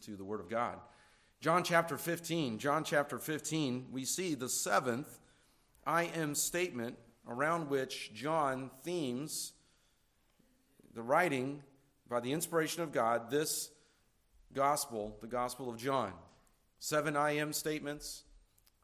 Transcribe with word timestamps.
to 0.00 0.16
the 0.16 0.24
Word 0.24 0.40
of 0.40 0.48
God. 0.48 0.78
John 1.40 1.64
chapter 1.64 1.96
15, 1.96 2.58
John 2.58 2.84
chapter 2.84 3.18
15, 3.18 3.86
we 3.90 4.04
see 4.04 4.34
the 4.34 4.48
seventh 4.48 5.18
I 5.86 6.04
am 6.04 6.34
statement 6.34 6.98
around 7.26 7.70
which 7.70 8.12
John 8.12 8.70
themes 8.82 9.52
the 10.94 11.02
writing 11.02 11.62
by 12.08 12.20
the 12.20 12.32
inspiration 12.32 12.82
of 12.82 12.92
God, 12.92 13.30
this 13.30 13.70
gospel, 14.52 15.16
the 15.20 15.26
Gospel 15.26 15.70
of 15.70 15.76
John. 15.76 16.12
Seven 16.80 17.16
I 17.16 17.36
am 17.36 17.52
statements, 17.52 18.24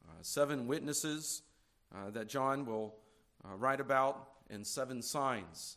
uh, 0.08 0.22
seven 0.22 0.66
witnesses 0.66 1.42
uh, 1.94 2.10
that 2.10 2.28
John 2.28 2.64
will 2.64 2.94
uh, 3.44 3.54
write 3.56 3.80
about, 3.80 4.28
and 4.50 4.66
seven 4.66 5.02
signs. 5.02 5.76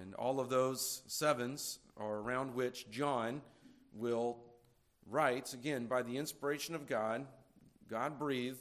And 0.00 0.14
all 0.14 0.40
of 0.40 0.48
those 0.48 1.02
sevens 1.06 1.78
are 1.96 2.16
around 2.16 2.54
which 2.54 2.90
John 2.90 3.40
will 3.98 4.38
write, 5.08 5.52
again, 5.52 5.86
by 5.86 6.02
the 6.02 6.16
inspiration 6.16 6.74
of 6.74 6.86
God, 6.86 7.26
God 7.88 8.18
breathed 8.18 8.60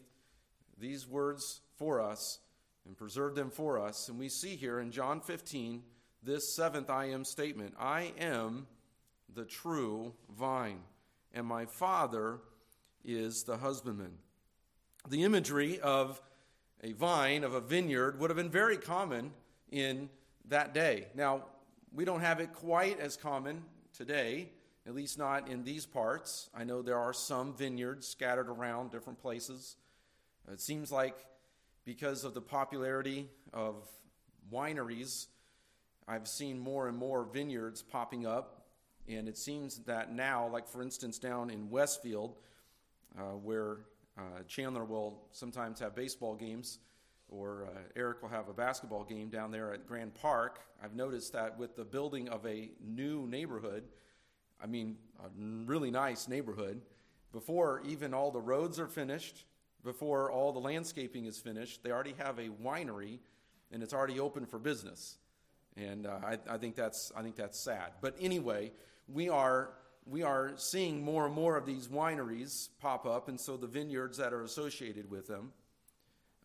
these 0.80 1.08
words 1.08 1.62
for 1.78 2.02
us 2.02 2.40
and 2.86 2.98
preserved 2.98 3.36
them 3.36 3.50
for 3.50 3.80
us. 3.80 4.10
And 4.10 4.20
we 4.20 4.30
see 4.30 4.56
here 4.56 4.80
in 4.80 4.92
John 4.92 5.22
15 5.22 5.84
this 6.24 6.56
seventh 6.56 6.90
I 6.90 7.06
am 7.06 7.24
statement 7.24 7.76
I 7.80 8.12
am 8.20 8.68
the 9.34 9.46
true 9.46 10.14
vine, 10.38 10.80
and 11.34 11.46
my 11.46 11.66
Father 11.66 12.40
is 13.04 13.44
the 13.44 13.58
husbandman. 13.58 14.18
The 15.08 15.24
imagery 15.24 15.80
of 15.80 16.20
a 16.84 16.94
vine, 16.94 17.44
of 17.44 17.54
a 17.54 17.62
vineyard, 17.62 18.20
would 18.20 18.30
have 18.30 18.38
been 18.38 18.50
very 18.50 18.78
common 18.78 19.32
in 19.72 20.10
that 20.48 20.74
day. 20.74 21.08
Now, 21.14 21.44
we 21.94 22.06
don't 22.06 22.22
have 22.22 22.40
it 22.40 22.54
quite 22.54 23.00
as 23.00 23.16
common 23.16 23.64
today 23.96 24.50
at 24.88 24.94
least 24.94 25.18
not 25.18 25.50
in 25.50 25.64
these 25.64 25.86
parts. 25.86 26.50
I 26.56 26.64
know 26.64 26.82
there 26.82 27.00
are 27.00 27.14
some 27.14 27.54
vineyards 27.54 28.08
scattered 28.08 28.50
around 28.50 28.92
different 28.92 29.20
places. 29.20 29.78
It 30.52 30.62
seems 30.62 30.92
like 30.92 31.18
because 31.86 32.24
of 32.24 32.34
the 32.34 32.42
popularity 32.42 33.30
of 33.54 33.88
wineries, 34.52 35.28
I've 36.08 36.28
seen 36.28 36.60
more 36.60 36.88
and 36.88 36.98
more 36.98 37.24
vineyards 37.24 37.82
popping 37.82 38.26
up. 38.26 38.66
And 39.08 39.28
it 39.28 39.38
seems 39.38 39.80
that 39.86 40.14
now, 40.14 40.48
like 40.48 40.68
for 40.68 40.82
instance, 40.82 41.20
down 41.20 41.50
in 41.50 41.70
Westfield, 41.70 42.36
uh, 43.18 43.38
where 43.38 43.78
uh, 44.18 44.44
Chandler 44.48 44.84
will 44.84 45.22
sometimes 45.32 45.80
have 45.80 45.96
baseball 45.96 46.36
games, 46.36 46.80
or 47.28 47.68
uh, 47.70 47.80
Eric 47.96 48.22
will 48.22 48.30
have 48.30 48.50
a 48.50 48.54
basketball 48.54 49.04
game 49.04 49.30
down 49.30 49.52
there 49.52 49.74
at 49.74 49.88
Grand 49.88 50.14
Park, 50.14 50.60
I've 50.84 50.96
noticed 50.96 51.34
that 51.34 51.58
with 51.58 51.76
the 51.76 51.84
building 51.84 52.30
of 52.30 52.46
a 52.46 52.70
new 52.80 53.26
neighborhood, 53.28 53.86
I 54.62 54.68
mean, 54.68 54.98
a 55.24 55.30
really 55.38 55.92
nice 55.92 56.28
neighborhood. 56.28 56.82
Before 57.32 57.82
even 57.86 58.14
all 58.14 58.32
the 58.32 58.42
roads 58.42 58.80
are 58.80 58.88
finished, 58.88 59.46
before 59.84 60.32
all 60.32 60.52
the 60.52 60.60
landscaping 60.60 61.26
is 61.26 61.38
finished, 61.38 61.84
they 61.84 61.92
already 61.92 62.16
have 62.18 62.40
a 62.40 62.50
winery 62.50 63.20
and 63.72 63.84
it's 63.84 63.94
already 63.94 64.20
open 64.20 64.46
for 64.46 64.60
business. 64.60 65.18
And 65.78 66.08
uh, 66.08 66.20
I, 66.24 66.38
I, 66.50 66.58
think 66.58 66.76
that's, 66.76 67.12
I 67.16 67.22
think 67.22 67.36
that's 67.36 67.60
sad. 67.60 67.92
But 68.02 68.16
anyway, 68.20 68.72
we 69.08 69.30
are, 69.30 69.72
we 70.06 70.24
are 70.24 70.54
seeing 70.56 71.04
more 71.04 71.26
and 71.26 71.36
more 71.36 71.58
of 71.58 71.66
these 71.66 71.88
wineries 71.88 72.70
pop 72.80 73.06
up, 73.06 73.28
and 73.28 73.40
so 73.40 73.58
the 73.58 73.68
vineyards 73.68 74.18
that 74.18 74.34
are 74.34 74.44
associated 74.44 75.10
with 75.12 75.28
them. 75.28 75.52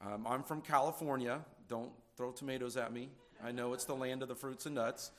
Um, 0.05 0.27
I'm 0.27 0.42
from 0.42 0.61
California. 0.62 1.41
Don't 1.69 1.92
throw 2.17 2.33
tomatoes 2.33 2.77
at 2.77 2.92
me. 2.92 3.11
I 3.42 3.52
know 3.52 3.72
it's 3.72 3.84
the 3.84 3.95
land 3.95 4.22
of 4.22 4.28
the 4.28 4.34
fruits 4.34 4.67
and 4.67 4.74
nuts. 4.74 5.12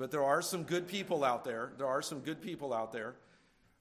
But 0.00 0.10
there 0.10 0.24
are 0.24 0.40
some 0.40 0.62
good 0.62 0.88
people 0.88 1.24
out 1.24 1.44
there. 1.44 1.72
There 1.76 1.86
are 1.86 2.00
some 2.00 2.20
good 2.20 2.40
people 2.40 2.72
out 2.72 2.90
there. 2.90 3.16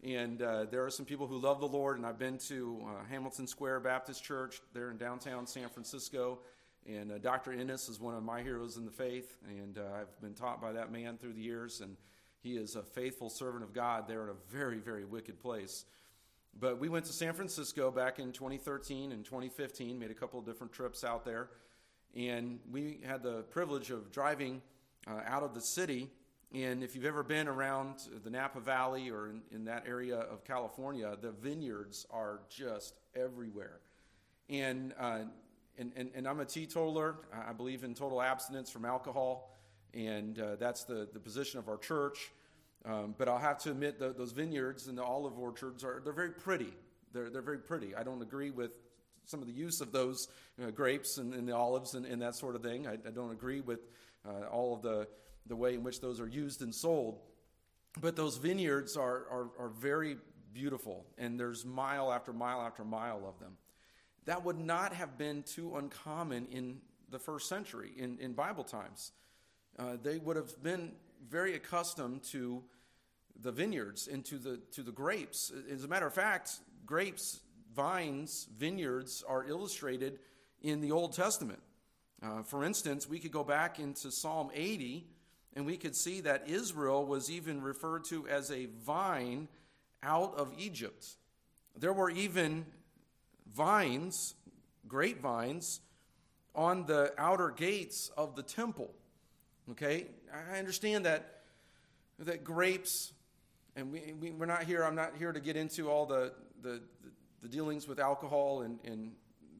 And 0.04 0.42
uh, 0.42 0.66
there 0.66 0.84
are 0.84 0.90
some 0.90 1.06
people 1.06 1.28
who 1.28 1.38
love 1.38 1.62
the 1.62 1.68
Lord. 1.68 1.96
And 1.96 2.06
I've 2.06 2.20
been 2.20 2.38
to 2.50 2.86
uh, 2.86 3.06
Hamilton 3.10 3.48
Square 3.48 3.80
Baptist 3.80 4.22
Church 4.22 4.60
there 4.74 4.92
in 4.92 4.98
downtown 4.98 5.48
San 5.48 5.70
Francisco. 5.70 6.40
And 6.86 7.14
uh, 7.14 7.20
Dr. 7.20 7.54
Innes 7.54 7.88
is 7.88 8.02
one 8.02 8.16
of 8.16 8.24
my 8.24 8.42
heroes 8.42 8.76
in 8.76 8.84
the 8.84 8.92
faith. 8.92 9.38
And 9.48 9.78
uh, 9.78 9.84
I've 10.02 10.20
been 10.20 10.34
taught 10.34 10.62
by 10.62 10.74
that 10.74 10.92
man 10.92 11.18
through 11.18 11.36
the 11.36 11.42
years. 11.42 11.80
And 11.80 11.96
he 12.44 12.58
is 12.58 12.76
a 12.76 12.84
faithful 12.84 13.30
servant 13.30 13.64
of 13.64 13.72
God 13.72 14.06
there 14.06 14.24
in 14.24 14.30
a 14.30 14.52
very, 14.52 14.80
very 14.80 15.06
wicked 15.06 15.40
place. 15.40 15.86
But 16.60 16.82
we 16.82 16.90
went 16.90 17.06
to 17.06 17.14
San 17.14 17.32
Francisco 17.32 17.92
back 17.92 18.20
in 18.20 18.34
2013 18.34 19.14
and 19.14 19.24
2015, 19.24 19.98
made 19.98 20.12
a 20.12 20.14
couple 20.14 20.38
of 20.38 20.46
different 20.46 20.74
trips 20.74 21.06
out 21.06 21.24
there. 21.24 21.48
And 22.14 22.60
we 22.70 23.00
had 23.06 23.24
the 23.24 23.44
privilege 23.44 23.90
of 23.90 24.12
driving 24.12 24.62
uh, 25.08 25.22
out 25.26 25.44
of 25.44 25.54
the 25.54 25.62
city. 25.62 26.10
And 26.54 26.84
if 26.84 26.96
you've 26.96 27.06
ever 27.06 27.22
been 27.24 27.48
around 27.48 28.00
the 28.24 28.30
Napa 28.30 28.60
Valley 28.60 29.10
or 29.10 29.30
in, 29.30 29.42
in, 29.52 29.66
that 29.66 29.84
area 29.88 30.18
of 30.18 30.44
California, 30.44 31.16
the 31.22 31.32
vineyards 31.32 32.08
are 32.10 32.40
just 32.50 32.96
everywhere. 33.16 33.80
And, 34.50 34.94
uh, 35.00 35.20
and, 35.78 35.92
and, 35.96 36.10
and, 36.16 36.28
I'm 36.28 36.40
a 36.40 36.46
teetotaler. 36.46 37.18
I 37.48 37.54
believe 37.54 37.84
in 37.84 37.94
total 37.94 38.20
abstinence 38.20 38.72
from 38.72 38.84
alcohol. 38.84 39.56
And 39.94 40.40
uh, 40.40 40.56
that's 40.56 40.86
the, 40.86 41.08
the 41.14 41.20
position 41.20 41.60
of 41.60 41.70
our 41.70 41.78
church. 41.78 42.32
Um, 42.86 43.14
but 43.18 43.28
I'll 43.28 43.38
have 43.38 43.60
to 43.60 43.72
admit 43.72 44.00
those 44.00 44.32
vineyards 44.32 44.88
and 44.88 44.98
the 44.98 45.04
olive 45.04 45.38
orchards 45.38 45.84
are 45.84 46.02
they're 46.04 46.14
very 46.14 46.32
pretty. 46.32 46.74
They're, 47.14 47.30
they're 47.30 47.42
very 47.42 47.60
pretty. 47.60 47.96
I 47.96 48.04
don't 48.04 48.22
agree 48.22 48.52
with 48.52 48.72
some 49.26 49.42
of 49.42 49.48
the 49.48 49.54
use 49.54 49.82
of 49.82 49.92
those 49.92 50.28
you 50.58 50.66
know, 50.66 50.72
grapes 50.72 51.18
and, 51.18 51.34
and, 51.34 51.48
the 51.48 51.56
olives 51.56 51.94
and, 51.94 52.06
and, 52.06 52.22
that 52.22 52.36
sort 52.36 52.56
of 52.56 52.64
thing. 52.64 52.88
I, 52.88 52.94
I 52.94 53.12
don't 53.14 53.32
agree 53.32 53.62
with 53.62 53.80
uh, 54.28 54.48
all 54.52 54.76
of 54.76 54.82
the, 54.82 55.08
the 55.48 55.56
way 55.56 55.74
in 55.74 55.84
which 55.84 56.02
those 56.02 56.20
are 56.20 56.28
used 56.28 56.62
and 56.62 56.74
sold. 56.74 57.20
But 58.00 58.16
those 58.16 58.38
vineyards 58.38 58.98
are, 58.98 59.26
are, 59.32 59.50
are 59.60 59.70
very 59.70 60.18
beautiful, 60.54 61.06
and 61.18 61.40
there's 61.40 61.66
mile 61.66 62.12
after 62.12 62.34
mile 62.34 62.62
after 62.62 62.84
mile 62.84 63.26
of 63.28 63.40
them. 63.40 63.58
That 64.26 64.44
would 64.44 64.60
not 64.60 64.94
have 64.94 65.18
been 65.18 65.44
too 65.44 65.76
uncommon 65.76 66.48
in 66.52 66.82
the 67.10 67.20
first 67.20 67.50
century, 67.50 67.92
in, 67.98 68.20
in 68.20 68.34
Bible 68.34 68.64
times. 68.64 69.12
Uh, 69.78 69.98
they 70.02 70.18
would 70.18 70.36
have 70.36 70.62
been 70.62 70.92
very 71.28 71.56
accustomed 71.56 72.24
to 72.32 72.64
the 73.42 73.52
vineyards 73.52 74.08
and 74.08 74.26
to 74.26 74.38
the, 74.38 74.60
to 74.74 74.84
the 74.84 74.92
grapes. 74.92 75.52
As 75.72 75.84
a 75.84 75.88
matter 75.88 76.06
of 76.06 76.14
fact, 76.14 76.52
grapes, 76.86 77.40
vines, 77.74 78.48
vineyards 78.58 79.24
are 79.28 79.46
illustrated 79.48 80.20
in 80.62 80.82
the 80.82 80.92
Old 80.92 81.14
Testament. 81.14 81.60
Uh, 82.22 82.44
for 82.44 82.64
instance, 82.64 83.08
we 83.08 83.20
could 83.20 83.32
go 83.32 83.44
back 83.44 83.80
into 83.80 84.12
Psalm 84.12 84.52
80 84.54 85.06
and 85.56 85.66
we 85.66 85.78
could 85.78 85.96
see 85.96 86.22
that 86.22 86.48
Israel 86.48 87.06
was 87.06 87.32
even 87.32 87.62
referred 87.62 88.04
to 88.06 88.28
as 88.28 88.52
a 88.52 88.68
vine 88.84 89.48
out 90.04 90.36
of 90.36 90.54
Egypt. 90.58 91.08
There 91.78 91.94
were 91.94 92.10
even 92.10 92.66
vines, 93.54 94.36
grapevines, 94.88 95.82
on 96.56 96.86
the 96.86 97.14
outer 97.18 97.52
gates 97.52 98.12
of 98.18 98.36
the 98.36 98.44
temple. 98.44 98.92
Okay? 99.72 100.08
I 100.52 100.60
understand 100.60 101.06
that, 101.06 101.42
that 102.20 102.44
grapes, 102.44 103.14
and 103.76 103.92
we, 103.92 104.14
we, 104.20 104.32
are 104.40 104.46
not 104.46 104.64
here, 104.64 104.84
I'm 104.84 104.96
not 104.96 105.14
here 105.18 105.32
to 105.32 105.40
get 105.40 105.56
into 105.56 105.90
all 105.90 106.06
the, 106.06 106.34
the, 106.62 106.82
the 107.42 107.48
dealings 107.48 107.88
with 107.88 108.00
alcohol 108.00 108.62
and, 108.62 108.80
and 108.84 109.12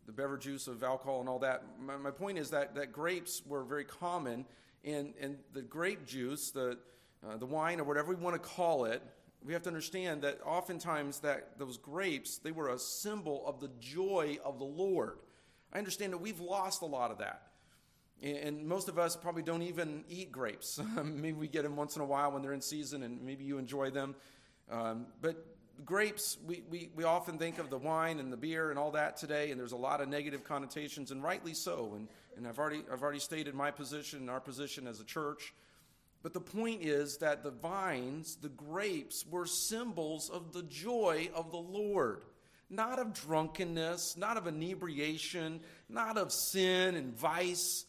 the 0.10 0.14
beverage 0.14 0.48
use 0.48 0.68
of 0.68 0.82
alcohol 0.82 1.20
and 1.20 1.30
all 1.30 1.38
that. 1.38 1.64
My, 1.80 1.96
my 1.96 2.10
point 2.10 2.40
is 2.40 2.50
that, 2.50 2.74
that 2.74 2.92
grapes 2.92 3.44
were 3.46 3.64
very 3.64 3.84
common, 3.84 4.44
and, 4.84 5.14
and 5.22 5.38
the 5.54 5.62
grape 5.62 6.08
juice, 6.08 6.50
the, 6.50 6.80
uh, 7.24 7.38
the 7.38 7.46
wine, 7.46 7.80
or 7.80 7.84
whatever 7.84 8.10
we 8.10 8.16
want 8.16 8.34
to 8.34 8.50
call 8.50 8.86
it, 8.86 9.04
we 9.46 9.54
have 9.54 9.62
to 9.64 9.70
understand 9.70 10.24
that 10.24 10.40
oftentimes 10.44 11.20
that 11.20 11.60
those 11.60 11.78
grapes, 11.78 12.40
they 12.40 12.52
were 12.52 12.70
a 12.70 12.80
symbol 12.80 13.44
of 13.46 13.60
the 13.60 13.70
joy 13.80 14.40
of 14.44 14.58
the 14.58 14.66
Lord. 14.66 15.20
I 15.72 15.78
understand 15.78 16.12
that 16.14 16.18
we've 16.18 16.40
lost 16.40 16.82
a 16.82 16.88
lot 16.88 17.12
of 17.12 17.20
that. 17.20 17.44
And 18.24 18.66
most 18.66 18.90
of 18.90 18.98
us 18.98 19.16
probably 19.16 19.44
don't 19.44 19.62
even 19.62 20.06
eat 20.10 20.32
grapes. 20.32 20.82
maybe 21.04 21.34
we 21.34 21.48
get 21.48 21.64
them 21.64 21.76
once 21.76 21.96
in 21.96 22.02
a 22.02 22.06
while 22.06 22.32
when 22.32 22.42
they're 22.42 22.52
in 22.54 22.62
season, 22.62 23.04
and 23.04 23.22
maybe 23.22 23.44
you 23.44 23.60
enjoy 23.60 23.92
them. 23.92 24.16
Um, 24.72 25.06
but 25.22 25.46
grapes, 25.86 26.38
we, 26.46 26.64
we, 26.70 26.90
we 26.96 27.04
often 27.04 27.38
think 27.38 27.58
of 27.60 27.70
the 27.70 27.78
wine 27.78 28.20
and 28.20 28.32
the 28.32 28.38
beer 28.38 28.70
and 28.70 28.80
all 28.80 28.92
that 28.92 29.18
today, 29.18 29.52
and 29.52 29.60
there's 29.60 29.72
a 29.72 29.78
lot 29.78 30.02
of 30.02 30.10
negative 30.10 30.44
connotations, 30.44 31.12
and 31.12 31.24
rightly 31.24 31.54
so. 31.54 31.94
And, 31.96 32.08
and 32.38 32.48
I've, 32.48 32.60
already, 32.60 32.84
I've 32.92 33.02
already 33.02 33.20
stated 33.20 33.54
my 33.56 33.72
position 33.72 34.20
and 34.20 34.30
our 34.30 34.40
position 34.40 34.88
as 34.88 35.00
a 35.00 35.06
church. 35.06 35.54
But 36.22 36.34
the 36.34 36.42
point 36.42 36.82
is 36.82 37.18
that 37.18 37.44
the 37.44 37.52
vines, 37.52 38.36
the 38.36 38.50
grapes, 38.50 39.26
were 39.26 39.46
symbols 39.46 40.30
of 40.30 40.52
the 40.52 40.64
joy 40.64 41.30
of 41.34 41.52
the 41.52 41.58
Lord, 41.58 42.24
not 42.70 43.00
of 43.00 43.14
drunkenness, 43.14 44.18
not 44.18 44.38
of 44.38 44.46
inebriation, 44.48 45.62
not 45.88 46.18
of 46.18 46.32
sin 46.34 46.96
and 46.96 47.18
vice. 47.18 47.86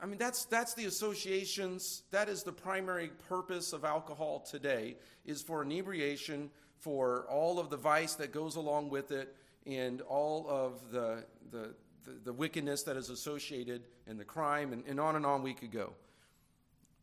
I 0.00 0.06
mean, 0.06 0.18
that's, 0.18 0.44
that's 0.44 0.74
the 0.74 0.84
associations, 0.84 2.02
that 2.12 2.28
is 2.28 2.42
the 2.42 2.52
primary 2.52 3.10
purpose 3.28 3.72
of 3.72 3.84
alcohol 3.84 4.40
today, 4.40 4.96
is 5.24 5.42
for 5.42 5.62
inebriation, 5.62 6.50
for 6.86 7.26
all 7.28 7.58
of 7.58 7.68
the 7.68 7.76
vice 7.76 8.14
that 8.14 8.30
goes 8.30 8.54
along 8.54 8.88
with 8.88 9.10
it 9.10 9.34
and 9.66 10.02
all 10.02 10.46
of 10.48 10.92
the, 10.92 11.24
the, 11.50 11.74
the, 12.04 12.12
the 12.26 12.32
wickedness 12.32 12.84
that 12.84 12.96
is 12.96 13.10
associated 13.10 13.82
and 14.06 14.20
the 14.20 14.24
crime, 14.24 14.72
and, 14.72 14.84
and 14.86 15.00
on 15.00 15.16
and 15.16 15.26
on 15.26 15.42
we 15.42 15.52
could 15.52 15.72
go. 15.72 15.94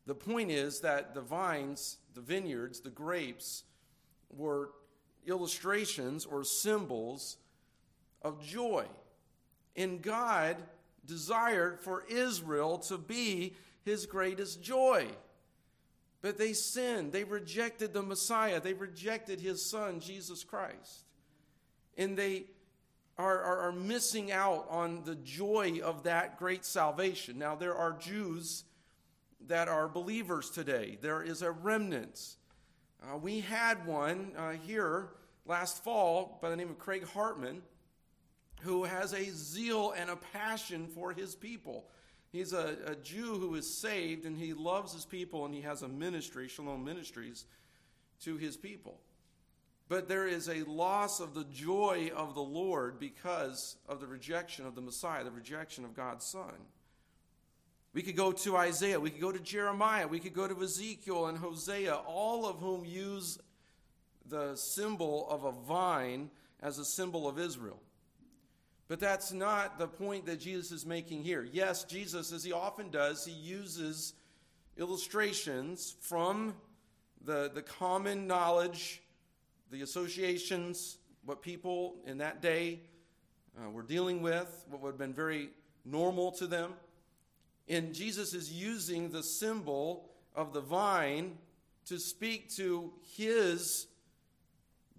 The 0.05 0.15
point 0.15 0.51
is 0.51 0.79
that 0.79 1.13
the 1.13 1.19
vines, 1.19 1.97
the 2.13 2.21
vineyards, 2.21 2.79
the 2.79 2.91
grapes 2.91 3.65
were 4.33 4.69
illustrations 5.27 6.25
or 6.25 6.45
symbols 6.45 7.35
of 8.21 8.41
joy. 8.41 8.85
And 9.75 10.01
God 10.01 10.55
desired 11.05 11.81
for 11.81 12.05
Israel 12.09 12.77
to 12.77 12.97
be 12.97 13.57
his 13.83 14.05
greatest 14.05 14.63
joy. 14.63 15.07
But 16.23 16.37
they 16.37 16.53
sinned. 16.53 17.11
They 17.11 17.25
rejected 17.25 17.93
the 17.93 18.01
Messiah. 18.01 18.61
They 18.61 18.73
rejected 18.73 19.41
his 19.41 19.63
son, 19.63 19.99
Jesus 19.99 20.43
Christ. 20.43 21.03
And 21.97 22.17
they 22.17 22.45
are, 23.17 23.39
are, 23.41 23.59
are, 23.67 23.71
missing 23.73 24.31
out 24.31 24.65
on 24.69 25.03
the 25.03 25.15
joy 25.15 25.81
of 25.83 26.03
that 26.03 26.39
great 26.39 26.65
salvation. 26.65 27.37
Now, 27.37 27.55
there 27.55 27.75
are 27.75 27.91
Jews 27.91 28.63
that 29.47 29.67
are 29.67 29.89
believers 29.89 30.49
today, 30.49 30.97
there 31.01 31.21
is 31.21 31.41
a 31.41 31.51
remnant. 31.51 32.37
Uh, 33.03 33.17
we 33.17 33.41
had 33.41 33.85
one 33.85 34.31
uh, 34.37 34.51
here 34.51 35.09
last 35.45 35.83
fall 35.83 36.39
by 36.41 36.49
the 36.49 36.55
name 36.55 36.69
of 36.69 36.79
Craig 36.79 37.05
Hartman 37.05 37.61
who 38.61 38.85
has 38.85 39.11
a 39.11 39.25
zeal 39.25 39.91
and 39.91 40.09
a 40.09 40.15
passion 40.15 40.87
for 40.87 41.11
his 41.11 41.35
people. 41.35 41.85
He's 42.33 42.51
a, 42.51 42.77
a 42.87 42.95
Jew 42.95 43.37
who 43.37 43.53
is 43.53 43.71
saved 43.71 44.25
and 44.25 44.35
he 44.35 44.53
loves 44.53 44.91
his 44.91 45.05
people 45.05 45.45
and 45.45 45.53
he 45.53 45.61
has 45.61 45.83
a 45.83 45.87
ministry, 45.87 46.47
Shalom 46.47 46.83
Ministries, 46.83 47.45
to 48.23 48.37
his 48.37 48.57
people. 48.57 48.99
But 49.87 50.07
there 50.07 50.27
is 50.27 50.49
a 50.49 50.63
loss 50.63 51.19
of 51.19 51.35
the 51.35 51.43
joy 51.43 52.09
of 52.15 52.33
the 52.33 52.41
Lord 52.41 52.99
because 52.99 53.75
of 53.87 53.99
the 53.99 54.07
rejection 54.07 54.65
of 54.65 54.73
the 54.73 54.81
Messiah, 54.81 55.23
the 55.23 55.29
rejection 55.29 55.85
of 55.85 55.95
God's 55.95 56.25
Son. 56.25 56.55
We 57.93 58.01
could 58.01 58.15
go 58.15 58.31
to 58.31 58.57
Isaiah, 58.57 58.99
we 58.99 59.11
could 59.11 59.21
go 59.21 59.31
to 59.31 59.39
Jeremiah, 59.39 60.07
we 60.07 60.19
could 60.19 60.33
go 60.33 60.47
to 60.47 60.63
Ezekiel 60.63 61.27
and 61.27 61.37
Hosea, 61.37 61.93
all 61.93 62.47
of 62.47 62.57
whom 62.57 62.83
use 62.83 63.37
the 64.27 64.55
symbol 64.55 65.27
of 65.29 65.43
a 65.43 65.51
vine 65.51 66.31
as 66.63 66.79
a 66.79 66.85
symbol 66.85 67.27
of 67.27 67.37
Israel. 67.37 67.79
But 68.93 68.99
that's 68.99 69.33
not 69.33 69.79
the 69.79 69.87
point 69.87 70.27
that 70.27 70.39
Jesus 70.39 70.71
is 70.71 70.85
making 70.85 71.23
here. 71.23 71.47
Yes, 71.51 71.83
Jesus, 71.83 72.31
as 72.31 72.43
he 72.43 72.51
often 72.51 72.91
does, 72.91 73.25
he 73.25 73.31
uses 73.31 74.13
illustrations 74.77 75.95
from 75.99 76.53
the, 77.25 77.49
the 77.51 77.63
common 77.63 78.27
knowledge, 78.27 79.01
the 79.71 79.81
associations, 79.81 80.99
what 81.25 81.41
people 81.41 81.95
in 82.05 82.19
that 82.19 82.43
day 82.43 82.81
uh, 83.57 83.71
were 83.71 83.81
dealing 83.81 84.21
with, 84.21 84.63
what 84.69 84.79
would 84.83 84.89
have 84.89 84.99
been 84.99 85.11
very 85.11 85.49
normal 85.83 86.31
to 86.33 86.45
them. 86.45 86.73
And 87.67 87.95
Jesus 87.95 88.35
is 88.35 88.53
using 88.53 89.09
the 89.09 89.23
symbol 89.23 90.11
of 90.35 90.53
the 90.53 90.61
vine 90.61 91.39
to 91.85 91.97
speak 91.97 92.47
to 92.57 92.93
his 93.17 93.87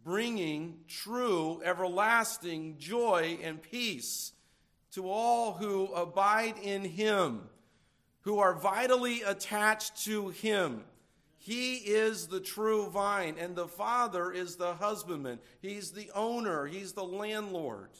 bringing 0.04 0.78
true, 0.86 1.60
everlasting 1.64 2.76
joy 2.78 3.38
and 3.42 3.62
peace 3.62 4.32
to 4.92 5.10
all 5.10 5.54
who 5.54 5.86
abide 5.94 6.54
in 6.62 6.84
him, 6.84 7.40
who 8.20 8.38
are 8.38 8.54
vitally 8.54 9.22
attached 9.22 10.04
to 10.04 10.28
him. 10.28 10.84
He 11.38 11.76
is 11.76 12.28
the 12.28 12.40
true 12.40 12.88
vine, 12.88 13.36
and 13.38 13.56
the 13.56 13.68
Father 13.68 14.30
is 14.30 14.56
the 14.56 14.74
husbandman. 14.74 15.40
He's 15.60 15.90
the 15.90 16.10
owner, 16.14 16.66
He's 16.66 16.92
the 16.92 17.04
landlord. 17.04 17.90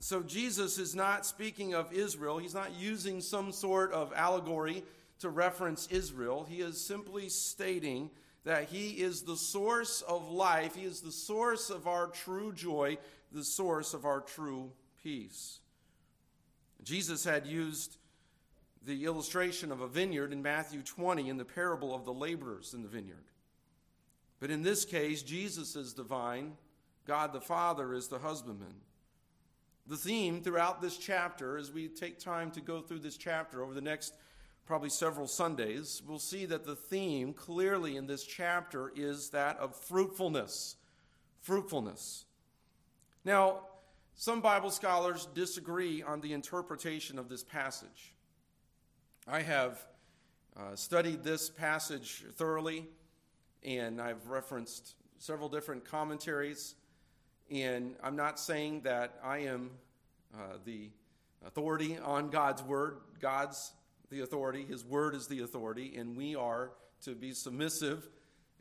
So 0.00 0.20
Jesus 0.20 0.78
is 0.78 0.96
not 0.96 1.24
speaking 1.24 1.74
of 1.74 1.92
Israel. 1.92 2.38
He's 2.38 2.54
not 2.54 2.74
using 2.74 3.20
some 3.20 3.52
sort 3.52 3.92
of 3.92 4.12
allegory 4.16 4.82
to 5.20 5.28
reference 5.30 5.86
Israel. 5.92 6.44
He 6.48 6.60
is 6.60 6.84
simply 6.84 7.28
stating 7.28 8.10
that 8.44 8.68
He 8.68 8.90
is 8.90 9.22
the 9.22 9.36
source 9.36 10.02
of 10.02 10.30
life, 10.30 10.74
He 10.74 10.84
is 10.84 11.00
the 11.00 11.12
source 11.12 11.70
of 11.70 11.86
our 11.86 12.08
true 12.08 12.52
joy, 12.52 12.98
the 13.30 13.44
source 13.44 13.94
of 13.94 14.04
our 14.04 14.20
true 14.20 14.72
peace. 15.02 15.60
Jesus 16.82 17.24
had 17.24 17.46
used 17.46 17.96
the 18.84 19.04
illustration 19.04 19.70
of 19.70 19.80
a 19.80 19.88
vineyard 19.88 20.32
in 20.32 20.42
Matthew 20.42 20.82
20 20.82 21.28
in 21.28 21.36
the 21.36 21.44
parable 21.44 21.94
of 21.94 22.04
the 22.04 22.12
laborers 22.12 22.74
in 22.74 22.82
the 22.82 22.88
vineyard. 22.88 23.24
But 24.40 24.50
in 24.50 24.62
this 24.62 24.84
case, 24.84 25.22
Jesus 25.22 25.76
is 25.76 25.94
the 25.94 26.02
vine, 26.02 26.54
God 27.06 27.32
the 27.32 27.40
Father 27.40 27.94
is 27.94 28.08
the 28.08 28.18
husbandman. 28.18 28.74
The 29.86 29.96
theme 29.96 30.42
throughout 30.42 30.82
this 30.82 30.96
chapter, 30.96 31.56
as 31.56 31.72
we 31.72 31.88
take 31.88 32.18
time 32.18 32.50
to 32.52 32.60
go 32.60 32.80
through 32.80 33.00
this 33.00 33.16
chapter 33.16 33.62
over 33.62 33.74
the 33.74 33.80
next 33.80 34.14
probably 34.66 34.90
several 34.90 35.26
Sundays, 35.26 36.02
we'll 36.06 36.18
see 36.18 36.46
that 36.46 36.64
the 36.64 36.76
theme 36.76 37.32
clearly 37.32 37.96
in 37.96 38.06
this 38.06 38.24
chapter 38.24 38.92
is 38.94 39.30
that 39.30 39.58
of 39.58 39.76
fruitfulness. 39.76 40.76
Fruitfulness. 41.40 42.24
Now, 43.24 43.62
some 44.14 44.40
Bible 44.40 44.70
scholars 44.70 45.26
disagree 45.34 46.02
on 46.02 46.20
the 46.20 46.32
interpretation 46.32 47.18
of 47.18 47.28
this 47.28 47.42
passage. 47.42 48.14
I 49.26 49.40
have 49.42 49.84
uh, 50.56 50.76
studied 50.76 51.22
this 51.22 51.48
passage 51.48 52.24
thoroughly, 52.34 52.86
and 53.64 54.00
I've 54.00 54.28
referenced 54.28 54.94
several 55.18 55.48
different 55.48 55.84
commentaries. 55.84 56.74
And 57.50 57.96
I'm 58.02 58.16
not 58.16 58.38
saying 58.38 58.82
that 58.82 59.18
I 59.22 59.38
am 59.38 59.70
uh, 60.34 60.56
the 60.64 60.90
authority 61.44 61.98
on 61.98 62.30
God's 62.30 62.62
word. 62.62 62.98
God's 63.20 63.72
the 64.12 64.20
authority, 64.20 64.64
His 64.64 64.84
word 64.84 65.16
is 65.16 65.26
the 65.26 65.40
authority, 65.40 65.96
and 65.96 66.16
we 66.16 66.36
are 66.36 66.70
to 67.04 67.14
be 67.16 67.32
submissive 67.32 68.08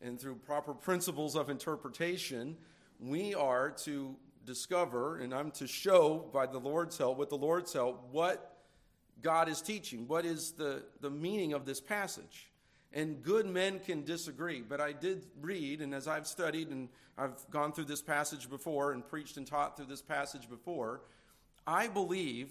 and 0.02 0.20
through 0.20 0.36
proper 0.36 0.74
principles 0.74 1.36
of 1.36 1.50
interpretation, 1.50 2.58
we 3.00 3.36
are 3.36 3.70
to 3.70 4.16
discover, 4.46 5.20
and 5.20 5.34
I'm 5.34 5.52
to 5.52 5.68
show 5.68 6.30
by 6.34 6.48
the 6.48 6.58
Lord's 6.58 6.98
help, 6.98 7.18
with 7.18 7.30
the 7.30 7.38
Lord's 7.38 7.72
help, 7.72 8.08
what 8.12 8.58
God 9.22 9.48
is 9.48 9.62
teaching. 9.62 10.08
What 10.08 10.26
is 10.26 10.54
the, 10.54 10.84
the 11.02 11.12
meaning 11.12 11.54
of 11.54 11.66
this 11.66 11.80
passage? 11.80 12.50
And 12.94 13.22
good 13.22 13.46
men 13.46 13.80
can 13.80 14.04
disagree, 14.04 14.62
but 14.62 14.82
I 14.82 14.92
did 14.92 15.28
read, 15.40 15.82
and 15.82 15.94
as 15.94 16.08
I've 16.08 16.28
studied, 16.28 16.70
and 16.70 16.90
I've 17.18 17.38
gone 17.52 17.72
through 17.72 17.86
this 17.86 18.02
passage 18.02 18.50
before 18.50 18.94
and 18.94 19.08
preached 19.08 19.38
and 19.38 19.46
taught 19.46 19.78
through 19.78 19.86
this 19.86 20.02
passage 20.02 20.50
before, 20.50 21.02
I 21.68 21.88
believe 21.88 22.50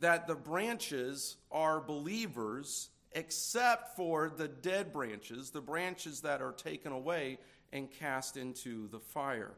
that 0.00 0.26
the 0.26 0.34
branches 0.34 1.36
are 1.52 1.80
believers 1.80 2.90
except 3.12 3.96
for 3.96 4.30
the 4.30 4.48
dead 4.48 4.92
branches, 4.92 5.50
the 5.50 5.60
branches 5.60 6.20
that 6.20 6.40
are 6.40 6.52
taken 6.52 6.92
away 6.92 7.38
and 7.72 7.90
cast 7.90 8.36
into 8.36 8.88
the 8.88 8.98
fire. 8.98 9.52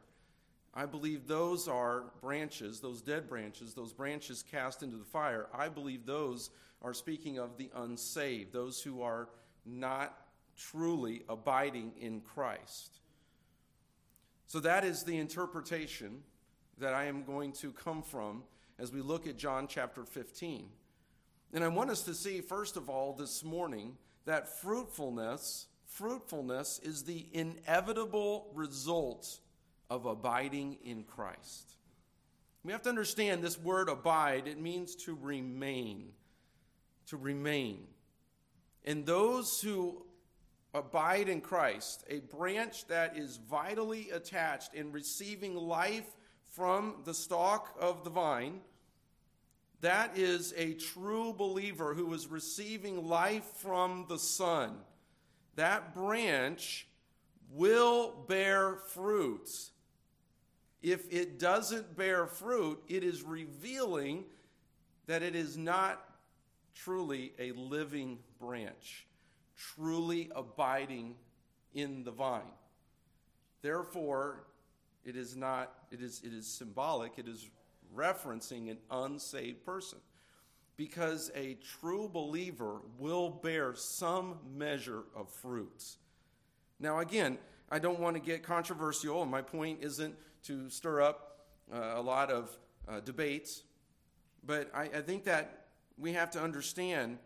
I 0.74 0.86
believe 0.86 1.26
those 1.26 1.68
are 1.68 2.04
branches, 2.22 2.80
those 2.80 3.02
dead 3.02 3.28
branches, 3.28 3.74
those 3.74 3.92
branches 3.92 4.42
cast 4.42 4.82
into 4.82 4.96
the 4.96 5.04
fire. 5.04 5.48
I 5.52 5.68
believe 5.68 6.06
those 6.06 6.50
are 6.80 6.94
speaking 6.94 7.38
of 7.38 7.58
the 7.58 7.70
unsaved, 7.74 8.52
those 8.52 8.82
who 8.82 9.02
are 9.02 9.28
not 9.66 10.16
truly 10.56 11.22
abiding 11.28 11.92
in 12.00 12.20
Christ. 12.20 13.00
So 14.46 14.60
that 14.60 14.84
is 14.84 15.04
the 15.04 15.18
interpretation 15.18 16.22
that 16.78 16.94
I 16.94 17.04
am 17.04 17.22
going 17.24 17.52
to 17.52 17.72
come 17.72 18.02
from 18.02 18.42
as 18.78 18.92
we 18.92 19.00
look 19.00 19.26
at 19.26 19.36
John 19.36 19.66
chapter 19.68 20.04
15. 20.04 20.68
And 21.52 21.62
I 21.62 21.68
want 21.68 21.90
us 21.90 22.02
to 22.02 22.14
see, 22.14 22.40
first 22.40 22.76
of 22.76 22.88
all, 22.88 23.12
this 23.12 23.44
morning, 23.44 23.96
that 24.24 24.60
fruitfulness, 24.60 25.66
fruitfulness 25.86 26.80
is 26.82 27.04
the 27.04 27.26
inevitable 27.32 28.50
result 28.54 29.38
of 29.90 30.06
abiding 30.06 30.78
in 30.84 31.04
Christ. 31.04 31.76
We 32.64 32.72
have 32.72 32.82
to 32.82 32.88
understand 32.88 33.42
this 33.42 33.58
word 33.58 33.88
abide, 33.88 34.46
it 34.46 34.60
means 34.60 34.94
to 34.96 35.18
remain. 35.20 36.12
To 37.08 37.16
remain. 37.16 37.86
And 38.84 39.04
those 39.04 39.60
who 39.60 40.04
abide 40.72 41.28
in 41.28 41.40
Christ, 41.40 42.04
a 42.08 42.20
branch 42.20 42.86
that 42.86 43.16
is 43.16 43.36
vitally 43.36 44.10
attached 44.10 44.74
in 44.74 44.92
receiving 44.92 45.54
life 45.54 46.06
from 46.52 46.96
the 47.04 47.14
stalk 47.14 47.74
of 47.80 48.04
the 48.04 48.10
vine, 48.10 48.60
that 49.80 50.16
is 50.16 50.54
a 50.56 50.74
true 50.74 51.32
believer 51.32 51.92
who 51.94 52.12
is 52.14 52.28
receiving 52.28 53.08
life 53.08 53.44
from 53.56 54.06
the 54.08 54.18
Son. 54.18 54.76
That 55.56 55.94
branch 55.94 56.86
will 57.50 58.14
bear 58.28 58.76
fruit. 58.76 59.50
If 60.82 61.12
it 61.12 61.38
doesn't 61.38 61.96
bear 61.96 62.26
fruit, 62.26 62.82
it 62.88 63.02
is 63.02 63.22
revealing 63.22 64.24
that 65.06 65.22
it 65.22 65.34
is 65.34 65.56
not 65.56 66.02
truly 66.74 67.32
a 67.38 67.52
living 67.52 68.18
branch, 68.38 69.06
truly 69.56 70.30
abiding 70.34 71.14
in 71.74 72.04
the 72.04 72.10
vine. 72.10 72.42
Therefore, 73.62 74.44
it 75.04 75.16
is 75.16 75.36
not, 75.36 75.72
it 75.90 76.00
is, 76.00 76.20
it 76.24 76.32
is 76.32 76.46
symbolic, 76.46 77.12
it 77.16 77.28
is 77.28 77.48
referencing 77.96 78.70
an 78.70 78.78
unsaved 78.90 79.64
person. 79.64 79.98
Because 80.76 81.30
a 81.34 81.58
true 81.80 82.08
believer 82.08 82.80
will 82.98 83.28
bear 83.30 83.74
some 83.74 84.38
measure 84.56 85.02
of 85.14 85.28
fruits. 85.28 85.98
Now, 86.80 87.00
again, 87.00 87.38
I 87.70 87.78
don't 87.78 88.00
want 88.00 88.16
to 88.16 88.22
get 88.22 88.42
controversial, 88.42 89.22
and 89.22 89.30
my 89.30 89.42
point 89.42 89.78
isn't 89.82 90.14
to 90.44 90.68
stir 90.70 91.02
up 91.02 91.46
uh, 91.72 91.92
a 91.94 92.00
lot 92.00 92.30
of 92.30 92.50
uh, 92.88 93.00
debates, 93.00 93.62
but 94.44 94.70
I, 94.74 94.82
I 94.82 95.00
think 95.02 95.24
that 95.24 95.66
we 95.98 96.12
have 96.14 96.30
to 96.32 96.42
understand 96.42 97.18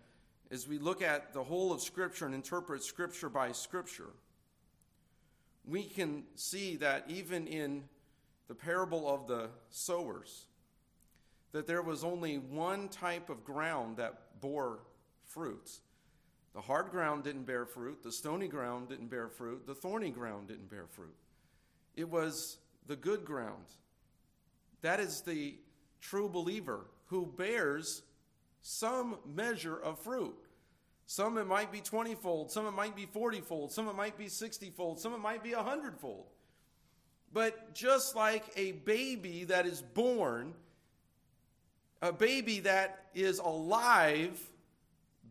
as 0.50 0.68
we 0.68 0.78
look 0.78 1.02
at 1.02 1.32
the 1.32 1.42
whole 1.42 1.72
of 1.72 1.80
Scripture 1.80 2.26
and 2.26 2.34
interpret 2.34 2.82
Scripture 2.82 3.28
by 3.28 3.52
Scripture, 3.52 4.10
we 5.66 5.84
can 5.84 6.24
see 6.34 6.76
that 6.76 7.04
even 7.08 7.46
in 7.46 7.84
the 8.48 8.54
parable 8.54 9.08
of 9.08 9.26
the 9.26 9.48
sowers, 9.70 10.46
that 11.52 11.66
there 11.66 11.82
was 11.82 12.04
only 12.04 12.36
one 12.38 12.88
type 12.88 13.30
of 13.30 13.44
ground 13.44 13.96
that 13.96 14.40
bore 14.40 14.80
fruits. 15.24 15.80
The 16.54 16.60
hard 16.60 16.90
ground 16.90 17.24
didn't 17.24 17.44
bear 17.44 17.66
fruit, 17.66 18.02
the 18.02 18.12
stony 18.12 18.48
ground 18.48 18.88
didn't 18.88 19.08
bear 19.08 19.28
fruit, 19.28 19.66
the 19.66 19.74
thorny 19.74 20.10
ground 20.10 20.48
didn't 20.48 20.70
bear 20.70 20.86
fruit. 20.86 21.16
It 21.96 22.08
was 22.08 22.58
the 22.86 22.96
good 22.96 23.24
ground. 23.24 23.64
That 24.82 25.00
is 25.00 25.22
the 25.22 25.56
true 26.00 26.28
believer 26.28 26.86
who 27.06 27.26
bears 27.26 28.02
some 28.62 29.16
measure 29.26 29.76
of 29.76 29.98
fruit. 29.98 30.45
Some 31.06 31.38
it 31.38 31.46
might 31.46 31.70
be 31.70 31.80
20 31.80 32.16
fold, 32.16 32.50
some 32.50 32.66
it 32.66 32.72
might 32.72 32.96
be 32.96 33.06
40 33.06 33.40
fold, 33.40 33.72
some 33.72 33.88
it 33.88 33.94
might 33.94 34.18
be 34.18 34.28
60 34.28 34.70
fold, 34.70 34.98
some 34.98 35.14
it 35.14 35.20
might 35.20 35.42
be 35.42 35.54
100 35.54 35.98
fold. 35.98 36.26
But 37.32 37.74
just 37.74 38.16
like 38.16 38.44
a 38.56 38.72
baby 38.72 39.44
that 39.44 39.66
is 39.66 39.82
born, 39.82 40.54
a 42.02 42.12
baby 42.12 42.60
that 42.60 43.06
is 43.14 43.38
alive 43.38 44.40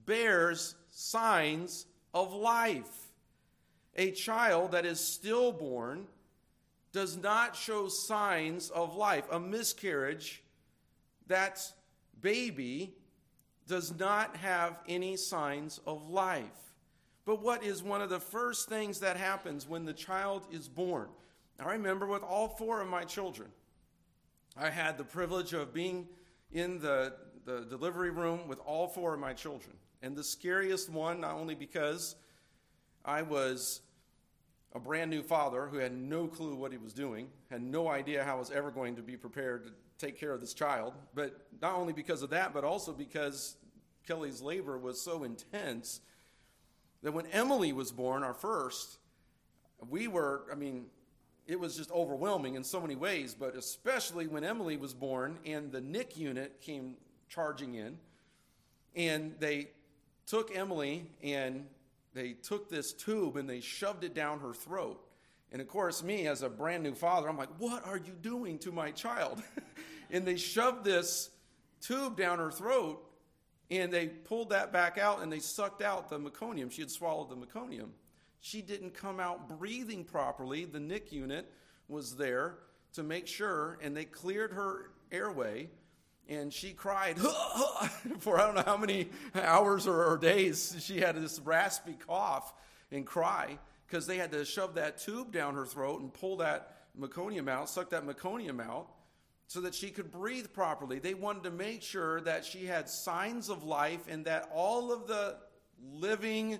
bears 0.05 0.75
signs 0.91 1.85
of 2.13 2.33
life. 2.33 3.09
A 3.97 4.11
child 4.11 4.71
that 4.71 4.85
is 4.85 4.99
stillborn 4.99 6.07
does 6.91 7.17
not 7.17 7.55
show 7.55 7.87
signs 7.87 8.69
of 8.69 8.95
life. 8.95 9.25
A 9.31 9.39
miscarriage, 9.39 10.41
that 11.27 11.61
baby 12.21 12.93
does 13.67 13.97
not 13.97 14.35
have 14.37 14.79
any 14.87 15.17
signs 15.17 15.79
of 15.85 16.09
life. 16.09 16.43
But 17.25 17.41
what 17.41 17.63
is 17.63 17.81
one 17.81 18.01
of 18.01 18.09
the 18.09 18.19
first 18.19 18.69
things 18.69 18.99
that 18.99 19.17
happens 19.17 19.67
when 19.67 19.85
the 19.85 19.93
child 19.93 20.45
is 20.51 20.67
born? 20.67 21.09
I 21.59 21.71
remember 21.71 22.05
with 22.05 22.21
all 22.21 22.47
four 22.47 22.81
of 22.81 22.87
my 22.87 23.03
children, 23.03 23.49
I 24.57 24.69
had 24.69 24.97
the 24.97 25.03
privilege 25.03 25.53
of 25.53 25.73
being 25.73 26.07
in 26.51 26.79
the, 26.79 27.13
the 27.45 27.61
delivery 27.61 28.11
room 28.11 28.47
with 28.47 28.59
all 28.59 28.87
four 28.87 29.13
of 29.13 29.19
my 29.19 29.33
children. 29.33 29.75
And 30.01 30.15
the 30.15 30.23
scariest 30.23 30.89
one, 30.89 31.21
not 31.21 31.35
only 31.35 31.55
because 31.55 32.15
I 33.03 33.21
was 33.21 33.81
a 34.73 34.79
brand 34.79 35.09
new 35.09 35.23
father 35.23 35.67
who 35.67 35.77
had 35.77 35.93
no 35.93 36.27
clue 36.27 36.55
what 36.55 36.71
he 36.71 36.77
was 36.77 36.93
doing, 36.93 37.29
had 37.49 37.61
no 37.61 37.87
idea 37.87 38.23
how 38.23 38.35
I 38.35 38.39
was 38.39 38.51
ever 38.51 38.69
going 38.69 38.97
to 38.97 39.01
be 39.01 39.15
prepared 39.15 39.71
take 39.97 40.19
care 40.19 40.31
of 40.31 40.41
this 40.41 40.53
child, 40.53 40.93
but 41.13 41.47
not 41.61 41.75
only 41.75 41.93
because 41.93 42.21
of 42.21 42.29
that, 42.31 42.53
but 42.53 42.63
also 42.63 42.91
because 42.91 43.55
Kelly's 44.07 44.41
labor 44.41 44.77
was 44.77 45.01
so 45.01 45.23
intense 45.23 46.01
that 47.03 47.13
when 47.13 47.25
Emily 47.27 47.71
was 47.73 47.91
born, 47.91 48.23
our 48.23 48.33
first, 48.33 48.97
we 49.89 50.07
were, 50.07 50.43
I 50.51 50.55
mean, 50.55 50.85
it 51.47 51.59
was 51.59 51.77
just 51.77 51.91
overwhelming 51.91 52.55
in 52.55 52.63
so 52.63 52.81
many 52.81 52.95
ways, 52.95 53.35
but 53.37 53.55
especially 53.55 54.27
when 54.27 54.43
Emily 54.43 54.77
was 54.77 54.93
born 54.93 55.37
and 55.45 55.71
the 55.71 55.81
NIC 55.81 56.17
unit 56.17 56.61
came 56.61 56.95
charging 57.29 57.75
in, 57.75 57.97
and 58.95 59.35
they 59.39 59.69
took 60.25 60.55
Emily 60.55 61.05
and 61.21 61.65
they 62.13 62.31
took 62.31 62.69
this 62.69 62.93
tube 62.93 63.35
and 63.35 63.47
they 63.47 63.59
shoved 63.59 64.03
it 64.03 64.15
down 64.15 64.39
her 64.39 64.53
throat. 64.53 65.04
And 65.55 65.61
of 65.61 65.69
course, 65.69 66.03
me 66.03 66.27
as 66.27 66.41
a 66.41 66.49
brand 66.49 66.83
new 66.83 66.93
father, 66.93 67.29
I'm 67.29 67.37
like, 67.37 67.47
what 67.59 67.87
are 67.87 67.95
you 67.95 68.11
doing 68.21 68.59
to 68.59 68.73
my 68.73 68.91
child? 68.91 69.41
and 70.11 70.27
they 70.27 70.35
shoved 70.35 70.83
this 70.83 71.29
tube 71.79 72.17
down 72.17 72.39
her 72.39 72.51
throat 72.51 73.01
and 73.71 73.89
they 73.89 74.07
pulled 74.07 74.49
that 74.49 74.73
back 74.73 74.97
out 74.97 75.23
and 75.23 75.31
they 75.31 75.39
sucked 75.39 75.81
out 75.81 76.09
the 76.09 76.19
meconium. 76.19 76.69
She 76.69 76.81
had 76.81 76.91
swallowed 76.91 77.29
the 77.29 77.37
meconium. 77.37 77.91
She 78.41 78.61
didn't 78.61 78.95
come 78.95 79.21
out 79.21 79.47
breathing 79.47 80.03
properly. 80.03 80.65
The 80.65 80.81
NIC 80.81 81.13
unit 81.13 81.49
was 81.87 82.17
there 82.17 82.57
to 82.91 83.01
make 83.01 83.25
sure, 83.25 83.79
and 83.81 83.95
they 83.95 84.03
cleared 84.03 84.51
her 84.51 84.91
airway. 85.09 85.69
And 86.27 86.51
she 86.51 86.73
cried 86.73 87.17
for 88.19 88.41
I 88.41 88.45
don't 88.45 88.55
know 88.55 88.63
how 88.65 88.75
many 88.75 89.07
hours 89.33 89.87
or, 89.87 90.03
or 90.03 90.17
days. 90.17 90.75
She 90.81 90.99
had 90.99 91.15
this 91.15 91.39
raspy 91.39 91.93
cough 91.93 92.53
and 92.91 93.05
cry 93.05 93.57
because 93.87 94.07
they 94.07 94.17
had 94.17 94.31
to 94.31 94.45
shove 94.45 94.75
that 94.75 94.97
tube 94.97 95.31
down 95.31 95.55
her 95.55 95.65
throat 95.65 96.01
and 96.01 96.13
pull 96.13 96.37
that 96.37 96.77
meconium 96.99 97.49
out, 97.49 97.69
suck 97.69 97.89
that 97.91 98.05
meconium 98.05 98.61
out 98.61 98.87
so 99.47 99.61
that 99.61 99.75
she 99.75 99.89
could 99.89 100.11
breathe 100.11 100.51
properly. 100.53 100.99
They 100.99 101.13
wanted 101.13 101.43
to 101.43 101.51
make 101.51 101.83
sure 101.83 102.21
that 102.21 102.45
she 102.45 102.65
had 102.65 102.89
signs 102.89 103.49
of 103.49 103.63
life 103.63 104.07
and 104.07 104.25
that 104.25 104.49
all 104.53 104.91
of 104.91 105.07
the 105.07 105.37
living, 105.93 106.59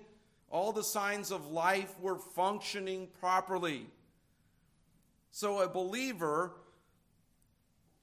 all 0.49 0.71
the 0.71 0.83
signs 0.83 1.31
of 1.31 1.47
life 1.47 1.99
were 1.99 2.19
functioning 2.19 3.07
properly. 3.19 3.87
So, 5.31 5.61
a 5.61 5.67
believer, 5.67 6.53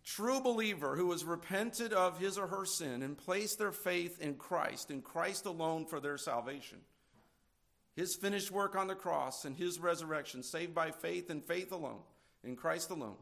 true 0.04 0.40
believer, 0.40 0.96
who 0.96 1.12
has 1.12 1.24
repented 1.24 1.92
of 1.92 2.18
his 2.18 2.36
or 2.36 2.48
her 2.48 2.66
sin 2.66 3.02
and 3.02 3.16
placed 3.16 3.58
their 3.58 3.72
faith 3.72 4.20
in 4.20 4.34
Christ, 4.34 4.90
in 4.90 5.00
Christ 5.00 5.46
alone 5.46 5.86
for 5.86 6.00
their 6.00 6.18
salvation, 6.18 6.78
his 7.94 8.16
finished 8.16 8.50
work 8.50 8.74
on 8.76 8.86
the 8.86 8.94
cross 8.94 9.44
and 9.44 9.56
his 9.56 9.78
resurrection, 9.78 10.42
saved 10.42 10.74
by 10.74 10.90
faith 10.90 11.30
and 11.30 11.44
faith 11.44 11.72
alone, 11.72 12.00
in 12.42 12.56
Christ 12.56 12.90
alone 12.90 13.16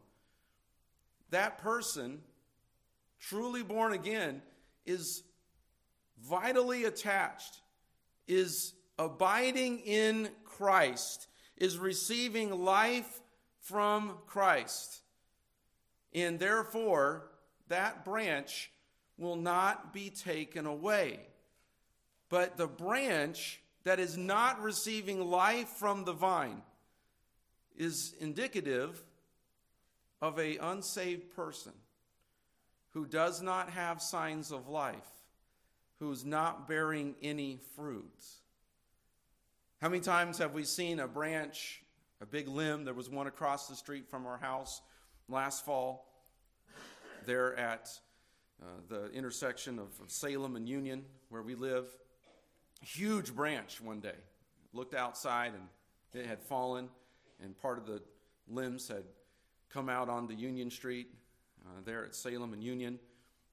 that 1.31 1.59
person, 1.59 2.21
truly 3.21 3.63
born 3.63 3.93
again, 3.93 4.43
is 4.85 5.23
vitally 6.23 6.85
attached, 6.85 7.61
is 8.27 8.75
abiding 8.99 9.81
in 9.81 10.29
Christ, 10.45 11.29
is 11.57 11.79
receiving 11.79 12.51
life 12.51 13.21
from 13.61 14.19
Christ. 14.27 15.03
And 16.13 16.39
therefore, 16.39 17.31
that 17.69 18.05
branch 18.05 18.71
will 19.17 19.37
not 19.37 19.93
be 19.93 20.11
taken 20.11 20.67
away. 20.67 21.21
But 22.29 22.57
the 22.57 22.67
branch 22.67 23.61
that 23.85 23.99
is 23.99 24.17
not 24.17 24.61
receiving 24.63 25.31
life 25.31 25.69
from 25.69 26.05
the 26.05 26.13
vine 26.13 26.63
is 27.77 28.15
indicative 28.21 29.03
of 30.21 30.39
a 30.39 30.59
unsaved 30.59 31.35
person 31.35 31.73
who 32.91 33.07
does 33.07 33.41
not 33.41 33.71
have 33.71 34.03
signs 34.03 34.51
of 34.51 34.69
life, 34.69 34.97
who's 35.99 36.25
not 36.25 36.69
bearing 36.69 37.15
any 37.23 37.59
fruit. 37.75 38.25
How 39.81 39.89
many 39.89 40.03
times 40.03 40.37
have 40.39 40.53
we 40.53 40.65
seen 40.65 41.01
a 41.01 41.09
branch, 41.09 41.83
a 42.21 42.27
big 42.27 42.49
limb? 42.49 42.85
There 42.85 42.93
was 42.93 43.09
one 43.09 43.27
across 43.27 43.67
the 43.67 43.77
street 43.77 44.11
from 44.11 44.27
our 44.27 44.37
house 44.37 44.83
last 45.29 45.65
fall, 45.65 46.07
there 47.25 47.57
at 47.57 47.89
uh, 48.61 48.67
the 48.89 49.11
intersection 49.13 49.79
of 49.79 49.89
Salem 50.09 50.57
and 50.57 50.69
Union, 50.69 51.05
where 51.31 51.43
we 51.43 51.55
live. 51.55 51.87
Huge 52.83 53.35
branch 53.35 53.81
one 53.81 54.01
day. 54.01 54.15
Looked 54.73 54.95
outside 54.95 55.53
and 55.53 55.69
it 56.15 56.27
had 56.27 56.43
fallen, 56.43 56.89
and 57.43 57.57
part 57.59 57.79
of 57.79 57.87
the 57.87 58.03
limbs 58.49 58.89
had 58.89 59.05
come 59.69 59.89
out 59.89 60.09
onto 60.09 60.35
Union 60.35 60.71
Street 60.71 61.09
uh, 61.65 61.81
there 61.85 62.05
at 62.05 62.15
Salem 62.15 62.53
and 62.53 62.63
Union. 62.63 62.99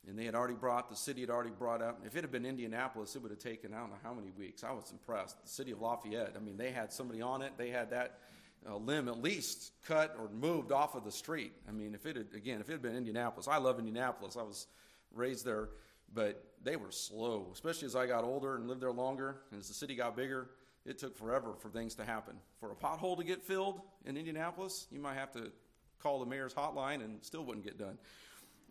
And 0.07 0.17
they 0.17 0.23
had 0.23 0.35
already 0.35 0.53
brought, 0.53 0.89
the 0.89 0.95
city 0.95 1.21
had 1.21 1.29
already 1.29 1.49
brought 1.49 1.81
up. 1.81 1.99
If 2.05 2.15
it 2.15 2.21
had 2.21 2.31
been 2.31 2.45
Indianapolis, 2.45 3.15
it 3.15 3.21
would 3.21 3.31
have 3.31 3.39
taken, 3.39 3.73
I 3.73 3.79
don't 3.79 3.89
know 3.89 3.97
how 4.01 4.13
many 4.13 4.31
weeks. 4.31 4.63
I 4.63 4.71
was 4.71 4.89
impressed. 4.91 5.43
The 5.43 5.49
city 5.49 5.71
of 5.71 5.81
Lafayette, 5.81 6.33
I 6.35 6.39
mean, 6.39 6.55
they 6.55 6.71
had 6.71 6.93
somebody 6.93 7.21
on 7.21 7.41
it. 7.41 7.53
They 7.57 7.69
had 7.69 7.89
that 7.89 8.19
uh, 8.67 8.77
limb 8.77 9.09
at 9.09 9.21
least 9.21 9.73
cut 9.85 10.15
or 10.17 10.29
moved 10.29 10.71
off 10.71 10.95
of 10.95 11.03
the 11.03 11.11
street. 11.11 11.51
I 11.67 11.71
mean, 11.71 11.93
if 11.93 12.05
it 12.05 12.15
had, 12.15 12.27
again, 12.33 12.61
if 12.61 12.69
it 12.69 12.73
had 12.73 12.81
been 12.81 12.95
Indianapolis, 12.95 13.49
I 13.49 13.57
love 13.57 13.79
Indianapolis. 13.79 14.37
I 14.37 14.43
was 14.43 14.67
raised 15.13 15.45
there, 15.45 15.69
but 16.13 16.43
they 16.63 16.75
were 16.75 16.91
slow, 16.91 17.49
especially 17.53 17.85
as 17.85 17.95
I 17.95 18.07
got 18.07 18.23
older 18.23 18.55
and 18.55 18.67
lived 18.67 18.81
there 18.81 18.91
longer. 18.91 19.37
And 19.51 19.59
as 19.59 19.67
the 19.67 19.73
city 19.73 19.95
got 19.95 20.15
bigger, 20.15 20.49
it 20.85 20.97
took 20.97 21.17
forever 21.17 21.53
for 21.59 21.69
things 21.69 21.95
to 21.95 22.05
happen. 22.05 22.35
For 22.59 22.71
a 22.71 22.75
pothole 22.75 23.17
to 23.17 23.23
get 23.23 23.43
filled 23.43 23.81
in 24.05 24.17
Indianapolis, 24.17 24.87
you 24.91 24.99
might 24.99 25.15
have 25.15 25.31
to 25.33 25.51
call 25.99 26.19
the 26.19 26.25
mayor's 26.25 26.53
hotline 26.53 27.03
and 27.03 27.23
still 27.23 27.43
wouldn't 27.43 27.65
get 27.65 27.77
done. 27.77 27.97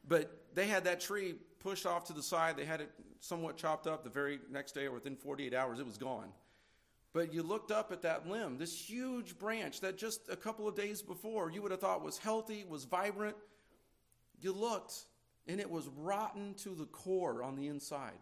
But 0.09 0.31
they 0.55 0.67
had 0.67 0.85
that 0.85 1.01
tree 1.01 1.35
pushed 1.61 1.87
off 1.87 2.05
to 2.07 2.13
the 2.13 2.23
side. 2.23 2.57
They 2.57 2.65
had 2.65 2.81
it 2.81 2.91
somewhat 3.21 3.57
chopped 3.57 3.87
up 3.87 4.05
the 4.05 4.11
very 4.11 4.39
next 4.51 4.73
day 4.73 4.87
or 4.87 4.93
within 4.93 5.17
48 5.17 5.53
hours, 5.53 5.81
it 5.81 5.87
was 5.87 5.99
gone. 5.99 6.29
But 7.13 7.33
you 7.33 7.43
looked 7.43 7.71
up 7.71 7.93
at 7.93 8.03
that 8.03 8.29
limb, 8.29 8.59
this 8.59 8.79
huge 8.79 9.39
branch 9.39 9.81
that 9.81 9.97
just 9.97 10.29
a 10.29 10.37
couple 10.37 10.69
of 10.69 10.77
days 10.77 11.03
before 11.03 11.51
you 11.51 11.63
would 11.63 11.71
have 11.71 11.81
thought 11.81 12.05
was 12.05 12.19
healthy, 12.19 12.65
was 12.69 12.85
vibrant. 12.85 13.37
You 14.41 14.53
looked 14.53 14.95
and 15.47 15.61
it 15.61 15.71
was 15.71 15.89
rotten 15.97 16.55
to 16.55 16.71
the 16.71 16.87
core 16.87 17.43
on 17.43 17.57
the 17.57 17.69
inside. 17.69 18.19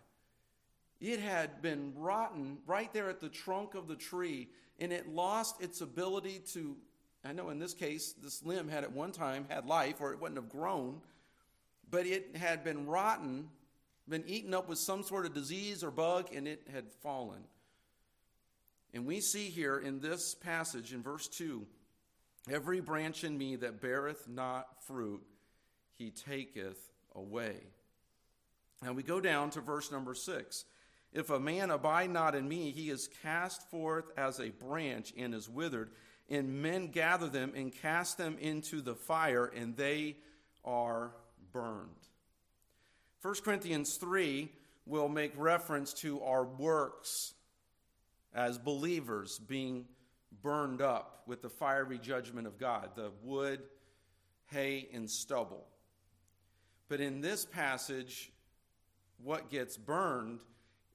It 1.01 1.21
had 1.21 1.63
been 1.63 1.93
rotten 1.97 2.59
right 2.67 2.93
there 2.93 3.09
at 3.09 3.21
the 3.21 3.29
trunk 3.29 3.75
of 3.75 3.89
the 3.89 3.97
tree, 3.97 4.49
and 4.79 4.93
it 4.93 5.09
lost 5.09 5.61
its 5.61 5.81
ability 5.81 6.41
to. 6.53 6.77
I 7.25 7.33
know 7.33 7.51
in 7.51 7.59
this 7.59 7.75
case, 7.75 8.15
this 8.23 8.43
limb 8.45 8.69
had 8.69 8.85
at 8.85 8.93
one 8.93 9.13
time 9.13 9.47
had 9.49 9.67
life, 9.67 9.97
or 10.01 10.13
it 10.13 10.21
wouldn't 10.21 10.39
have 10.39 10.51
grown, 10.51 11.01
but 11.91 12.07
it 12.07 12.37
had 12.37 12.65
been 12.65 12.87
rotten, 12.87 13.49
been 14.09 14.25
eaten 14.27 14.53
up 14.53 14.69
with 14.69 14.79
some 14.79 15.03
sort 15.03 15.27
of 15.27 15.35
disease 15.35 15.83
or 15.83 15.91
bug, 15.91 16.29
and 16.35 16.47
it 16.47 16.67
had 16.73 16.93
fallen. 17.03 17.45
And 18.93 19.07
we 19.07 19.21
see 19.21 19.51
here 19.51 19.79
in 19.79 20.01
this 20.01 20.35
passage 20.35 20.93
in 20.93 21.03
verse 21.03 21.27
2 21.29 21.67
every 22.51 22.81
branch 22.81 23.25
in 23.25 23.37
me 23.37 23.57
that 23.57 23.81
beareth 23.81 24.29
not 24.29 24.85
fruit, 24.85 25.23
he 25.95 26.11
taketh 26.11 26.94
away. 27.15 27.57
Now 28.83 28.93
we 28.93 29.03
go 29.03 29.21
down 29.21 29.51
to 29.51 29.61
verse 29.61 29.91
number 29.91 30.15
6. 30.15 30.65
If 31.13 31.31
a 31.31 31.39
man 31.39 31.71
abide 31.71 32.11
not 32.11 32.35
in 32.35 32.49
me, 32.49 32.73
he 32.73 32.91
is 32.91 33.09
cast 33.23 33.71
forth 33.71 34.07
as 34.17 34.41
a 34.41 34.51
branch 34.51 35.15
and 35.17 35.33
is 35.33 35.49
withered, 35.49 35.91
and 36.29 36.63
men 36.63 36.89
gather 36.89 37.29
them 37.29 37.53
and 37.55 37.73
cast 37.73 38.19
them 38.19 38.37
into 38.41 38.81
the 38.81 38.97
fire, 38.97 39.47
and 39.47 39.77
they 39.77 40.17
are 40.65 41.13
burned. 41.53 41.91
1 43.23 43.35
Corinthians 43.45 43.97
3 43.97 44.51
will 44.87 45.09
make 45.09 45.33
reference 45.37 45.93
to 45.95 46.21
our 46.23 46.45
works 46.45 47.35
as 48.35 48.59
believers 48.59 49.39
being 49.39 49.87
burned 50.43 50.83
up 50.83 51.23
with 51.27 51.41
the 51.41 51.49
fiery 51.49 51.99
judgment 51.99 52.47
of 52.47 52.59
God 52.59 52.91
the 52.97 53.13
wood, 53.23 53.61
hay, 54.47 54.89
and 54.93 55.09
stubble. 55.09 55.65
But 56.89 57.01
in 57.01 57.21
this 57.21 57.45
passage, 57.45 58.31
what 59.23 59.51
gets 59.51 59.77
burned 59.77 60.41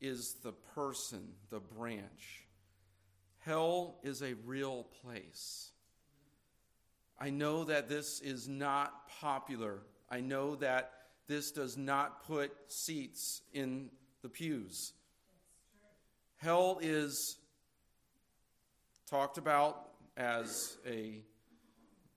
is 0.01 0.36
the 0.43 0.51
person, 0.51 1.34
the 1.50 1.60
branch. 1.60 2.46
Hell 3.39 3.96
is 4.03 4.22
a 4.22 4.36
real 4.46 4.86
place. 5.01 5.72
I 7.19 7.31
know 7.31 7.65
that 7.65 7.89
this 7.89 8.22
is 8.22 8.48
not 8.48 9.10
popular. 9.19 9.79
I 10.10 10.22
know 10.22 10.55
that 10.55 10.93
this 11.27 11.51
does 11.51 11.77
not 11.77 12.25
put 12.25 12.51
seats 12.67 13.41
in 13.53 13.89
the 14.22 14.29
pews. 14.29 14.93
Hell 16.38 16.79
is 16.81 17.38
talked 19.10 19.38
about 19.38 19.89
as 20.15 20.77
a 20.88 21.22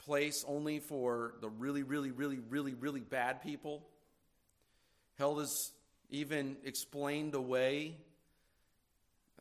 place 0.05 0.45
only 0.47 0.79
for 0.81 1.35
the 1.41 1.49
really, 1.49 1.83
really, 1.83 2.11
really, 2.11 2.39
really, 2.49 2.75
really 2.75 3.01
bad 3.01 3.43
people. 3.43 3.83
Hell 5.19 5.41
is 5.41 5.73
even 6.11 6.57
explained 6.65 7.35
away. 7.35 7.97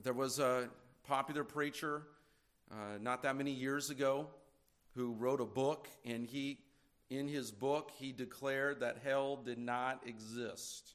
There 0.03 0.13
was 0.13 0.39
a 0.39 0.70
popular 1.03 1.44
preacher 1.44 2.03
uh, 2.72 2.98
not 3.01 3.24
that 3.24 3.36
many 3.36 3.51
years 3.51 3.89
ago 3.89 4.27
who 4.96 5.13
wrote 5.13 5.41
a 5.41 5.46
book, 5.46 5.88
and 6.06 6.25
he, 6.25 6.60
in 7.10 7.27
his 7.27 7.51
book, 7.51 7.91
he 7.98 8.12
declared 8.12 8.80
that 8.80 9.00
hell 9.03 9.38
did 9.38 9.58
not 9.58 10.01
exist. 10.06 10.94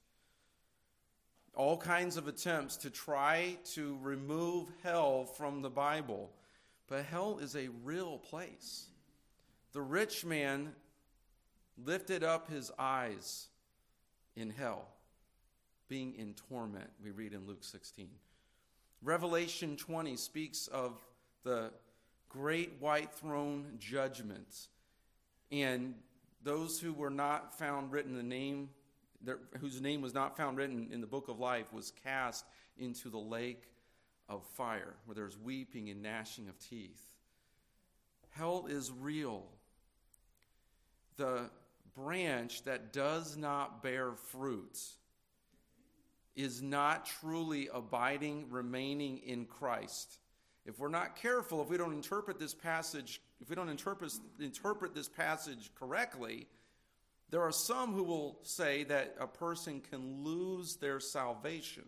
All 1.55 1.77
kinds 1.77 2.17
of 2.17 2.29
attempts 2.29 2.77
to 2.79 2.91
try 2.91 3.57
to 3.75 3.99
remove 4.03 4.69
hell 4.83 5.25
from 5.25 5.63
the 5.63 5.71
Bible. 5.71 6.31
But 6.89 7.05
hell 7.05 7.39
is 7.41 7.57
a 7.57 7.69
real 7.85 8.19
place. 8.19 8.87
The 9.77 9.83
rich 9.83 10.25
man 10.25 10.73
lifted 11.85 12.25
up 12.25 12.51
his 12.51 12.73
eyes 12.79 13.49
in 14.35 14.49
hell 14.49 14.89
being 15.87 16.15
in 16.15 16.33
torment, 16.49 16.89
we 17.05 17.11
read 17.11 17.35
in 17.35 17.47
Luke 17.47 17.63
16. 17.63 18.09
Revelation 19.03 19.77
20 19.77 20.17
speaks 20.17 20.67
of 20.69 20.99
the 21.43 21.73
great 22.31 22.73
white 22.81 23.13
throne 23.13 23.67
judgment 23.79 24.69
and 25.53 25.93
those 26.43 26.81
who 26.81 26.95
were 26.95 27.11
not 27.11 27.59
found 27.59 27.93
written 27.93 28.17
the 28.17 28.23
name 28.23 28.71
whose 29.61 29.83
name 29.83 30.01
was 30.01 30.15
not 30.15 30.39
found 30.39 30.57
written 30.57 30.89
in 30.91 31.03
the 31.03 31.07
book 31.07 31.29
of 31.29 31.39
life 31.39 31.71
was 31.71 31.93
cast 32.03 32.47
into 32.79 33.11
the 33.11 33.19
lake 33.19 33.65
of 34.31 34.43
fire 34.43 34.95
where 35.05 35.15
there's 35.15 35.37
weeping 35.39 35.91
and 35.91 36.03
gnashing 36.03 36.49
of 36.49 36.59
teeth 36.59 37.13
hell 38.31 38.65
is 38.71 38.91
real 38.91 39.45
the 41.17 41.51
branch 41.95 42.63
that 42.65 42.93
does 42.93 43.37
not 43.37 43.83
bear 43.83 44.13
fruit 44.13 44.79
is 46.35 46.63
not 46.63 47.07
truly 47.07 47.69
abiding, 47.73 48.47
remaining 48.51 49.19
in 49.19 49.47
Christ. 49.47 50.19
If 50.67 50.79
we're 50.79 50.89
not 50.89 51.17
careful, 51.17 51.63
if 51.63 51.69
we 51.69 51.79
don't 51.79 51.95
interpret 51.95 52.39
this 52.39 52.55
passage, 52.55 53.21
if 53.41 53.49
we 53.49 53.57
don't 53.57 53.69
interpret, 53.69 54.13
interpret 54.39 54.95
this 54.95 55.09
passage 55.09 55.71
correctly, 55.79 56.47
there 57.31 57.41
are 57.41 57.53
some 57.53 57.93
who 57.95 58.03
will 58.03 58.39
say 58.43 58.85
that 58.85 59.17
a 59.19 59.27
person 59.27 59.81
can 59.81 60.23
lose 60.23 60.77
their 60.77 61.01
salvation. 61.01 61.85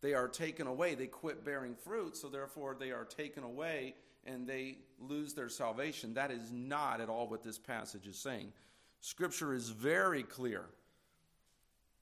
They 0.00 0.14
are 0.14 0.28
taken 0.28 0.66
away. 0.66 0.94
They 0.94 1.06
quit 1.06 1.44
bearing 1.44 1.74
fruit, 1.74 2.16
so 2.16 2.28
therefore 2.28 2.76
they 2.78 2.90
are 2.90 3.04
taken 3.04 3.42
away 3.42 3.94
and 4.24 4.46
they 4.46 4.78
lose 4.98 5.34
their 5.34 5.48
salvation. 5.48 6.14
That 6.14 6.30
is 6.30 6.52
not 6.52 7.00
at 7.00 7.08
all 7.08 7.28
what 7.28 7.42
this 7.42 7.58
passage 7.58 8.06
is 8.06 8.18
saying. 8.18 8.52
Scripture 9.00 9.54
is 9.54 9.70
very 9.70 10.22
clear 10.22 10.66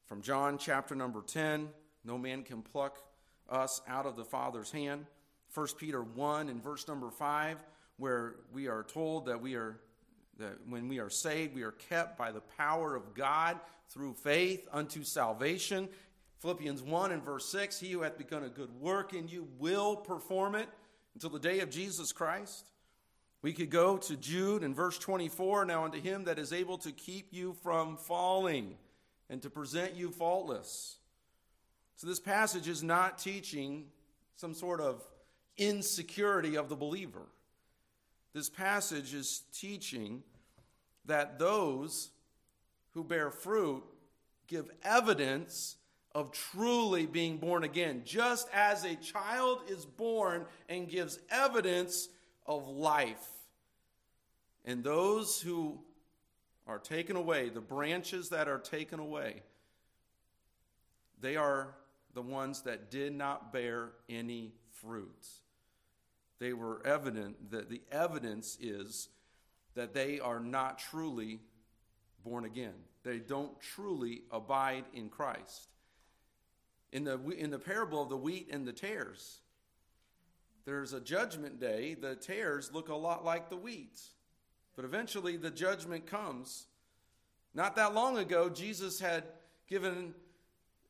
from 0.08 0.22
John 0.22 0.56
chapter 0.56 0.94
number 0.94 1.20
10, 1.20 1.68
no 2.02 2.16
man 2.16 2.42
can 2.42 2.62
pluck 2.62 2.96
us 3.50 3.82
out 3.86 4.06
of 4.06 4.16
the 4.16 4.24
Father's 4.24 4.70
hand. 4.70 5.04
1 5.52 5.66
Peter 5.76 6.02
1 6.02 6.48
and 6.48 6.62
verse 6.62 6.88
number 6.88 7.10
5, 7.10 7.58
where 7.98 8.36
we 8.50 8.68
are 8.68 8.82
told 8.82 9.26
that 9.26 9.42
we 9.42 9.54
are 9.54 9.78
that 10.38 10.56
when 10.66 10.88
we 10.88 10.98
are 10.98 11.10
saved, 11.10 11.54
we 11.54 11.62
are 11.62 11.72
kept 11.72 12.16
by 12.16 12.32
the 12.32 12.40
power 12.40 12.94
of 12.94 13.12
God 13.12 13.58
through 13.90 14.14
faith 14.14 14.66
unto 14.72 15.02
salvation. 15.02 15.88
Philippians 16.38 16.80
1 16.80 17.12
and 17.12 17.22
verse 17.22 17.46
6, 17.50 17.78
he 17.78 17.90
who 17.90 18.02
hath 18.02 18.16
begun 18.16 18.44
a 18.44 18.48
good 18.48 18.72
work 18.80 19.12
in 19.12 19.28
you 19.28 19.46
will 19.58 19.96
perform 19.96 20.54
it 20.54 20.68
until 21.18 21.30
the 21.30 21.40
day 21.40 21.58
of 21.58 21.68
Jesus 21.68 22.12
Christ. 22.12 22.70
We 23.42 23.52
could 23.52 23.70
go 23.70 23.96
to 23.96 24.16
Jude 24.16 24.62
in 24.62 24.72
verse 24.72 24.96
24, 25.00 25.64
now 25.64 25.84
unto 25.84 26.00
him 26.00 26.22
that 26.26 26.38
is 26.38 26.52
able 26.52 26.78
to 26.78 26.92
keep 26.92 27.32
you 27.32 27.56
from 27.60 27.96
falling 27.96 28.76
and 29.28 29.42
to 29.42 29.50
present 29.50 29.96
you 29.96 30.12
faultless. 30.12 30.98
So, 31.96 32.06
this 32.06 32.20
passage 32.20 32.68
is 32.68 32.84
not 32.84 33.18
teaching 33.18 33.86
some 34.36 34.54
sort 34.54 34.80
of 34.80 35.02
insecurity 35.56 36.54
of 36.54 36.68
the 36.68 36.76
believer. 36.76 37.26
This 38.32 38.48
passage 38.48 39.12
is 39.12 39.42
teaching 39.52 40.22
that 41.06 41.40
those 41.40 42.10
who 42.94 43.02
bear 43.02 43.32
fruit 43.32 43.82
give 44.46 44.70
evidence 44.84 45.77
of 46.18 46.32
truly 46.32 47.06
being 47.06 47.36
born 47.36 47.62
again, 47.62 48.02
just 48.04 48.48
as 48.52 48.82
a 48.82 48.96
child 48.96 49.60
is 49.68 49.84
born 49.84 50.44
and 50.68 50.88
gives 50.88 51.20
evidence 51.30 52.08
of 52.44 52.66
life. 52.66 53.24
And 54.64 54.82
those 54.82 55.40
who 55.40 55.78
are 56.66 56.80
taken 56.80 57.14
away, 57.14 57.50
the 57.50 57.60
branches 57.60 58.30
that 58.30 58.48
are 58.48 58.58
taken 58.58 58.98
away, 58.98 59.44
they 61.20 61.36
are 61.36 61.76
the 62.14 62.22
ones 62.22 62.62
that 62.62 62.90
did 62.90 63.12
not 63.12 63.52
bear 63.52 63.90
any 64.08 64.54
fruits. 64.72 65.42
They 66.40 66.52
were 66.52 66.84
evident 66.84 67.52
that 67.52 67.70
the 67.70 67.82
evidence 67.92 68.58
is 68.60 69.08
that 69.76 69.94
they 69.94 70.18
are 70.18 70.40
not 70.40 70.80
truly 70.80 71.38
born 72.24 72.44
again. 72.44 72.74
They 73.04 73.18
don't 73.18 73.60
truly 73.60 74.22
abide 74.32 74.84
in 74.92 75.10
Christ. 75.10 75.68
In 76.92 77.04
the, 77.04 77.18
in 77.30 77.50
the 77.50 77.58
parable 77.58 78.02
of 78.02 78.08
the 78.08 78.16
wheat 78.16 78.48
and 78.50 78.66
the 78.66 78.72
tares, 78.72 79.40
there's 80.64 80.92
a 80.92 81.00
judgment 81.00 81.60
day. 81.60 81.94
The 81.94 82.14
tares 82.14 82.70
look 82.72 82.88
a 82.88 82.94
lot 82.94 83.24
like 83.24 83.50
the 83.50 83.56
wheat. 83.56 84.00
But 84.76 84.84
eventually 84.84 85.36
the 85.36 85.50
judgment 85.50 86.06
comes. 86.06 86.66
Not 87.54 87.76
that 87.76 87.94
long 87.94 88.18
ago, 88.18 88.48
Jesus 88.48 89.00
had 89.00 89.24
given 89.66 90.14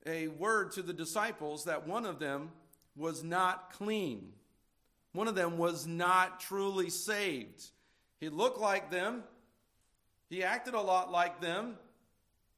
a 0.06 0.28
word 0.28 0.72
to 0.72 0.82
the 0.82 0.92
disciples 0.92 1.64
that 1.64 1.86
one 1.86 2.06
of 2.06 2.18
them 2.18 2.50
was 2.96 3.24
not 3.24 3.72
clean. 3.72 4.32
One 5.12 5.28
of 5.28 5.34
them 5.34 5.58
was 5.58 5.86
not 5.86 6.40
truly 6.40 6.90
saved. 6.90 7.64
He 8.20 8.28
looked 8.28 8.58
like 8.58 8.90
them, 8.90 9.22
he 10.28 10.44
acted 10.44 10.74
a 10.74 10.80
lot 10.80 11.10
like 11.10 11.40
them. 11.40 11.76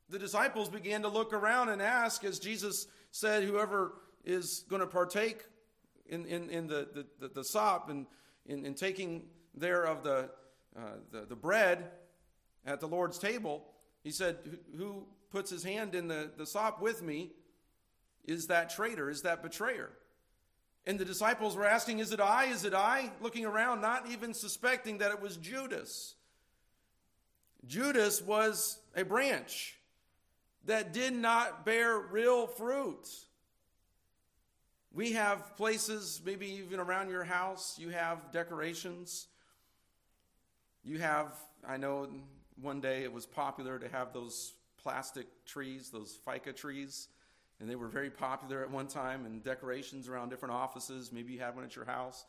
The 0.08 0.18
disciples 0.18 0.68
began 0.68 1.02
to 1.02 1.08
look 1.08 1.32
around 1.32 1.68
and 1.68 1.80
ask, 1.80 2.24
as 2.24 2.40
Jesus 2.40 2.86
said, 3.10 3.44
Whoever 3.44 3.94
is 4.24 4.64
going 4.68 4.80
to 4.80 4.86
partake 4.86 5.44
in, 6.06 6.26
in, 6.26 6.50
in 6.50 6.66
the, 6.66 6.88
the, 6.92 7.06
the, 7.20 7.28
the 7.34 7.44
sop 7.44 7.88
and 7.90 8.06
in, 8.46 8.66
in 8.66 8.74
taking 8.74 9.24
there 9.54 9.84
of 9.84 10.02
the, 10.02 10.30
uh, 10.76 10.80
the, 11.10 11.26
the 11.26 11.36
bread 11.36 11.90
at 12.66 12.80
the 12.80 12.88
Lord's 12.88 13.18
table, 13.18 13.64
he 14.02 14.10
said, 14.10 14.36
Who 14.76 15.06
puts 15.30 15.50
his 15.50 15.62
hand 15.62 15.94
in 15.94 16.08
the, 16.08 16.30
the 16.36 16.46
sop 16.46 16.80
with 16.80 17.02
me 17.02 17.32
is 18.24 18.48
that 18.48 18.70
traitor, 18.70 19.08
is 19.10 19.22
that 19.22 19.42
betrayer. 19.42 19.90
And 20.86 20.98
the 20.98 21.04
disciples 21.04 21.56
were 21.56 21.66
asking, 21.66 21.98
Is 21.98 22.12
it 22.12 22.20
I? 22.20 22.46
Is 22.46 22.64
it 22.64 22.74
I? 22.74 23.12
Looking 23.20 23.44
around, 23.44 23.80
not 23.80 24.10
even 24.10 24.34
suspecting 24.34 24.98
that 24.98 25.10
it 25.10 25.20
was 25.20 25.36
Judas. 25.36 26.14
Judas 27.66 28.22
was 28.22 28.80
a 28.96 29.04
branch 29.04 29.76
that 30.66 30.92
did 30.92 31.12
not 31.12 31.64
bear 31.64 31.98
real 31.98 32.46
fruit. 32.46 33.08
We 34.92 35.12
have 35.12 35.56
places, 35.56 36.20
maybe 36.24 36.46
even 36.64 36.80
around 36.80 37.10
your 37.10 37.24
house, 37.24 37.78
you 37.78 37.90
have 37.90 38.32
decorations. 38.32 39.28
You 40.84 40.98
have, 40.98 41.32
I 41.66 41.76
know 41.76 42.08
one 42.60 42.80
day 42.80 43.04
it 43.04 43.12
was 43.12 43.24
popular 43.24 43.78
to 43.78 43.88
have 43.88 44.12
those 44.12 44.54
plastic 44.82 45.26
trees, 45.44 45.90
those 45.90 46.18
ficus 46.24 46.58
trees, 46.58 47.08
and 47.60 47.68
they 47.68 47.76
were 47.76 47.88
very 47.88 48.10
popular 48.10 48.62
at 48.62 48.70
one 48.70 48.88
time, 48.88 49.26
and 49.26 49.44
decorations 49.44 50.08
around 50.08 50.30
different 50.30 50.54
offices. 50.54 51.12
Maybe 51.12 51.34
you 51.34 51.40
have 51.40 51.54
one 51.54 51.64
at 51.64 51.76
your 51.76 51.84
house. 51.84 52.24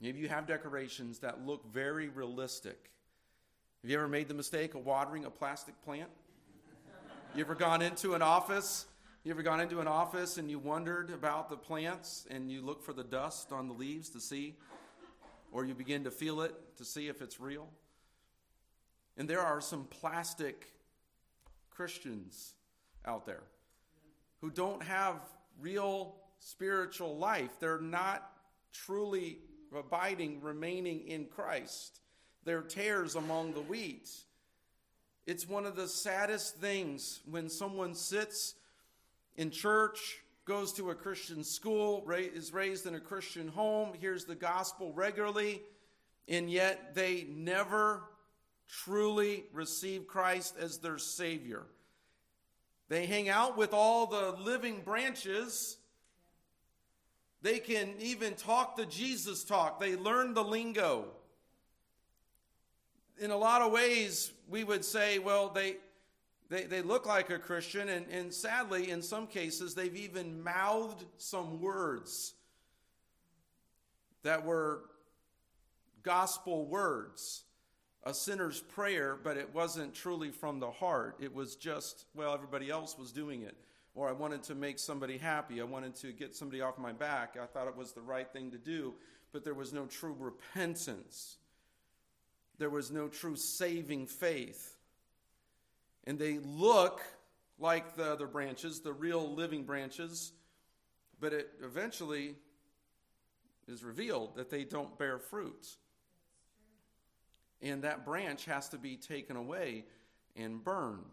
Maybe 0.00 0.20
you 0.20 0.28
have 0.28 0.46
decorations 0.46 1.18
that 1.20 1.46
look 1.46 1.64
very 1.72 2.08
realistic. 2.08 2.90
Have 3.82 3.90
you 3.90 3.96
ever 3.96 4.08
made 4.08 4.28
the 4.28 4.34
mistake 4.34 4.74
of 4.74 4.84
watering 4.84 5.24
a 5.24 5.30
plastic 5.30 5.74
plant? 5.82 6.10
You 7.36 7.42
ever 7.42 7.54
gone 7.54 7.82
into 7.82 8.14
an 8.14 8.22
office? 8.22 8.86
You 9.22 9.30
ever 9.30 9.42
gone 9.42 9.60
into 9.60 9.80
an 9.80 9.86
office 9.86 10.38
and 10.38 10.50
you 10.50 10.58
wondered 10.58 11.10
about 11.10 11.50
the 11.50 11.56
plants 11.58 12.26
and 12.30 12.50
you 12.50 12.62
look 12.62 12.82
for 12.82 12.94
the 12.94 13.04
dust 13.04 13.52
on 13.52 13.68
the 13.68 13.74
leaves 13.74 14.08
to 14.10 14.20
see, 14.20 14.54
or 15.52 15.66
you 15.66 15.74
begin 15.74 16.04
to 16.04 16.10
feel 16.10 16.40
it 16.40 16.54
to 16.78 16.84
see 16.86 17.08
if 17.08 17.20
it's 17.20 17.38
real? 17.38 17.68
And 19.18 19.28
there 19.28 19.42
are 19.42 19.60
some 19.60 19.84
plastic 19.84 20.66
Christians 21.68 22.54
out 23.04 23.26
there 23.26 23.42
who 24.40 24.50
don't 24.50 24.82
have 24.82 25.16
real 25.60 26.14
spiritual 26.38 27.18
life. 27.18 27.50
They're 27.60 27.82
not 27.82 28.30
truly 28.72 29.40
abiding, 29.76 30.40
remaining 30.40 31.06
in 31.06 31.26
Christ. 31.26 32.00
They're 32.44 32.62
tares 32.62 33.14
among 33.14 33.52
the 33.52 33.60
wheat. 33.60 34.08
It's 35.26 35.48
one 35.48 35.66
of 35.66 35.74
the 35.74 35.88
saddest 35.88 36.56
things 36.58 37.20
when 37.28 37.48
someone 37.48 37.94
sits 37.96 38.54
in 39.36 39.50
church, 39.50 40.20
goes 40.44 40.72
to 40.74 40.90
a 40.90 40.94
Christian 40.94 41.42
school, 41.42 42.08
is 42.08 42.52
raised 42.52 42.86
in 42.86 42.94
a 42.94 43.00
Christian 43.00 43.48
home, 43.48 43.92
hears 44.00 44.24
the 44.24 44.36
gospel 44.36 44.92
regularly, 44.92 45.62
and 46.28 46.48
yet 46.48 46.94
they 46.94 47.26
never 47.28 48.04
truly 48.68 49.44
receive 49.52 50.06
Christ 50.06 50.54
as 50.60 50.78
their 50.78 50.98
Savior. 50.98 51.64
They 52.88 53.06
hang 53.06 53.28
out 53.28 53.56
with 53.56 53.72
all 53.72 54.06
the 54.06 54.36
living 54.40 54.82
branches. 54.82 55.76
They 57.42 57.58
can 57.58 57.94
even 57.98 58.34
talk 58.34 58.76
the 58.76 58.86
Jesus 58.86 59.42
talk. 59.42 59.80
They 59.80 59.96
learn 59.96 60.34
the 60.34 60.44
lingo 60.44 61.06
in 63.18 63.30
a 63.30 63.36
lot 63.36 63.62
of 63.62 63.72
ways, 63.72 64.32
we 64.48 64.64
would 64.64 64.84
say, 64.84 65.18
well, 65.18 65.48
they, 65.48 65.76
they, 66.48 66.64
they 66.64 66.82
look 66.82 67.06
like 67.06 67.30
a 67.30 67.38
Christian, 67.38 67.88
and, 67.88 68.06
and 68.10 68.32
sadly, 68.32 68.90
in 68.90 69.02
some 69.02 69.26
cases, 69.26 69.74
they've 69.74 69.96
even 69.96 70.42
mouthed 70.42 71.04
some 71.18 71.60
words 71.60 72.34
that 74.22 74.44
were 74.44 74.82
gospel 76.02 76.66
words, 76.66 77.42
a 78.04 78.14
sinner's 78.14 78.60
prayer, 78.60 79.18
but 79.22 79.36
it 79.36 79.52
wasn't 79.54 79.94
truly 79.94 80.30
from 80.30 80.60
the 80.60 80.70
heart. 80.70 81.16
It 81.20 81.34
was 81.34 81.56
just, 81.56 82.04
well, 82.14 82.32
everybody 82.34 82.70
else 82.70 82.96
was 82.98 83.12
doing 83.12 83.42
it. 83.42 83.56
Or 83.94 84.08
I 84.08 84.12
wanted 84.12 84.42
to 84.44 84.54
make 84.54 84.78
somebody 84.78 85.16
happy. 85.16 85.60
I 85.60 85.64
wanted 85.64 85.96
to 85.96 86.12
get 86.12 86.36
somebody 86.36 86.60
off 86.60 86.78
my 86.78 86.92
back. 86.92 87.36
I 87.42 87.46
thought 87.46 87.66
it 87.66 87.76
was 87.76 87.92
the 87.92 88.02
right 88.02 88.30
thing 88.30 88.50
to 88.50 88.58
do, 88.58 88.94
but 89.32 89.42
there 89.42 89.54
was 89.54 89.72
no 89.72 89.86
true 89.86 90.14
repentance 90.18 91.38
there 92.58 92.70
was 92.70 92.90
no 92.90 93.08
true 93.08 93.36
saving 93.36 94.06
faith. 94.06 94.76
And 96.04 96.18
they 96.18 96.38
look 96.38 97.02
like 97.58 97.96
the 97.96 98.12
other 98.12 98.26
branches, 98.26 98.80
the 98.80 98.92
real 98.92 99.34
living 99.34 99.64
branches, 99.64 100.32
but 101.20 101.32
it 101.32 101.48
eventually 101.62 102.36
is 103.66 103.82
revealed 103.82 104.36
that 104.36 104.50
they 104.50 104.64
don't 104.64 104.98
bear 104.98 105.18
fruit. 105.18 105.66
And 107.62 107.82
that 107.82 108.04
branch 108.04 108.44
has 108.44 108.68
to 108.70 108.78
be 108.78 108.96
taken 108.96 109.36
away 109.36 109.84
and 110.36 110.62
burned. 110.62 111.04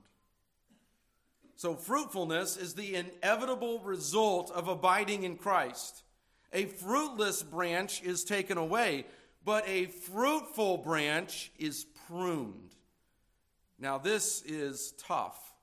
So, 1.56 1.76
fruitfulness 1.76 2.58
is 2.58 2.74
the 2.74 2.96
inevitable 2.96 3.80
result 3.80 4.52
of 4.52 4.68
abiding 4.68 5.24
in 5.24 5.38
Christ. 5.38 6.04
A 6.52 6.66
fruitless 6.66 7.42
branch 7.42 8.04
is 8.04 8.24
taken 8.24 8.58
away 8.58 9.06
but 9.46 9.68
a 9.68 9.86
fruitful 9.86 10.78
branch 10.78 11.52
is 11.58 11.86
pruned. 12.08 12.76
Now, 13.80 13.98
this 13.98 14.42
is 14.44 14.94
tough 14.98 15.54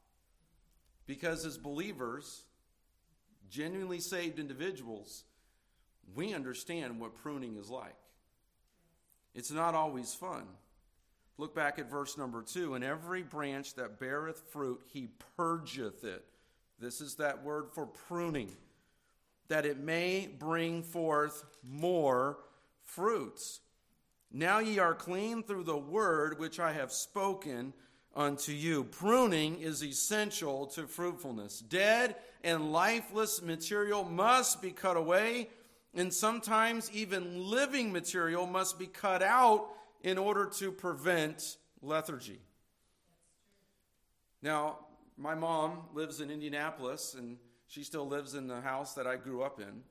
because 1.06 1.46
as 1.46 1.56
believers, 1.56 2.44
genuinely 3.48 4.00
saved 4.00 4.38
individuals, 4.38 5.24
we 6.14 6.34
understand 6.34 7.00
what 7.00 7.14
pruning 7.14 7.56
is 7.56 7.70
like. 7.70 7.96
It's 9.34 9.50
not 9.50 9.74
always 9.74 10.14
fun. 10.14 10.44
Look 11.38 11.54
back 11.54 11.78
at 11.78 11.90
verse 11.90 12.18
number 12.18 12.42
two. 12.42 12.74
And 12.74 12.84
every 12.84 13.22
branch 13.22 13.74
that 13.74 13.98
beareth 13.98 14.42
fruit, 14.50 14.82
he 14.92 15.08
purgeth 15.36 16.04
it. 16.04 16.24
This 16.78 17.00
is 17.00 17.14
that 17.16 17.42
word 17.42 17.66
for 17.72 17.86
pruning, 17.86 18.56
that 19.48 19.66
it 19.66 19.78
may 19.78 20.26
bring 20.26 20.82
forth 20.82 21.44
more 21.62 22.38
fruits. 22.82 23.60
Now 24.32 24.60
ye 24.60 24.78
are 24.78 24.94
clean 24.94 25.42
through 25.42 25.64
the 25.64 25.76
word 25.76 26.38
which 26.38 26.60
I 26.60 26.72
have 26.72 26.92
spoken 26.92 27.72
unto 28.14 28.52
you. 28.52 28.84
Pruning 28.84 29.60
is 29.60 29.82
essential 29.82 30.66
to 30.68 30.86
fruitfulness. 30.86 31.60
Dead 31.60 32.16
and 32.44 32.72
lifeless 32.72 33.42
material 33.42 34.04
must 34.04 34.62
be 34.62 34.70
cut 34.70 34.96
away, 34.96 35.48
and 35.94 36.12
sometimes 36.12 36.90
even 36.92 37.50
living 37.50 37.92
material 37.92 38.46
must 38.46 38.78
be 38.78 38.86
cut 38.86 39.22
out 39.22 39.68
in 40.02 40.16
order 40.16 40.46
to 40.46 40.70
prevent 40.70 41.56
lethargy. 41.82 42.40
Now, 44.42 44.78
my 45.16 45.34
mom 45.34 45.82
lives 45.92 46.20
in 46.20 46.30
Indianapolis, 46.30 47.14
and 47.14 47.36
she 47.66 47.82
still 47.82 48.06
lives 48.06 48.34
in 48.34 48.46
the 48.46 48.60
house 48.60 48.94
that 48.94 49.06
I 49.06 49.16
grew 49.16 49.42
up 49.42 49.60
in. 49.60 49.82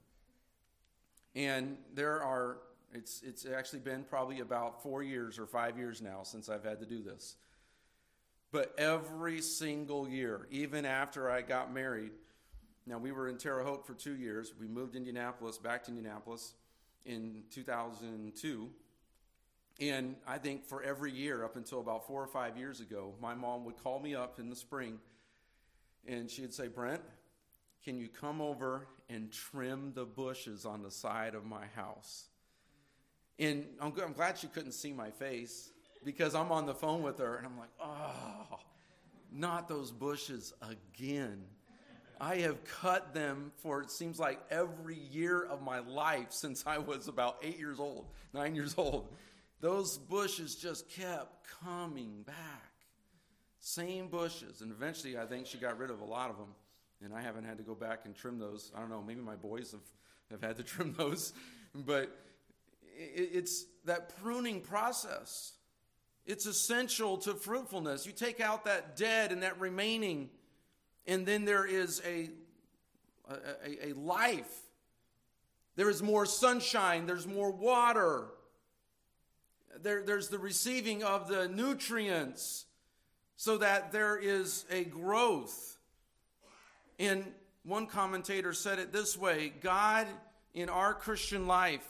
And 1.36 1.78
there 1.94 2.24
are 2.24 2.58
it's, 2.94 3.22
it's 3.24 3.46
actually 3.46 3.80
been 3.80 4.04
probably 4.04 4.40
about 4.40 4.82
four 4.82 5.04
years 5.04 5.40
or 5.40 5.46
five 5.46 5.78
years 5.78 6.02
now 6.02 6.24
since 6.24 6.50
I've 6.50 6.64
had 6.64 6.80
to 6.80 6.86
do 6.86 7.02
this. 7.02 7.36
But 8.52 8.74
every 8.78 9.42
single 9.42 10.08
year, 10.08 10.48
even 10.50 10.86
after 10.86 11.30
I 11.30 11.42
got 11.42 11.72
married, 11.72 12.12
now 12.88 12.98
we 12.98 13.12
were 13.12 13.28
in 13.28 13.38
Terre 13.38 13.64
Haute 13.64 13.86
for 13.86 13.94
two 13.94 14.16
years. 14.16 14.54
We 14.60 14.68
moved 14.68 14.94
to 14.94 14.98
Indianapolis 14.98 15.60
back 15.60 15.84
to 15.84 15.92
Indianapolis 15.92 16.54
in 17.06 17.44
2002. 17.52 18.70
And 19.80 20.16
I 20.28 20.40
think 20.40 20.66
for 20.66 20.82
every 20.82 21.12
year 21.12 21.46
up 21.46 21.56
until 21.56 21.80
about 21.80 22.08
four 22.08 22.22
or 22.22 22.28
five 22.28 22.58
years 22.58 22.82
ago, 22.82 23.14
my 23.22 23.36
mom 23.36 23.66
would 23.66 23.78
call 23.82 24.00
me 24.00 24.16
up 24.16 24.40
in 24.40 24.50
the 24.50 24.56
spring 24.56 25.00
and 26.08 26.30
she'd 26.30 26.54
say, 26.54 26.68
Brent, 26.68 27.02
can 27.84 27.98
you 27.98 28.08
come 28.08 28.42
over 28.42 28.88
and 29.10 29.32
trim 29.32 29.94
the 29.94 30.06
bushes 30.06 30.66
on 30.66 30.82
the 30.82 30.92
side 30.92 31.36
of 31.36 31.46
my 31.46 31.66
house? 31.76 32.26
And 33.40 33.66
I'm, 33.80 33.94
I'm 34.04 34.14
glad 34.14 34.38
she 34.38 34.48
couldn't 34.48 34.74
see 34.74 34.92
my 34.92 35.12
face 35.12 35.72
because 36.04 36.36
I'm 36.36 36.52
on 36.52 36.66
the 36.66 36.74
phone 36.74 37.04
with 37.04 37.20
her 37.20 37.38
and 37.38 37.48
I'm 37.48 37.58
like, 37.58 37.70
oh, 37.82 38.60
not 39.32 39.70
those 39.70 39.92
bushes 39.92 40.54
again. 40.62 41.44
I 42.22 42.38
have 42.38 42.58
cut 42.66 43.14
them 43.14 43.54
for 43.58 43.82
it 43.82 43.92
seems 43.92 44.20
like 44.20 44.42
every 44.52 44.98
year 44.98 45.42
of 45.42 45.62
my 45.62 45.80
life 45.80 46.32
since 46.32 46.66
I 46.68 46.78
was 46.78 47.08
about 47.08 47.38
eight 47.42 47.58
years 47.58 47.80
old, 47.80 48.08
nine 48.34 48.56
years 48.56 48.76
old. 48.78 49.14
Those 49.62 49.98
bushes 49.98 50.56
just 50.56 50.90
kept 50.90 51.48
coming 51.64 52.24
back. 52.26 52.36
Same 53.62 54.08
bushes. 54.08 54.62
And 54.62 54.72
eventually, 54.72 55.18
I 55.18 55.26
think 55.26 55.48
she 55.48 55.58
got 55.58 55.78
rid 55.78 55.92
of 55.92 56.02
a 56.02 56.06
lot 56.06 56.30
of 56.30 56.38
them. 56.38 56.50
And 57.02 57.14
I 57.14 57.22
haven't 57.22 57.46
had 57.46 57.58
to 57.58 57.64
go 57.64 57.76
back 57.76 58.02
and 58.04 58.14
trim 58.16 58.40
those. 58.40 58.72
I 58.76 58.80
don't 58.80 58.90
know, 58.90 59.02
maybe 59.02 59.22
my 59.22 59.36
boys 59.36 59.72
have, 59.72 59.82
have 60.32 60.42
had 60.42 60.58
to 60.58 60.64
trim 60.76 60.94
those. 60.98 61.32
But 61.74 62.10
it's 63.00 63.66
that 63.86 64.22
pruning 64.22 64.62
process. 64.62 65.54
It's 66.26 66.46
essential 66.46 67.18
to 67.20 67.34
fruitfulness. 67.34 68.06
You 68.06 68.12
take 68.12 68.40
out 68.42 68.66
that 68.66 68.96
dead 68.96 69.32
and 69.32 69.42
that 69.42 69.60
remaining, 69.60 70.30
and 71.08 71.26
then 71.26 71.46
there 71.46 71.66
is 71.66 72.02
a, 72.06 72.30
a, 73.30 73.90
a 73.90 73.94
life. 73.94 74.54
There 75.76 75.90
is 75.90 76.04
more 76.04 76.26
sunshine, 76.26 77.06
there's 77.06 77.26
more 77.26 77.52
water, 77.52 78.26
there, 79.82 80.04
there's 80.04 80.28
the 80.28 80.38
receiving 80.38 81.04
of 81.04 81.30
the 81.30 81.48
nutrients 81.48 82.66
so 83.38 83.58
that 83.58 83.94
there 83.94 84.18
is 84.18 84.66
a 84.70 84.84
growth. 84.84 85.78
And 87.00 87.24
One 87.64 87.88
commentator 87.88 88.54
said 88.54 88.80
it 88.80 88.92
this 88.92 89.18
way 89.18 89.54
God, 89.62 90.08
in 90.54 90.70
our 90.70 90.94
Christian 90.94 91.48
life, 91.48 91.88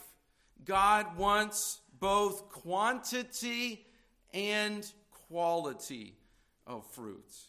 God 0.64 1.16
wants 1.16 1.80
both 1.98 2.48
quantity 2.48 3.86
and 4.32 4.90
quality 5.28 6.16
of 6.66 6.86
fruits. 6.92 7.48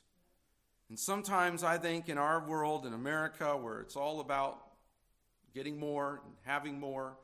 And 0.89 0.99
sometimes 0.99 1.63
I 1.63 1.77
think 1.77 2.09
in 2.09 2.17
our 2.17 2.45
world, 2.45 2.85
in 2.85 2.93
America, 2.93 3.55
where 3.55 3.79
it's 3.79 3.95
all 3.95 4.19
about 4.19 4.59
getting 5.53 5.79
more 5.79 6.21
and 6.25 6.33
having 6.43 6.79
more, 6.79 7.17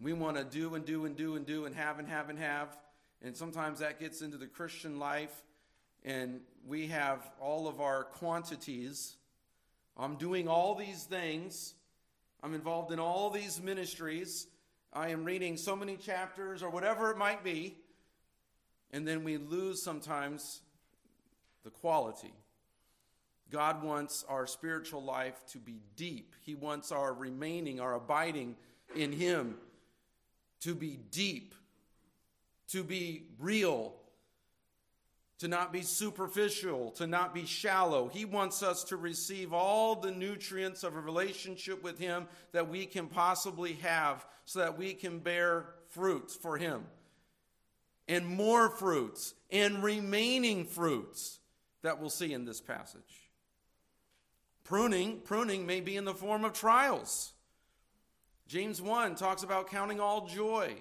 we 0.00 0.12
want 0.12 0.36
to 0.36 0.44
do 0.44 0.74
and 0.74 0.84
do 0.84 1.06
and 1.06 1.16
do 1.16 1.36
and 1.36 1.46
do 1.46 1.64
and 1.64 1.74
have 1.74 1.98
and 1.98 2.08
have 2.08 2.28
and 2.30 2.38
have. 2.38 2.76
And 3.22 3.36
sometimes 3.36 3.78
that 3.78 3.98
gets 3.98 4.20
into 4.20 4.36
the 4.36 4.46
Christian 4.46 4.98
life, 4.98 5.42
and 6.04 6.40
we 6.66 6.88
have 6.88 7.28
all 7.40 7.66
of 7.66 7.80
our 7.80 8.04
quantities. 8.04 9.16
I'm 9.96 10.16
doing 10.16 10.48
all 10.48 10.74
these 10.74 11.04
things. 11.04 11.74
I'm 12.42 12.54
involved 12.54 12.92
in 12.92 12.98
all 12.98 13.30
these 13.30 13.60
ministries. 13.60 14.46
I 14.96 15.08
am 15.08 15.26
reading 15.26 15.58
so 15.58 15.76
many 15.76 15.98
chapters 15.98 16.62
or 16.62 16.70
whatever 16.70 17.10
it 17.10 17.18
might 17.18 17.44
be. 17.44 17.76
And 18.92 19.06
then 19.06 19.24
we 19.24 19.36
lose 19.36 19.82
sometimes 19.82 20.62
the 21.64 21.70
quality. 21.70 22.32
God 23.52 23.82
wants 23.82 24.24
our 24.26 24.46
spiritual 24.46 25.04
life 25.04 25.38
to 25.52 25.58
be 25.58 25.80
deep. 25.96 26.34
He 26.40 26.54
wants 26.54 26.92
our 26.92 27.12
remaining, 27.12 27.78
our 27.78 27.94
abiding 27.94 28.56
in 28.94 29.12
Him 29.12 29.56
to 30.60 30.74
be 30.74 30.98
deep, 31.10 31.54
to 32.70 32.82
be 32.82 33.24
real, 33.38 33.92
to 35.38 35.48
not 35.48 35.72
be 35.72 35.82
superficial, 35.82 36.92
to 36.92 37.06
not 37.06 37.34
be 37.34 37.44
shallow. 37.44 38.08
He 38.08 38.24
wants 38.24 38.62
us 38.62 38.84
to 38.84 38.96
receive 38.96 39.52
all 39.52 39.94
the 39.96 40.10
nutrients 40.10 40.82
of 40.82 40.96
a 40.96 41.00
relationship 41.00 41.82
with 41.82 41.98
Him 41.98 42.26
that 42.52 42.68
we 42.68 42.86
can 42.86 43.06
possibly 43.06 43.74
have 43.74 44.24
so 44.44 44.60
that 44.60 44.78
we 44.78 44.94
can 44.94 45.18
bear 45.18 45.66
fruits 45.88 46.34
for 46.34 46.56
Him. 46.56 46.84
And 48.08 48.26
more 48.26 48.70
fruits 48.70 49.34
and 49.50 49.82
remaining 49.82 50.64
fruits 50.64 51.40
that 51.82 52.00
we'll 52.00 52.08
see 52.08 52.32
in 52.32 52.44
this 52.44 52.60
passage. 52.60 53.30
Pruning, 54.64 55.20
pruning 55.20 55.66
may 55.66 55.80
be 55.80 55.96
in 55.96 56.04
the 56.04 56.14
form 56.14 56.44
of 56.44 56.52
trials. 56.52 57.32
James 58.48 58.80
1 58.80 59.16
talks 59.16 59.42
about 59.42 59.70
counting 59.70 60.00
all 60.00 60.26
joy, 60.26 60.74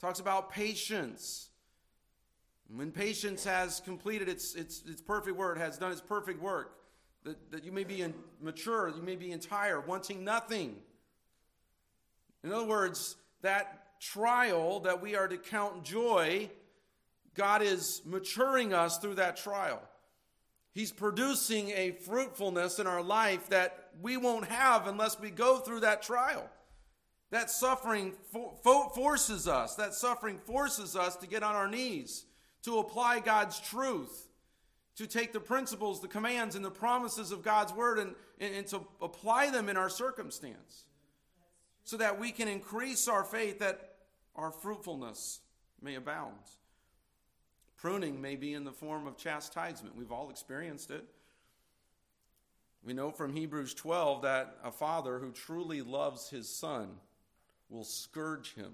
talks 0.00 0.18
about 0.18 0.50
patience. 0.50 1.50
When 2.68 2.90
patience 2.90 3.44
has 3.44 3.80
completed 3.80 4.28
its, 4.28 4.54
its, 4.54 4.82
its 4.86 5.00
perfect 5.00 5.36
work, 5.36 5.58
has 5.58 5.78
done 5.78 5.92
its 5.92 6.00
perfect 6.00 6.42
work, 6.42 6.78
that, 7.24 7.50
that 7.50 7.64
you 7.64 7.72
may 7.72 7.84
be 7.84 8.02
in, 8.02 8.14
mature, 8.40 8.88
you 8.88 9.02
may 9.02 9.16
be 9.16 9.30
entire, 9.30 9.80
wanting 9.80 10.24
nothing. 10.24 10.76
In 12.42 12.52
other 12.52 12.66
words, 12.66 13.16
that 13.42 14.00
trial 14.00 14.80
that 14.80 15.00
we 15.00 15.14
are 15.14 15.28
to 15.28 15.36
count 15.36 15.84
joy, 15.84 16.50
God 17.34 17.62
is 17.62 18.02
maturing 18.04 18.72
us 18.72 18.98
through 18.98 19.14
that 19.14 19.36
trial. 19.36 19.82
He's 20.72 20.92
producing 20.92 21.70
a 21.70 21.92
fruitfulness 21.92 22.78
in 22.78 22.86
our 22.86 23.02
life 23.02 23.48
that 23.48 23.90
we 24.02 24.16
won't 24.16 24.46
have 24.46 24.86
unless 24.86 25.18
we 25.18 25.30
go 25.30 25.58
through 25.58 25.80
that 25.80 26.02
trial. 26.02 26.48
That 27.30 27.50
suffering 27.50 28.12
for, 28.30 28.90
forces 28.94 29.48
us, 29.48 29.74
that 29.76 29.94
suffering 29.94 30.38
forces 30.38 30.94
us 30.94 31.16
to 31.16 31.26
get 31.26 31.42
on 31.42 31.54
our 31.54 31.68
knees, 31.68 32.26
to 32.66 32.80
apply 32.80 33.20
God's 33.20 33.60
truth, 33.60 34.28
to 34.96 35.06
take 35.06 35.32
the 35.32 35.40
principles, 35.40 36.00
the 36.00 36.08
commands, 36.08 36.56
and 36.56 36.64
the 36.64 36.70
promises 36.70 37.30
of 37.30 37.42
God's 37.42 37.72
word 37.72 38.00
and, 38.00 38.14
and, 38.40 38.54
and 38.56 38.66
to 38.66 38.80
apply 39.00 39.50
them 39.50 39.68
in 39.68 39.76
our 39.76 39.88
circumstance 39.88 40.84
so 41.84 41.96
that 41.96 42.18
we 42.18 42.32
can 42.32 42.48
increase 42.48 43.06
our 43.06 43.22
faith, 43.22 43.60
that 43.60 43.94
our 44.34 44.50
fruitfulness 44.50 45.38
may 45.80 45.94
abound. 45.94 46.34
Pruning 47.76 48.20
may 48.20 48.34
be 48.34 48.52
in 48.52 48.64
the 48.64 48.72
form 48.72 49.06
of 49.06 49.16
chastisement. 49.16 49.94
We've 49.94 50.10
all 50.10 50.28
experienced 50.28 50.90
it. 50.90 51.04
We 52.84 52.94
know 52.94 53.12
from 53.12 53.32
Hebrews 53.32 53.74
12 53.74 54.22
that 54.22 54.56
a 54.64 54.72
father 54.72 55.20
who 55.20 55.30
truly 55.30 55.82
loves 55.82 56.30
his 56.30 56.48
son 56.48 56.88
will 57.68 57.84
scourge 57.84 58.54
him, 58.54 58.72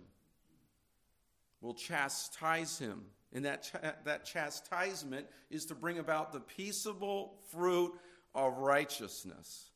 will 1.60 1.74
chastise 1.74 2.78
him. 2.78 3.02
And 3.32 3.44
that, 3.44 3.62
ch- 3.62 4.04
that 4.04 4.24
chastisement 4.24 5.26
is 5.50 5.66
to 5.66 5.74
bring 5.74 5.98
about 5.98 6.32
the 6.32 6.40
peaceable 6.40 7.34
fruit 7.50 7.92
of 8.34 8.58
righteousness. 8.58 9.70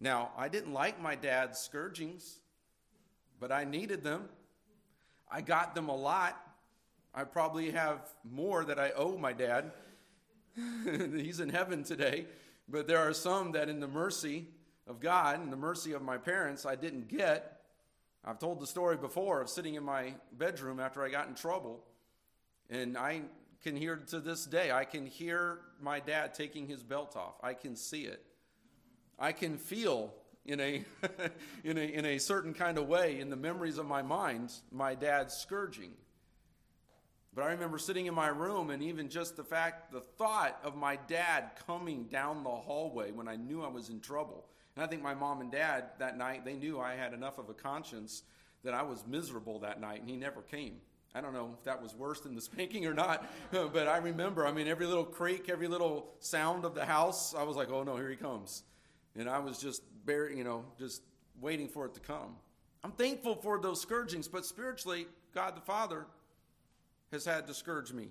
Now, 0.00 0.30
I 0.36 0.48
didn't 0.48 0.72
like 0.72 1.00
my 1.00 1.14
dad's 1.14 1.58
scourgings, 1.58 2.40
but 3.38 3.52
I 3.52 3.64
needed 3.64 4.02
them. 4.02 4.28
I 5.30 5.40
got 5.40 5.74
them 5.74 5.88
a 5.88 5.96
lot. 5.96 6.40
I 7.14 7.24
probably 7.24 7.70
have 7.70 8.00
more 8.28 8.64
that 8.64 8.78
I 8.78 8.90
owe 8.90 9.16
my 9.16 9.32
dad. 9.32 9.70
He's 10.86 11.40
in 11.40 11.48
heaven 11.48 11.84
today. 11.84 12.26
But 12.68 12.86
there 12.86 12.98
are 12.98 13.12
some 13.12 13.52
that, 13.52 13.68
in 13.68 13.80
the 13.80 13.88
mercy 13.88 14.46
of 14.86 15.00
God 15.00 15.40
and 15.40 15.52
the 15.52 15.56
mercy 15.56 15.92
of 15.92 16.02
my 16.02 16.16
parents, 16.16 16.66
I 16.66 16.74
didn't 16.74 17.08
get. 17.08 17.60
I've 18.24 18.38
told 18.38 18.60
the 18.60 18.66
story 18.66 18.96
before 18.96 19.40
of 19.40 19.48
sitting 19.48 19.74
in 19.74 19.84
my 19.84 20.14
bedroom 20.32 20.80
after 20.80 21.04
I 21.04 21.10
got 21.10 21.28
in 21.28 21.34
trouble, 21.34 21.84
and 22.70 22.96
I 22.96 23.22
can 23.62 23.76
hear 23.76 23.96
to 23.96 24.20
this 24.20 24.44
day, 24.44 24.70
I 24.70 24.84
can 24.84 25.06
hear 25.06 25.60
my 25.80 26.00
dad 26.00 26.34
taking 26.34 26.66
his 26.66 26.82
belt 26.82 27.16
off. 27.16 27.34
I 27.42 27.54
can 27.54 27.76
see 27.76 28.02
it. 28.02 28.22
I 29.18 29.32
can 29.32 29.58
feel 29.58 30.12
in 30.44 30.60
a, 30.60 30.84
in 31.64 31.78
a, 31.78 31.80
in 31.80 32.04
a 32.04 32.18
certain 32.18 32.52
kind 32.52 32.78
of 32.78 32.86
way 32.86 33.20
in 33.20 33.30
the 33.30 33.36
memories 33.36 33.78
of 33.78 33.86
my 33.86 34.02
mind 34.02 34.52
my 34.70 34.94
dad's 34.94 35.34
scourging. 35.34 35.92
But 37.34 37.44
I 37.44 37.52
remember 37.52 37.78
sitting 37.78 38.06
in 38.06 38.14
my 38.14 38.28
room, 38.28 38.70
and 38.70 38.80
even 38.80 39.08
just 39.08 39.36
the 39.36 39.42
fact, 39.42 39.90
the 39.90 40.00
thought 40.00 40.56
of 40.62 40.76
my 40.76 40.96
dad 41.08 41.50
coming 41.66 42.04
down 42.04 42.44
the 42.44 42.50
hallway 42.50 43.10
when 43.10 43.26
I 43.26 43.34
knew 43.34 43.62
I 43.62 43.68
was 43.68 43.88
in 43.88 43.98
trouble 43.98 44.44
and 44.76 44.84
I 44.84 44.88
think 44.88 45.02
my 45.02 45.14
mom 45.14 45.40
and 45.40 45.52
dad 45.52 45.84
that 45.98 46.18
night, 46.18 46.44
they 46.44 46.54
knew 46.54 46.80
I 46.80 46.94
had 46.94 47.12
enough 47.12 47.38
of 47.38 47.48
a 47.48 47.54
conscience 47.54 48.22
that 48.64 48.74
I 48.74 48.82
was 48.82 49.04
miserable 49.06 49.60
that 49.60 49.80
night, 49.80 50.00
and 50.00 50.08
he 50.08 50.16
never 50.16 50.42
came. 50.42 50.76
I 51.14 51.20
don't 51.20 51.32
know 51.32 51.54
if 51.56 51.64
that 51.64 51.80
was 51.80 51.94
worse 51.94 52.20
than 52.20 52.34
the 52.34 52.40
spanking 52.40 52.86
or 52.86 52.94
not, 52.94 53.30
but 53.50 53.86
I 53.86 53.98
remember, 53.98 54.46
I 54.46 54.52
mean, 54.52 54.66
every 54.66 54.86
little 54.86 55.04
creak, 55.04 55.48
every 55.48 55.68
little 55.68 56.12
sound 56.18 56.64
of 56.64 56.74
the 56.74 56.84
house, 56.84 57.34
I 57.34 57.44
was 57.44 57.56
like, 57.56 57.70
oh 57.70 57.84
no, 57.84 57.96
here 57.96 58.10
he 58.10 58.16
comes. 58.16 58.64
And 59.16 59.28
I 59.28 59.38
was 59.38 59.58
just, 59.58 59.82
bare, 60.04 60.30
you 60.30 60.42
know, 60.42 60.64
just 60.78 61.02
waiting 61.40 61.68
for 61.68 61.86
it 61.86 61.94
to 61.94 62.00
come. 62.00 62.36
I'm 62.82 62.92
thankful 62.92 63.36
for 63.36 63.58
those 63.60 63.80
scourgings, 63.80 64.28
but 64.28 64.44
spiritually, 64.44 65.06
God 65.34 65.56
the 65.56 65.60
Father 65.60 66.06
has 67.12 67.24
had 67.24 67.46
to 67.46 67.54
scourge 67.54 67.92
me. 67.92 68.08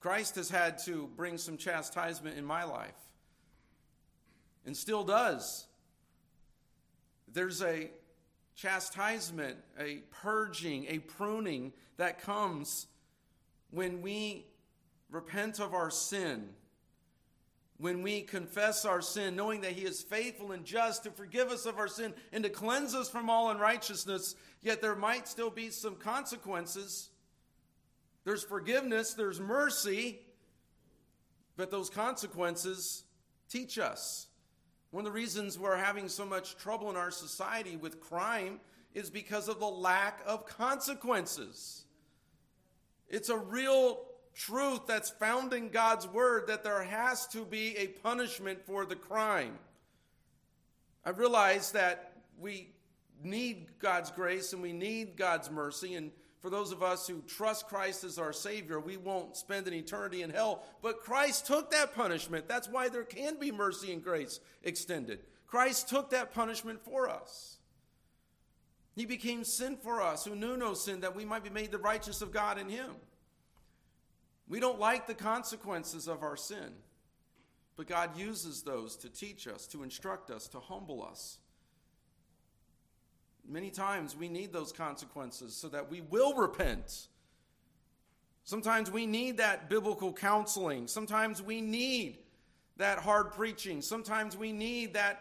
Christ 0.00 0.36
has 0.36 0.48
had 0.50 0.78
to 0.84 1.10
bring 1.16 1.36
some 1.36 1.56
chastisement 1.56 2.38
in 2.38 2.44
my 2.44 2.64
life 2.64 2.94
and 4.64 4.76
still 4.76 5.04
does. 5.04 5.66
There's 7.32 7.62
a 7.62 7.90
chastisement, 8.56 9.58
a 9.78 10.02
purging, 10.10 10.86
a 10.88 10.98
pruning 10.98 11.72
that 11.98 12.20
comes 12.20 12.86
when 13.70 14.00
we 14.00 14.46
repent 15.10 15.60
of 15.60 15.74
our 15.74 15.90
sin, 15.90 16.48
when 17.78 18.02
we 18.02 18.22
confess 18.22 18.86
our 18.86 19.02
sin, 19.02 19.36
knowing 19.36 19.60
that 19.60 19.72
He 19.72 19.82
is 19.82 20.02
faithful 20.02 20.52
and 20.52 20.64
just 20.64 21.04
to 21.04 21.10
forgive 21.10 21.48
us 21.48 21.66
of 21.66 21.78
our 21.78 21.88
sin 21.88 22.14
and 22.32 22.42
to 22.44 22.50
cleanse 22.50 22.94
us 22.94 23.10
from 23.10 23.28
all 23.28 23.50
unrighteousness, 23.50 24.34
yet 24.62 24.80
there 24.80 24.96
might 24.96 25.28
still 25.28 25.50
be 25.50 25.70
some 25.70 25.96
consequences. 25.96 27.10
There's 28.24 28.42
forgiveness, 28.42 29.12
there's 29.12 29.38
mercy, 29.38 30.20
but 31.56 31.70
those 31.70 31.90
consequences 31.90 33.04
teach 33.48 33.78
us. 33.78 34.28
One 34.90 35.06
of 35.06 35.12
the 35.12 35.18
reasons 35.18 35.58
we're 35.58 35.76
having 35.76 36.08
so 36.08 36.24
much 36.24 36.56
trouble 36.56 36.88
in 36.90 36.96
our 36.96 37.10
society 37.10 37.76
with 37.76 38.00
crime 38.00 38.60
is 38.94 39.10
because 39.10 39.48
of 39.48 39.60
the 39.60 39.66
lack 39.66 40.20
of 40.26 40.46
consequences. 40.46 41.84
It's 43.08 43.28
a 43.28 43.36
real 43.36 44.00
truth 44.34 44.86
that's 44.86 45.10
found 45.10 45.52
in 45.52 45.70
God's 45.70 46.06
word 46.06 46.46
that 46.48 46.64
there 46.64 46.82
has 46.82 47.26
to 47.28 47.44
be 47.44 47.76
a 47.76 47.88
punishment 47.88 48.64
for 48.64 48.84
the 48.84 48.96
crime. 48.96 49.58
I 51.04 51.10
realize 51.10 51.72
that 51.72 52.12
we 52.38 52.70
need 53.22 53.78
God's 53.78 54.10
grace 54.10 54.52
and 54.52 54.62
we 54.62 54.72
need 54.72 55.16
God's 55.16 55.50
mercy, 55.50 55.94
and 55.94 56.10
for 56.40 56.50
those 56.50 56.70
of 56.70 56.82
us 56.82 57.06
who 57.06 57.22
trust 57.26 57.66
Christ 57.66 58.04
as 58.04 58.18
our 58.18 58.32
Savior, 58.32 58.78
we 58.78 58.96
won't 58.96 59.36
spend 59.36 59.66
an 59.66 59.74
eternity 59.74 60.22
in 60.22 60.30
hell. 60.30 60.64
But 60.82 61.00
Christ 61.00 61.46
took 61.46 61.70
that 61.70 61.94
punishment. 61.94 62.46
That's 62.46 62.68
why 62.68 62.88
there 62.88 63.04
can 63.04 63.38
be 63.38 63.50
mercy 63.50 63.92
and 63.92 64.02
grace 64.02 64.40
extended. 64.62 65.20
Christ 65.46 65.88
took 65.88 66.10
that 66.10 66.34
punishment 66.34 66.84
for 66.84 67.08
us. 67.08 67.56
He 68.94 69.06
became 69.06 69.44
sin 69.44 69.76
for 69.76 70.00
us 70.00 70.24
who 70.24 70.34
knew 70.34 70.56
no 70.56 70.74
sin, 70.74 71.00
that 71.00 71.14
we 71.14 71.24
might 71.24 71.44
be 71.44 71.50
made 71.50 71.70
the 71.70 71.78
righteous 71.78 72.22
of 72.22 72.32
God 72.32 72.58
in 72.58 72.68
Him. 72.68 72.92
We 74.48 74.60
don't 74.60 74.80
like 74.80 75.06
the 75.06 75.14
consequences 75.14 76.08
of 76.08 76.22
our 76.22 76.36
sin. 76.36 76.72
But 77.76 77.88
God 77.88 78.16
uses 78.16 78.62
those 78.62 78.96
to 78.96 79.10
teach 79.10 79.46
us, 79.46 79.66
to 79.68 79.82
instruct 79.82 80.30
us, 80.30 80.48
to 80.48 80.60
humble 80.60 81.02
us. 81.04 81.38
Many 83.48 83.70
times 83.70 84.16
we 84.16 84.28
need 84.28 84.52
those 84.52 84.72
consequences 84.72 85.54
so 85.54 85.68
that 85.68 85.90
we 85.90 86.00
will 86.00 86.34
repent. 86.34 87.08
Sometimes 88.44 88.90
we 88.90 89.06
need 89.06 89.38
that 89.38 89.68
biblical 89.68 90.12
counseling. 90.12 90.88
Sometimes 90.88 91.42
we 91.42 91.60
need 91.60 92.18
that 92.76 92.98
hard 92.98 93.32
preaching. 93.32 93.82
Sometimes 93.82 94.36
we 94.36 94.52
need 94.52 94.94
that 94.94 95.20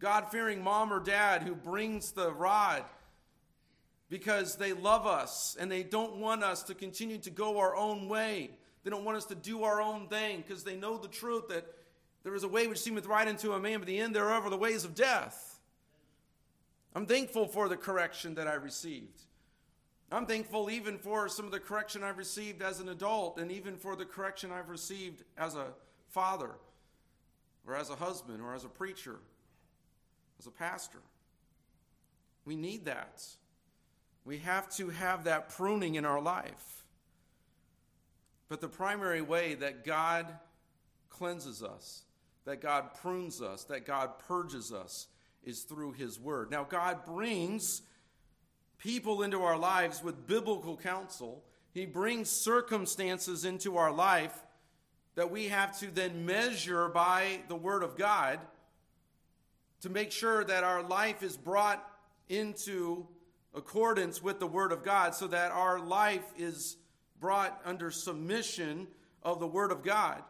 God 0.00 0.30
fearing 0.30 0.62
mom 0.62 0.92
or 0.92 1.00
dad 1.00 1.42
who 1.42 1.54
brings 1.54 2.12
the 2.12 2.32
rod 2.32 2.84
because 4.08 4.56
they 4.56 4.72
love 4.72 5.06
us 5.06 5.56
and 5.58 5.70
they 5.70 5.82
don't 5.82 6.16
want 6.16 6.42
us 6.42 6.64
to 6.64 6.74
continue 6.74 7.18
to 7.18 7.30
go 7.30 7.58
our 7.58 7.74
own 7.74 8.08
way. 8.08 8.50
They 8.84 8.90
don't 8.90 9.04
want 9.04 9.16
us 9.16 9.26
to 9.26 9.34
do 9.34 9.62
our 9.64 9.80
own 9.80 10.08
thing 10.08 10.44
because 10.46 10.64
they 10.64 10.76
know 10.76 10.98
the 10.98 11.08
truth 11.08 11.48
that 11.48 11.64
there 12.24 12.34
is 12.34 12.42
a 12.42 12.48
way 12.48 12.66
which 12.66 12.80
seemeth 12.80 13.06
right 13.06 13.26
unto 13.26 13.52
a 13.52 13.60
man, 13.60 13.78
but 13.78 13.86
the 13.86 13.98
end 13.98 14.14
thereof 14.14 14.44
are 14.44 14.50
the 14.50 14.56
ways 14.56 14.84
of 14.84 14.94
death. 14.94 15.51
I'm 16.94 17.06
thankful 17.06 17.46
for 17.46 17.68
the 17.68 17.76
correction 17.76 18.34
that 18.34 18.46
I 18.46 18.54
received. 18.54 19.22
I'm 20.10 20.26
thankful 20.26 20.70
even 20.70 20.98
for 20.98 21.28
some 21.28 21.46
of 21.46 21.52
the 21.52 21.60
correction 21.60 22.02
I've 22.02 22.18
received 22.18 22.60
as 22.60 22.80
an 22.80 22.90
adult 22.90 23.38
and 23.38 23.50
even 23.50 23.76
for 23.76 23.96
the 23.96 24.04
correction 24.04 24.50
I've 24.52 24.68
received 24.68 25.24
as 25.38 25.54
a 25.54 25.68
father 26.10 26.50
or 27.66 27.74
as 27.74 27.88
a 27.88 27.96
husband 27.96 28.42
or 28.42 28.54
as 28.54 28.64
a 28.64 28.68
preacher, 28.68 29.20
as 30.38 30.46
a 30.46 30.50
pastor. 30.50 31.00
We 32.44 32.56
need 32.56 32.84
that. 32.84 33.24
We 34.26 34.38
have 34.38 34.68
to 34.76 34.90
have 34.90 35.24
that 35.24 35.48
pruning 35.48 35.94
in 35.94 36.04
our 36.04 36.20
life. 36.20 36.84
But 38.48 38.60
the 38.60 38.68
primary 38.68 39.22
way 39.22 39.54
that 39.54 39.82
God 39.82 40.26
cleanses 41.08 41.62
us, 41.62 42.02
that 42.44 42.60
God 42.60 42.94
prunes 43.00 43.40
us, 43.40 43.64
that 43.64 43.86
God 43.86 44.18
purges 44.18 44.72
us, 44.72 45.06
is 45.44 45.62
through 45.62 45.92
His 45.92 46.18
Word. 46.18 46.50
Now, 46.50 46.64
God 46.64 47.04
brings 47.04 47.82
people 48.78 49.22
into 49.22 49.42
our 49.42 49.58
lives 49.58 50.02
with 50.02 50.26
biblical 50.26 50.76
counsel, 50.76 51.44
He 51.72 51.86
brings 51.86 52.28
circumstances 52.28 53.44
into 53.44 53.76
our 53.76 53.92
life 53.92 54.38
that 55.14 55.30
we 55.30 55.48
have 55.48 55.78
to 55.78 55.90
then 55.90 56.24
measure 56.24 56.88
by 56.88 57.40
the 57.48 57.56
Word 57.56 57.82
of 57.82 57.96
God 57.96 58.40
to 59.82 59.90
make 59.90 60.12
sure 60.12 60.44
that 60.44 60.64
our 60.64 60.82
life 60.82 61.22
is 61.22 61.36
brought 61.36 61.86
into 62.28 63.06
accordance 63.54 64.22
with 64.22 64.40
the 64.40 64.46
Word 64.46 64.72
of 64.72 64.82
God 64.82 65.14
so 65.14 65.26
that 65.26 65.50
our 65.52 65.78
life 65.80 66.24
is 66.38 66.76
brought 67.20 67.60
under 67.64 67.90
submission 67.90 68.86
of 69.22 69.38
the 69.38 69.46
Word 69.46 69.70
of 69.70 69.82
God. 69.82 70.22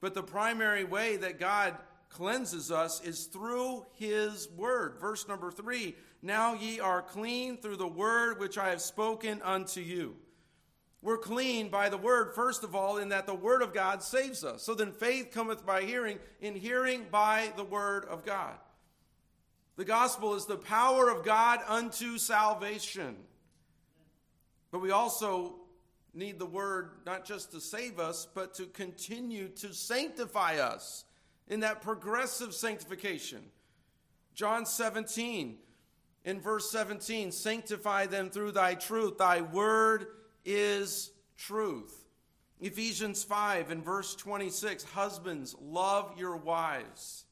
But 0.00 0.14
the 0.14 0.22
primary 0.22 0.84
way 0.84 1.16
that 1.16 1.40
God 1.40 1.76
cleanses 2.14 2.70
us 2.70 3.02
is 3.02 3.26
through 3.26 3.84
His 3.98 4.48
Word. 4.56 4.96
Verse 5.00 5.28
number 5.28 5.50
three 5.50 5.96
Now 6.22 6.54
ye 6.54 6.80
are 6.80 7.02
clean 7.02 7.58
through 7.58 7.76
the 7.76 7.86
Word 7.86 8.38
which 8.38 8.56
I 8.56 8.70
have 8.70 8.80
spoken 8.80 9.42
unto 9.42 9.80
you. 9.80 10.16
We're 11.02 11.18
clean 11.18 11.68
by 11.68 11.90
the 11.90 11.98
Word, 11.98 12.34
first 12.34 12.64
of 12.64 12.74
all, 12.74 12.96
in 12.96 13.10
that 13.10 13.26
the 13.26 13.34
Word 13.34 13.60
of 13.60 13.74
God 13.74 14.02
saves 14.02 14.42
us. 14.42 14.62
So 14.62 14.74
then 14.74 14.92
faith 14.92 15.32
cometh 15.32 15.66
by 15.66 15.82
hearing, 15.82 16.18
in 16.40 16.54
hearing 16.54 17.06
by 17.10 17.52
the 17.56 17.64
Word 17.64 18.06
of 18.06 18.24
God. 18.24 18.54
The 19.76 19.84
gospel 19.84 20.34
is 20.34 20.46
the 20.46 20.56
power 20.56 21.10
of 21.10 21.24
God 21.24 21.60
unto 21.66 22.16
salvation. 22.16 23.16
But 24.70 24.80
we 24.80 24.92
also 24.92 25.56
need 26.14 26.38
the 26.38 26.46
word 26.46 26.90
not 27.04 27.24
just 27.24 27.50
to 27.52 27.60
save 27.60 27.98
us, 27.98 28.26
but 28.32 28.54
to 28.54 28.66
continue 28.66 29.48
to 29.48 29.74
sanctify 29.74 30.58
us 30.58 31.03
in 31.48 31.60
that 31.60 31.82
progressive 31.82 32.54
sanctification. 32.54 33.40
John 34.34 34.66
17, 34.66 35.56
in 36.24 36.40
verse 36.40 36.70
17, 36.70 37.32
sanctify 37.32 38.06
them 38.06 38.30
through 38.30 38.52
thy 38.52 38.74
truth. 38.74 39.18
Thy 39.18 39.42
word 39.42 40.06
is 40.44 41.10
truth. 41.36 42.04
Ephesians 42.60 43.22
5, 43.24 43.70
in 43.70 43.82
verse 43.82 44.14
26, 44.14 44.84
husbands, 44.84 45.54
love 45.60 46.14
your 46.16 46.36
wives 46.36 47.24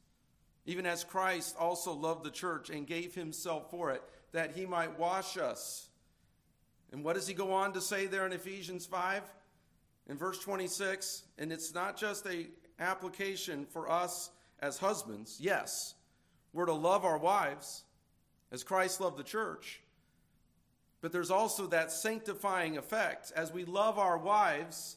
even 0.64 0.86
as 0.86 1.04
Christ 1.04 1.56
also 1.58 1.92
loved 1.92 2.24
the 2.24 2.30
church 2.30 2.70
and 2.70 2.86
gave 2.86 3.14
himself 3.14 3.70
for 3.70 3.90
it, 3.90 4.02
that 4.32 4.54
he 4.54 4.64
might 4.64 4.98
wash 4.98 5.36
us. 5.36 5.88
And 6.92 7.04
what 7.04 7.14
does 7.14 7.26
he 7.26 7.34
go 7.34 7.52
on 7.52 7.72
to 7.72 7.80
say 7.80 8.06
there 8.06 8.26
in 8.26 8.32
Ephesians 8.32 8.86
5? 8.86 9.22
In 10.08 10.16
verse 10.16 10.38
26, 10.38 11.24
and 11.38 11.52
it's 11.52 11.74
not 11.74 11.96
just 11.96 12.26
a 12.26 12.46
application 12.78 13.66
for 13.66 13.90
us 13.90 14.30
as 14.60 14.78
husbands. 14.78 15.38
Yes, 15.40 15.94
we're 16.52 16.66
to 16.66 16.72
love 16.72 17.04
our 17.04 17.18
wives 17.18 17.84
as 18.50 18.64
Christ 18.64 19.00
loved 19.00 19.16
the 19.16 19.24
church. 19.24 19.80
But 21.00 21.10
there's 21.10 21.30
also 21.30 21.66
that 21.68 21.90
sanctifying 21.90 22.76
effect 22.78 23.32
as 23.34 23.52
we 23.52 23.64
love 23.64 23.98
our 23.98 24.18
wives, 24.18 24.96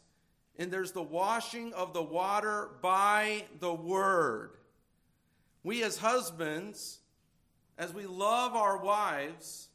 and 0.57 0.71
there's 0.71 0.91
the 0.91 1.01
washing 1.01 1.73
of 1.73 1.93
the 1.93 2.03
water 2.03 2.69
by 2.81 3.45
the 3.59 3.73
word. 3.73 4.51
We, 5.63 5.81
as 5.83 5.97
husbands, 5.97 6.99
as 7.77 7.93
we 7.93 8.05
love 8.05 8.55
our 8.55 8.77
wives, 8.77 9.69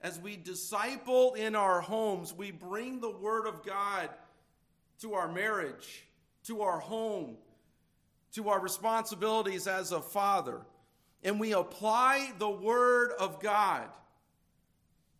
as 0.00 0.18
we 0.18 0.36
disciple 0.36 1.34
in 1.34 1.54
our 1.54 1.80
homes, 1.80 2.32
we 2.32 2.50
bring 2.50 3.00
the 3.00 3.10
Word 3.10 3.46
of 3.46 3.64
God 3.64 4.10
to 5.00 5.14
our 5.14 5.32
marriage, 5.32 6.04
to 6.44 6.60
our 6.60 6.78
home, 6.78 7.36
to 8.34 8.48
our 8.48 8.60
responsibilities 8.60 9.66
as 9.66 9.92
a 9.92 10.00
father, 10.00 10.60
and 11.22 11.40
we 11.40 11.52
apply 11.52 12.32
the 12.38 12.50
Word 12.50 13.12
of 13.18 13.40
God. 13.40 13.88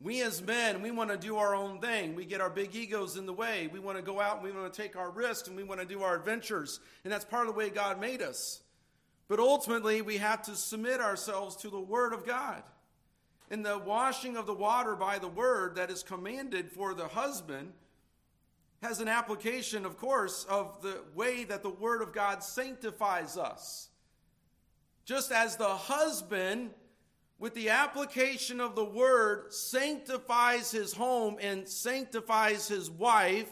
We 0.01 0.21
as 0.23 0.43
men, 0.43 0.83
we 0.83 0.91
want 0.91 1.11
to 1.11 1.17
do 1.17 1.39
our 1.39 1.55
own 1.55 1.81
thing. 1.81 2.15
We 2.15 2.27
get 2.27 2.41
our 2.43 2.51
big 2.51 2.75
egos 2.75 3.17
in 3.17 3.25
the 3.25 3.33
way. 3.33 3.71
We 3.73 3.79
want 3.79 3.97
to 3.97 4.03
go 4.03 4.21
out 4.21 4.37
and 4.37 4.45
we 4.45 4.53
want 4.53 4.71
to 4.71 4.83
take 4.83 4.97
our 4.97 5.11
risks 5.11 5.49
and 5.49 5.57
we 5.57 5.63
want 5.63 5.81
to 5.81 5.87
do 5.87 6.03
our 6.03 6.15
adventures. 6.15 6.81
And 7.05 7.13
that's 7.13 7.25
part 7.25 7.47
of 7.47 7.55
the 7.55 7.59
way 7.59 7.71
God 7.71 7.99
made 7.99 8.21
us. 8.21 8.61
But 9.29 9.39
ultimately, 9.39 10.03
we 10.03 10.19
have 10.19 10.43
to 10.43 10.57
submit 10.57 11.01
ourselves 11.01 11.57
to 11.57 11.71
the 11.71 11.81
Word 11.81 12.13
of 12.13 12.27
God. 12.27 12.63
And 13.51 13.65
the 13.65 13.79
washing 13.79 14.37
of 14.37 14.47
the 14.47 14.53
water 14.53 14.95
by 14.95 15.19
the 15.19 15.29
Word 15.29 15.77
that 15.77 15.91
is 15.91 16.03
commanded 16.03 16.71
for 16.71 16.93
the 16.93 17.09
husband 17.09 17.73
has 18.85 19.01
an 19.01 19.09
application, 19.09 19.87
of 19.87 19.97
course, 19.97 20.45
of 20.45 20.83
the 20.83 21.01
way 21.15 21.45
that 21.45 21.63
the 21.63 21.71
Word 21.71 22.03
of 22.03 22.13
God 22.13 22.45
sanctifies 22.45 23.39
us. 23.39 23.89
Just 25.07 25.33
as 25.33 25.57
the 25.57 25.65
husband, 25.65 26.69
with 27.39 27.55
the 27.55 27.71
application 27.71 28.61
of 28.61 28.77
the 28.77 28.85
Word, 28.85 29.55
sanctifies 29.55 30.71
his 30.71 30.93
home 30.93 31.39
and 31.41 31.67
sanctifies 31.67 32.69
his 32.69 32.91
wife 32.91 33.51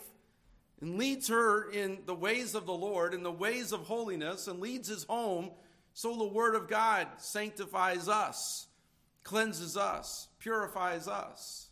and 0.83 0.99
leads 0.99 1.29
her 1.29 1.71
in 1.71 2.01
the 2.05 2.15
ways 2.15 2.55
of 2.55 2.67
the 2.67 2.75
Lord, 2.75 3.15
in 3.15 3.23
the 3.23 3.33
ways 3.33 3.73
of 3.73 3.81
holiness, 3.81 4.49
and 4.49 4.61
leads 4.61 4.89
his 4.89 5.05
home 5.05 5.51
so 5.95 6.15
the 6.15 6.27
Word 6.27 6.55
of 6.55 6.69
God 6.69 7.09
sanctifies 7.17 8.07
us, 8.07 8.67
cleanses 9.25 9.79
us, 9.79 10.29
purifies 10.39 11.09
us. 11.09 11.71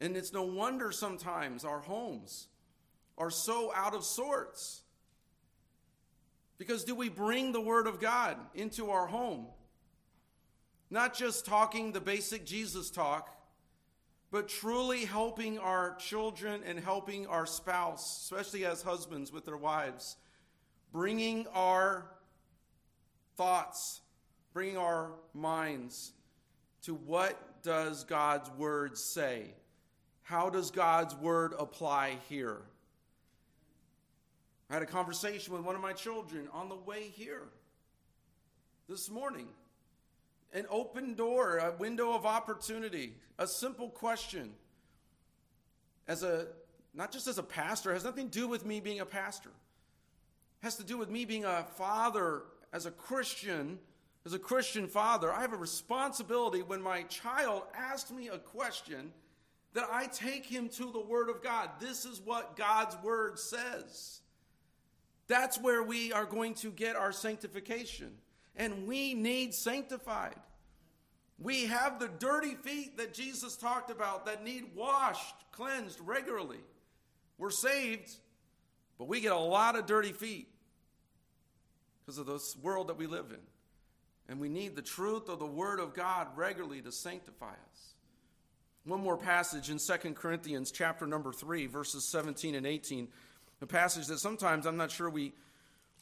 And 0.00 0.16
it's 0.16 0.32
no 0.32 0.42
wonder 0.42 0.92
sometimes 0.92 1.64
our 1.64 1.80
homes 1.80 2.48
are 3.18 3.30
so 3.30 3.72
out 3.74 3.94
of 3.94 4.04
sorts. 4.04 4.82
Because 6.56 6.84
do 6.84 6.94
we 6.94 7.08
bring 7.08 7.52
the 7.52 7.60
Word 7.60 7.86
of 7.86 8.00
God 8.00 8.36
into 8.54 8.90
our 8.90 9.06
home? 9.06 9.46
Not 10.90 11.14
just 11.14 11.46
talking 11.46 11.92
the 11.92 12.00
basic 12.00 12.44
Jesus 12.44 12.90
talk, 12.90 13.34
but 14.30 14.48
truly 14.48 15.04
helping 15.04 15.58
our 15.58 15.94
children 15.96 16.62
and 16.64 16.78
helping 16.78 17.26
our 17.26 17.46
spouse, 17.46 18.22
especially 18.22 18.64
as 18.64 18.82
husbands 18.82 19.32
with 19.32 19.44
their 19.44 19.56
wives, 19.56 20.16
bringing 20.92 21.46
our 21.54 22.06
thoughts, 23.36 24.00
bringing 24.52 24.76
our 24.76 25.12
minds 25.34 26.12
to 26.82 26.94
what 26.94 27.62
does 27.62 28.04
God's 28.04 28.50
word 28.50 28.96
say? 28.96 29.54
How 30.30 30.48
does 30.48 30.70
God's 30.70 31.12
word 31.16 31.54
apply 31.58 32.18
here? 32.28 32.58
I 34.70 34.74
had 34.74 34.82
a 34.84 34.86
conversation 34.86 35.52
with 35.52 35.64
one 35.64 35.74
of 35.74 35.82
my 35.82 35.92
children 35.92 36.46
on 36.52 36.68
the 36.68 36.76
way 36.76 37.08
here 37.12 37.48
this 38.88 39.10
morning. 39.10 39.48
An 40.52 40.66
open 40.70 41.14
door, 41.14 41.58
a 41.58 41.74
window 41.76 42.12
of 42.12 42.26
opportunity, 42.26 43.14
a 43.40 43.46
simple 43.48 43.88
question. 43.88 44.52
As 46.06 46.22
a 46.22 46.46
not 46.94 47.10
just 47.10 47.26
as 47.26 47.38
a 47.38 47.42
pastor, 47.42 47.92
has 47.92 48.04
nothing 48.04 48.30
to 48.30 48.38
do 48.38 48.46
with 48.46 48.64
me 48.64 48.78
being 48.78 49.00
a 49.00 49.06
pastor. 49.06 49.48
It 49.50 50.64
has 50.64 50.76
to 50.76 50.84
do 50.84 50.96
with 50.96 51.10
me 51.10 51.24
being 51.24 51.44
a 51.44 51.64
father 51.76 52.42
as 52.72 52.86
a 52.86 52.92
Christian, 52.92 53.80
as 54.24 54.32
a 54.32 54.38
Christian 54.38 54.86
father, 54.86 55.32
I 55.32 55.40
have 55.40 55.52
a 55.52 55.56
responsibility 55.56 56.62
when 56.62 56.80
my 56.80 57.02
child 57.02 57.64
asks 57.74 58.12
me 58.12 58.28
a 58.28 58.38
question 58.38 59.12
that 59.74 59.88
I 59.90 60.06
take 60.06 60.44
him 60.44 60.68
to 60.70 60.90
the 60.90 61.00
Word 61.00 61.28
of 61.28 61.42
God. 61.42 61.70
This 61.80 62.04
is 62.04 62.20
what 62.20 62.56
God's 62.56 62.96
Word 63.02 63.38
says. 63.38 64.20
That's 65.28 65.60
where 65.60 65.82
we 65.82 66.12
are 66.12 66.24
going 66.24 66.54
to 66.54 66.70
get 66.70 66.96
our 66.96 67.12
sanctification. 67.12 68.12
And 68.56 68.86
we 68.86 69.14
need 69.14 69.54
sanctified. 69.54 70.34
We 71.38 71.66
have 71.66 71.98
the 71.98 72.08
dirty 72.08 72.56
feet 72.56 72.98
that 72.98 73.14
Jesus 73.14 73.56
talked 73.56 73.90
about 73.90 74.26
that 74.26 74.44
need 74.44 74.74
washed, 74.74 75.34
cleansed 75.52 76.00
regularly. 76.00 76.58
We're 77.38 77.50
saved, 77.50 78.10
but 78.98 79.08
we 79.08 79.20
get 79.20 79.32
a 79.32 79.38
lot 79.38 79.76
of 79.76 79.86
dirty 79.86 80.12
feet 80.12 80.48
because 82.04 82.18
of 82.18 82.26
this 82.26 82.56
world 82.60 82.88
that 82.88 82.98
we 82.98 83.06
live 83.06 83.30
in. 83.30 83.40
And 84.28 84.40
we 84.40 84.48
need 84.48 84.76
the 84.76 84.82
truth 84.82 85.28
of 85.28 85.38
the 85.38 85.46
Word 85.46 85.80
of 85.80 85.94
God 85.94 86.28
regularly 86.36 86.82
to 86.82 86.92
sanctify 86.92 87.52
us. 87.52 87.94
One 88.90 89.02
more 89.02 89.16
passage 89.16 89.70
in 89.70 89.78
2 89.78 90.14
Corinthians 90.14 90.72
chapter 90.72 91.06
number 91.06 91.32
3, 91.32 91.66
verses 91.66 92.04
17 92.06 92.56
and 92.56 92.66
18. 92.66 93.06
A 93.62 93.66
passage 93.66 94.08
that 94.08 94.18
sometimes 94.18 94.66
I'm 94.66 94.76
not 94.76 94.90
sure 94.90 95.08
we, 95.08 95.32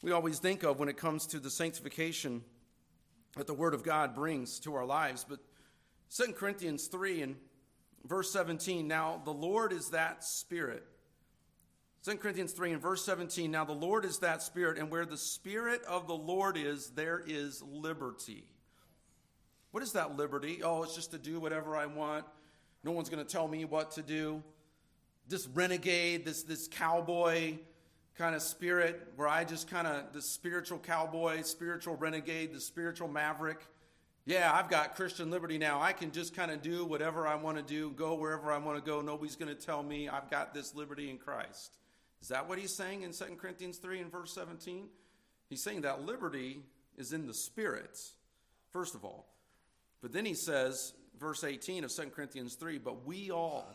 we 0.01 0.11
always 0.11 0.39
think 0.39 0.63
of 0.63 0.79
when 0.79 0.89
it 0.89 0.97
comes 0.97 1.27
to 1.27 1.39
the 1.39 1.51
sanctification 1.51 2.41
that 3.37 3.45
the 3.45 3.53
Word 3.53 3.75
of 3.75 3.83
God 3.83 4.15
brings 4.15 4.59
to 4.61 4.73
our 4.73 4.85
lives. 4.87 5.23
But 5.23 5.37
2 6.15 6.33
Corinthians 6.33 6.87
3 6.87 7.21
and 7.21 7.35
verse 8.07 8.33
17 8.33 8.87
Now 8.87 9.21
the 9.23 9.29
Lord 9.29 9.71
is 9.71 9.89
that 9.89 10.23
Spirit. 10.23 10.83
2 12.05 12.15
Corinthians 12.15 12.53
3 12.53 12.71
and 12.71 12.81
verse 12.81 13.05
17 13.05 13.51
Now 13.51 13.65
the 13.65 13.71
Lord 13.71 14.03
is 14.03 14.17
that 14.17 14.41
Spirit, 14.41 14.79
and 14.79 14.89
where 14.89 15.05
the 15.05 15.15
Spirit 15.15 15.83
of 15.87 16.07
the 16.07 16.17
Lord 16.17 16.57
is, 16.57 16.89
there 16.89 17.21
is 17.23 17.61
liberty. 17.61 18.45
What 19.69 19.83
is 19.83 19.91
that 19.91 20.17
liberty? 20.17 20.63
Oh, 20.63 20.81
it's 20.81 20.95
just 20.95 21.11
to 21.11 21.19
do 21.19 21.39
whatever 21.39 21.77
I 21.77 21.85
want. 21.85 22.25
No 22.83 22.91
one's 22.91 23.09
going 23.09 23.23
to 23.23 23.29
tell 23.29 23.47
me 23.47 23.65
what 23.65 23.91
to 23.91 24.01
do. 24.01 24.41
This 25.27 25.47
renegade, 25.47 26.25
this, 26.25 26.43
this 26.43 26.67
cowboy 26.67 27.57
kind 28.17 28.35
of 28.35 28.41
spirit 28.41 29.13
where 29.15 29.27
I 29.27 29.43
just 29.43 29.69
kind 29.69 29.87
of, 29.87 30.11
the 30.13 30.21
spiritual 30.21 30.79
cowboy, 30.79 31.41
spiritual 31.43 31.95
renegade, 31.95 32.53
the 32.53 32.59
spiritual 32.59 33.07
maverick. 33.07 33.65
Yeah, 34.25 34.51
I've 34.53 34.69
got 34.69 34.95
Christian 34.95 35.31
liberty 35.31 35.57
now. 35.57 35.81
I 35.81 35.93
can 35.93 36.11
just 36.11 36.35
kind 36.35 36.51
of 36.51 36.61
do 36.61 36.85
whatever 36.85 37.25
I 37.25 37.35
want 37.35 37.57
to 37.57 37.63
do, 37.63 37.91
go 37.91 38.15
wherever 38.15 38.51
I 38.51 38.57
want 38.57 38.77
to 38.77 38.83
go. 38.83 39.01
Nobody's 39.01 39.35
going 39.35 39.55
to 39.55 39.59
tell 39.59 39.81
me 39.81 40.09
I've 40.09 40.29
got 40.29 40.53
this 40.53 40.75
liberty 40.75 41.09
in 41.09 41.17
Christ. 41.17 41.77
Is 42.21 42.27
that 42.27 42.47
what 42.49 42.59
he's 42.59 42.75
saying 42.75 43.03
in 43.03 43.13
2 43.13 43.23
Corinthians 43.39 43.77
3 43.77 44.01
and 44.01 44.11
verse 44.11 44.33
17? 44.33 44.87
He's 45.49 45.63
saying 45.63 45.81
that 45.81 46.05
liberty 46.05 46.63
is 46.97 47.13
in 47.13 47.25
the 47.25 47.33
Spirit, 47.33 47.97
first 48.71 48.93
of 48.95 49.05
all. 49.05 49.27
But 50.01 50.11
then 50.11 50.25
he 50.25 50.33
says, 50.33 50.93
verse 51.19 51.43
18 51.43 51.83
of 51.83 51.93
2 51.93 52.03
Corinthians 52.15 52.55
3 52.55 52.77
But 52.77 53.05
we 53.05 53.31
all, 53.31 53.67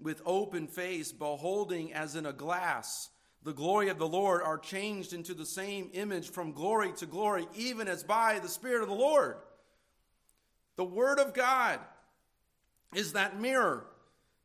with 0.00 0.20
open 0.24 0.66
face, 0.66 1.12
beholding 1.12 1.92
as 1.92 2.16
in 2.16 2.26
a 2.26 2.32
glass 2.32 3.10
the 3.42 3.52
glory 3.52 3.90
of 3.90 3.98
the 3.98 4.08
Lord, 4.08 4.42
are 4.42 4.56
changed 4.56 5.12
into 5.12 5.34
the 5.34 5.44
same 5.44 5.90
image 5.92 6.30
from 6.30 6.52
glory 6.52 6.92
to 6.94 7.06
glory, 7.06 7.46
even 7.54 7.88
as 7.88 8.02
by 8.02 8.38
the 8.38 8.48
Spirit 8.48 8.82
of 8.82 8.88
the 8.88 8.94
Lord. 8.94 9.36
The 10.76 10.84
Word 10.84 11.18
of 11.18 11.34
God 11.34 11.78
is 12.94 13.12
that 13.12 13.38
mirror. 13.38 13.84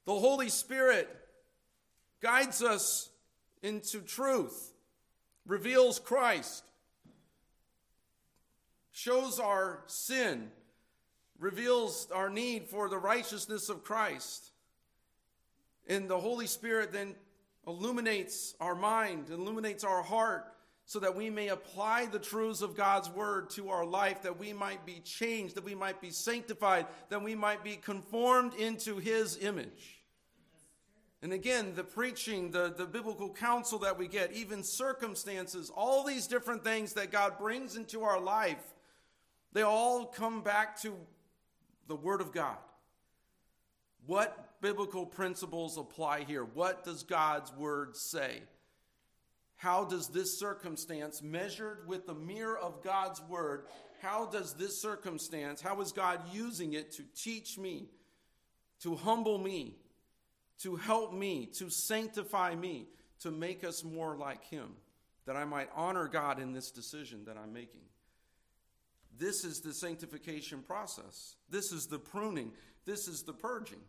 The 0.05 0.19
Holy 0.19 0.49
Spirit 0.49 1.07
guides 2.21 2.61
us 2.61 3.09
into 3.63 4.01
truth, 4.01 4.73
reveals 5.45 5.99
Christ, 5.99 6.63
shows 8.91 9.39
our 9.39 9.83
sin, 9.87 10.51
reveals 11.39 12.07
our 12.13 12.29
need 12.29 12.67
for 12.67 12.89
the 12.89 12.97
righteousness 12.97 13.69
of 13.69 13.83
Christ. 13.83 14.51
And 15.87 16.07
the 16.07 16.19
Holy 16.19 16.45
Spirit 16.47 16.91
then 16.91 17.15
illuminates 17.65 18.55
our 18.59 18.75
mind, 18.75 19.29
illuminates 19.29 19.83
our 19.83 20.03
heart, 20.03 20.45
so 20.85 20.99
that 20.99 21.15
we 21.15 21.29
may 21.29 21.49
apply 21.49 22.07
the 22.07 22.19
truths 22.19 22.61
of 22.61 22.75
God's 22.75 23.09
word 23.09 23.49
to 23.51 23.69
our 23.69 23.85
life, 23.85 24.23
that 24.23 24.39
we 24.39 24.53
might 24.53 24.85
be 24.85 24.99
changed, 25.01 25.55
that 25.55 25.63
we 25.63 25.75
might 25.75 26.01
be 26.01 26.09
sanctified, 26.09 26.87
that 27.09 27.21
we 27.21 27.35
might 27.35 27.63
be 27.63 27.75
conformed 27.75 28.53
into 28.55 28.97
His 28.97 29.37
image. 29.37 29.99
And 31.21 31.33
again, 31.33 31.73
the 31.75 31.83
preaching, 31.83 32.49
the, 32.49 32.73
the 32.75 32.85
biblical 32.85 33.29
counsel 33.29 33.77
that 33.79 33.97
we 33.97 34.07
get, 34.07 34.31
even 34.31 34.63
circumstances, 34.63 35.69
all 35.75 36.03
these 36.03 36.27
different 36.27 36.63
things 36.63 36.93
that 36.93 37.11
God 37.11 37.37
brings 37.37 37.75
into 37.75 38.03
our 38.03 38.19
life, 38.19 38.73
they 39.53 39.63
all 39.63 40.05
come 40.05 40.41
back 40.41 40.81
to 40.81 40.95
the 41.89 41.95
Word 41.95 42.21
of 42.21 42.31
God. 42.31 42.55
What 44.05 44.61
biblical 44.61 45.05
principles 45.05 45.77
apply 45.77 46.21
here? 46.21 46.45
What 46.45 46.85
does 46.85 47.03
God's 47.03 47.51
Word 47.53 47.97
say? 47.97 48.43
How 49.57 49.83
does 49.83 50.07
this 50.07 50.39
circumstance, 50.39 51.21
measured 51.21 51.85
with 51.85 52.07
the 52.07 52.13
mirror 52.13 52.57
of 52.57 52.81
God's 52.81 53.21
Word, 53.23 53.65
how 54.01 54.27
does 54.27 54.53
this 54.53 54.81
circumstance, 54.81 55.59
how 55.59 55.81
is 55.81 55.91
God 55.91 56.21
using 56.31 56.73
it 56.73 56.93
to 56.93 57.03
teach 57.21 57.57
me, 57.57 57.89
to 58.83 58.95
humble 58.95 59.37
me, 59.37 59.75
to 60.59 60.77
help 60.77 61.13
me, 61.13 61.49
to 61.57 61.69
sanctify 61.69 62.55
me, 62.55 62.87
to 63.19 63.31
make 63.31 63.65
us 63.65 63.83
more 63.83 64.15
like 64.15 64.45
Him, 64.45 64.75
that 65.25 65.35
I 65.35 65.43
might 65.43 65.69
honor 65.75 66.07
God 66.07 66.39
in 66.39 66.53
this 66.53 66.71
decision 66.71 67.25
that 67.25 67.35
I'm 67.35 67.51
making. 67.51 67.81
This 69.17 69.43
is 69.43 69.59
the 69.59 69.73
sanctification 69.73 70.61
process. 70.61 71.35
This 71.49 71.71
is 71.71 71.87
the 71.87 71.99
pruning. 71.99 72.51
This 72.85 73.07
is 73.07 73.23
the 73.23 73.33
purging. 73.33 73.81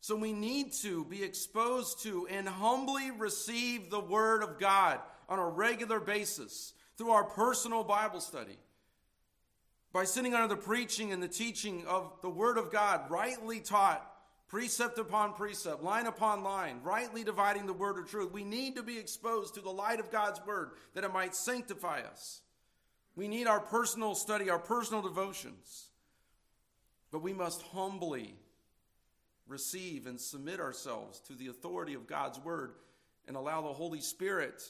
So 0.00 0.16
we 0.16 0.32
need 0.32 0.72
to 0.82 1.04
be 1.04 1.22
exposed 1.22 2.02
to 2.02 2.26
and 2.28 2.48
humbly 2.48 3.10
receive 3.10 3.90
the 3.90 4.00
Word 4.00 4.42
of 4.42 4.58
God 4.58 4.98
on 5.28 5.38
a 5.38 5.46
regular 5.46 6.00
basis 6.00 6.72
through 6.96 7.10
our 7.10 7.24
personal 7.24 7.84
Bible 7.84 8.20
study. 8.20 8.58
By 9.92 10.04
sitting 10.04 10.34
under 10.34 10.48
the 10.48 10.60
preaching 10.60 11.12
and 11.12 11.22
the 11.22 11.28
teaching 11.28 11.84
of 11.86 12.12
the 12.22 12.30
Word 12.30 12.56
of 12.56 12.72
God, 12.72 13.10
rightly 13.10 13.60
taught 13.60 14.10
precept 14.50 14.98
upon 14.98 15.32
precept, 15.34 15.82
line 15.82 16.06
upon 16.06 16.42
line, 16.42 16.80
rightly 16.82 17.22
dividing 17.22 17.66
the 17.66 17.72
word 17.72 17.96
of 17.98 18.10
truth. 18.10 18.32
We 18.32 18.42
need 18.42 18.74
to 18.76 18.82
be 18.82 18.98
exposed 18.98 19.54
to 19.54 19.60
the 19.60 19.70
light 19.70 20.00
of 20.00 20.10
God's 20.10 20.44
word 20.44 20.72
that 20.94 21.04
it 21.04 21.12
might 21.12 21.36
sanctify 21.36 22.00
us. 22.00 22.42
We 23.16 23.28
need 23.28 23.46
our 23.46 23.60
personal 23.60 24.14
study, 24.14 24.50
our 24.50 24.58
personal 24.58 25.02
devotions. 25.02 25.88
But 27.10 27.22
we 27.22 27.32
must 27.32 27.62
humbly 27.62 28.34
receive 29.46 30.06
and 30.06 30.20
submit 30.20 30.60
ourselves 30.60 31.20
to 31.20 31.34
the 31.34 31.48
authority 31.48 31.94
of 31.94 32.06
God's 32.06 32.38
word 32.38 32.72
and 33.26 33.36
allow 33.36 33.62
the 33.62 33.72
Holy 33.72 34.00
Spirit 34.00 34.62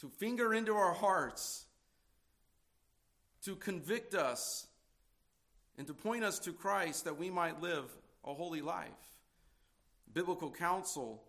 to 0.00 0.08
finger 0.08 0.54
into 0.54 0.74
our 0.74 0.92
hearts, 0.92 1.66
to 3.44 3.56
convict 3.56 4.14
us, 4.14 4.66
and 5.76 5.86
to 5.86 5.94
point 5.94 6.24
us 6.24 6.38
to 6.40 6.52
Christ 6.52 7.04
that 7.04 7.18
we 7.18 7.30
might 7.30 7.60
live 7.60 7.84
a 8.24 8.32
holy 8.32 8.60
life. 8.60 8.88
Biblical 10.12 10.50
counsel 10.50 11.24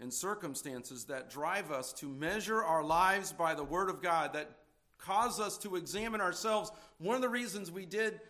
and 0.00 0.14
circumstances 0.14 1.06
that 1.06 1.30
drive 1.30 1.72
us 1.72 1.92
to 1.94 2.06
measure 2.06 2.62
our 2.62 2.84
lives 2.84 3.32
by 3.32 3.54
the 3.54 3.64
Word 3.64 3.90
of 3.90 4.00
God, 4.00 4.34
that 4.34 4.48
cause 4.98 5.40
us 5.40 5.56
to 5.58 5.76
examine 5.76 6.20
ourselves. 6.20 6.70
One 6.98 7.16
of 7.16 7.22
the 7.22 7.28
reasons 7.28 7.70
we 7.70 7.86
did, 7.86 8.20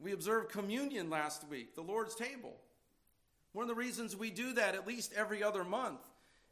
we 0.00 0.12
observed 0.12 0.50
communion 0.50 1.10
last 1.10 1.46
week, 1.48 1.74
the 1.74 1.82
Lord's 1.82 2.14
table. 2.14 2.56
One 3.52 3.64
of 3.64 3.68
the 3.68 3.74
reasons 3.74 4.16
we 4.16 4.30
do 4.30 4.54
that 4.54 4.74
at 4.74 4.86
least 4.86 5.12
every 5.14 5.42
other 5.42 5.64
month 5.64 6.00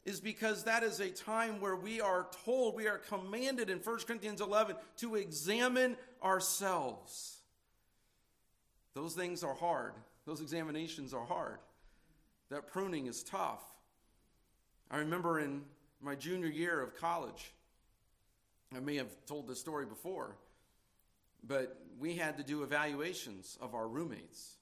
is 0.05 0.19
because 0.19 0.63
that 0.63 0.83
is 0.83 0.99
a 0.99 1.09
time 1.09 1.61
where 1.61 1.75
we 1.75 2.01
are 2.01 2.27
told, 2.45 2.75
we 2.75 2.87
are 2.87 2.97
commanded 2.97 3.69
in 3.69 3.77
1 3.79 3.99
Corinthians 4.07 4.41
11 4.41 4.75
to 4.97 5.15
examine 5.15 5.95
ourselves. 6.23 7.37
Those 8.93 9.13
things 9.13 9.43
are 9.43 9.53
hard. 9.53 9.93
Those 10.25 10.41
examinations 10.41 11.13
are 11.13 11.25
hard. 11.25 11.59
That 12.49 12.67
pruning 12.67 13.07
is 13.07 13.23
tough. 13.23 13.61
I 14.89 14.97
remember 14.97 15.39
in 15.39 15.61
my 16.01 16.15
junior 16.15 16.49
year 16.49 16.81
of 16.81 16.95
college, 16.95 17.53
I 18.75 18.79
may 18.79 18.95
have 18.95 19.09
told 19.25 19.47
this 19.47 19.59
story 19.59 19.85
before, 19.85 20.37
but 21.43 21.77
we 21.99 22.15
had 22.15 22.37
to 22.37 22.43
do 22.43 22.63
evaluations 22.63 23.57
of 23.61 23.75
our 23.75 23.87
roommates. 23.87 24.55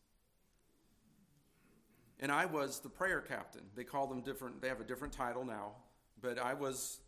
And 2.19 2.31
I 2.31 2.45
was 2.45 2.79
the 2.79 2.89
prayer 2.89 3.21
captain. 3.21 3.61
They 3.75 3.83
call 3.83 4.07
them 4.07 4.21
different, 4.21 4.61
they 4.61 4.67
have 4.67 4.81
a 4.81 4.83
different 4.83 5.13
title 5.13 5.45
now, 5.45 5.73
but 6.21 6.37
I 6.39 6.53
was 6.53 6.99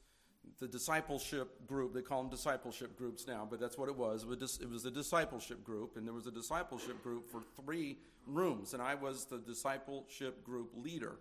the 0.60 0.68
discipleship 0.68 1.68
group. 1.68 1.93
They 1.93 2.02
call 2.02 2.22
them 2.22 2.32
discipleship 2.32 2.97
groups 2.97 3.28
now, 3.28 3.47
but 3.49 3.60
that's 3.60 3.78
what 3.78 3.89
it 3.89 3.95
was. 3.95 4.24
It 4.24 4.70
was 4.70 4.86
a 4.86 4.91
discipleship 4.91 5.64
group, 5.64 5.97
and 5.97 6.06
there 6.06 6.14
was 6.14 6.28
a 6.28 6.32
discipleship 6.32 7.04
group 7.04 7.30
for 7.30 7.41
three 7.62 7.97
rooms, 8.26 8.74
and 8.74 8.82
I 8.82 8.95
was 8.95 9.26
the 9.26 9.39
discipleship 9.39 10.43
group 10.43 10.72
leader. 10.76 11.18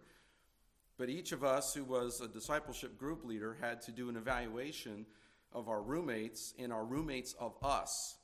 But 0.99 1.09
each 1.09 1.33
of 1.33 1.43
us 1.43 1.75
who 1.75 1.85
was 1.85 2.21
a 2.21 2.29
discipleship 2.29 2.99
group 2.99 3.25
leader 3.25 3.57
had 3.61 3.81
to 3.83 3.93
do 3.93 4.09
an 4.09 4.17
evaluation 4.17 5.07
of 5.53 5.69
our 5.69 5.83
roommates 5.83 6.55
and 6.59 6.73
our 6.73 6.85
roommates 6.85 7.35
of 7.39 7.55
us. 7.63 8.17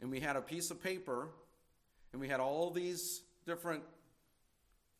And 0.00 0.10
we 0.10 0.20
had 0.20 0.36
a 0.36 0.42
piece 0.42 0.70
of 0.70 0.82
paper, 0.82 1.28
and 2.12 2.20
we 2.20 2.28
had 2.28 2.40
all 2.40 2.70
these 2.70 3.22
different 3.46 3.82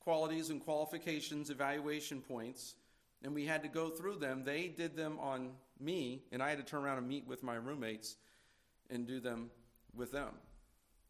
qualities 0.00 0.50
and 0.50 0.62
qualifications, 0.62 1.50
evaluation 1.50 2.20
points 2.20 2.74
and 3.24 3.34
we 3.34 3.46
had 3.46 3.62
to 3.62 3.68
go 3.68 3.88
through 3.88 4.16
them. 4.16 4.42
They 4.44 4.68
did 4.68 4.96
them 4.96 5.18
on 5.20 5.50
me, 5.80 6.22
and 6.32 6.42
I 6.42 6.50
had 6.50 6.58
to 6.58 6.64
turn 6.64 6.84
around 6.84 6.98
and 6.98 7.08
meet 7.08 7.26
with 7.26 7.42
my 7.42 7.54
roommates 7.54 8.16
and 8.90 9.06
do 9.06 9.20
them 9.20 9.50
with 9.94 10.12
them. 10.12 10.30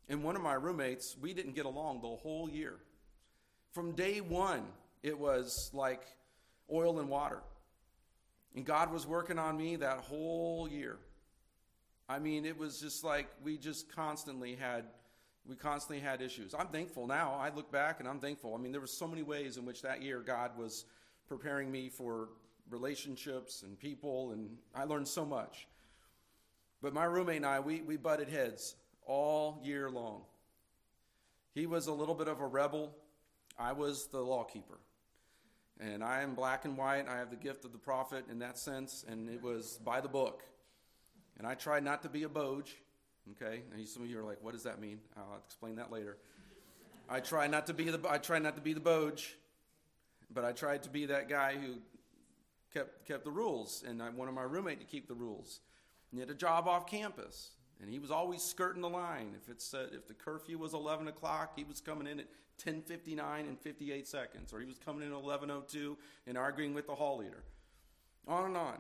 And 0.09 0.23
one 0.23 0.37
of 0.37 0.43
my 0.43 0.55
roommates, 0.55 1.17
we 1.21 1.33
didn't 1.33 1.55
get 1.55 1.67
along 1.67 2.01
the 2.01 2.09
whole 2.09 2.51
year. 2.51 2.77
From 3.73 3.93
day 3.93 4.21
one, 4.21 4.65
it 5.03 5.19
was 5.19 5.71
like 5.73 6.03
oil 6.71 6.99
and 6.99 7.09
water. 7.09 7.41
And 8.55 8.65
God 8.65 8.93
was 8.93 9.07
working 9.07 9.39
on 9.39 9.57
me 9.57 9.77
that 9.77 9.99
whole 9.99 10.69
year. 10.69 10.99
I 12.09 12.19
mean, 12.19 12.45
it 12.45 12.59
was 12.59 12.81
just 12.81 13.05
like 13.05 13.29
we 13.43 13.57
just 13.57 13.91
constantly 13.95 14.55
had 14.55 14.85
we 15.49 15.57
constantly 15.57 16.01
had 16.01 16.23
issues. 16.23 16.55
I'm 16.55 16.69
thankful 16.69 17.07
now. 17.07 17.35
I 17.35 17.51
look 17.55 17.73
back 17.73 17.99
and 17.99 18.09
I'm 18.09 18.21
thankful. 18.21 18.55
I 18.55 18.59
mean, 18.59 18.71
there 18.71 18.81
were 18.81 18.87
so 18.87 19.09
many 19.09 19.23
ways 19.23 19.57
in 19.57 19.65
which 19.65 19.83
that 19.83 20.03
year 20.03 20.21
God 20.21 20.57
was 20.57 20.85
preparing 21.27 21.71
me 21.71 21.89
for 21.89 22.29
relationships 22.71 23.63
and 23.63 23.79
people, 23.79 24.31
and 24.33 24.57
I 24.75 24.85
learned 24.85 25.09
so 25.09 25.25
much. 25.25 25.67
But 26.81 26.95
my 26.95 27.05
roommate 27.05 27.37
and 27.37 27.47
I, 27.47 27.61
we, 27.61 27.83
we 27.83 27.97
butted 27.97 28.29
heads 28.29 28.77
all 29.05 29.61
year 29.65 29.91
long. 29.91 30.23
He 31.55 31.67
was 31.67 31.87
a 31.87 31.93
little 31.93 32.15
bit 32.15 32.29
of 32.29 32.41
a 32.41 32.47
rebel. 32.47 32.97
I 33.59 33.73
was 33.73 34.07
the 34.07 34.21
lawkeeper. 34.21 34.79
And 35.85 36.05
I 36.05 36.23
am 36.23 36.35
black 36.35 36.65
and 36.65 36.77
white. 36.77 37.09
I 37.09 37.17
have 37.17 37.31
the 37.31 37.37
gift 37.37 37.65
of 37.65 37.73
the 37.73 37.79
prophet 37.79 38.27
in 38.31 38.39
that 38.39 38.57
sense, 38.57 39.05
and 39.09 39.29
it 39.29 39.43
was 39.43 39.81
by 39.85 40.01
the 40.01 40.09
book. 40.09 40.45
And 41.39 41.47
I 41.47 41.55
tried 41.55 41.83
not 41.83 42.03
to 42.03 42.09
be 42.09 42.23
a 42.23 42.29
boge, 42.29 42.71
okay? 43.33 43.63
And 43.75 43.89
some 43.89 44.05
of 44.05 44.09
you 44.09 44.21
are 44.21 44.23
like, 44.23 44.39
what 44.43 44.53
does 44.53 44.63
that 44.63 44.81
mean? 44.81 45.01
I'll 45.17 45.41
explain 45.45 45.77
that 45.77 45.91
later. 45.91 46.19
I 47.09 47.19
try 47.19 47.49
not 47.49 47.67
to 47.67 47.75
be 47.75 47.91
the 47.91 48.01
I 48.09 48.19
try 48.19 48.39
not 48.39 48.55
to 48.57 48.63
be 48.63 48.75
the 48.75 48.81
boge, 48.81 49.33
but 50.33 50.45
I 50.45 50.53
tried 50.53 50.85
to 50.85 50.91
be 50.91 51.07
that 51.07 51.29
guy 51.29 51.57
who 51.57 51.75
kept 52.73 53.07
kept 53.07 53.25
the 53.25 53.31
rules, 53.33 53.83
and 53.87 54.01
I 54.01 54.11
wanted 54.11 54.33
my 54.33 54.43
roommate 54.43 54.79
to 54.81 54.87
keep 54.87 55.09
the 55.09 55.15
rules. 55.15 55.61
And 56.11 56.19
he 56.19 56.21
had 56.21 56.31
a 56.31 56.35
job 56.35 56.69
off 56.69 56.87
campus, 56.87 57.51
and 57.81 57.91
he 57.91 57.99
was 57.99 58.13
always 58.13 58.41
skirting 58.41 58.83
the 58.83 58.89
line. 58.89 59.35
If 59.43 59.49
it 59.49 59.61
said 59.61 59.89
if 59.93 60.07
the 60.07 60.15
curfew 60.15 60.59
was 60.59 60.75
11 60.75 61.09
o'clock, 61.09 61.55
he 61.57 61.65
was 61.65 61.81
coming 61.81 62.07
in 62.07 62.21
at 62.21 62.27
10:59 62.59 63.49
and 63.49 63.59
58 63.59 64.07
seconds, 64.07 64.53
or 64.53 64.61
he 64.61 64.67
was 64.67 64.79
coming 64.79 65.03
in 65.07 65.13
at 65.13 65.23
11:02 65.23 65.97
and 66.27 66.39
arguing 66.39 66.75
with 66.75 66.87
the 66.87 66.95
hall 66.95 67.19
leader. 67.19 67.43
On 68.29 68.47
and 68.47 68.57
on. 68.57 68.79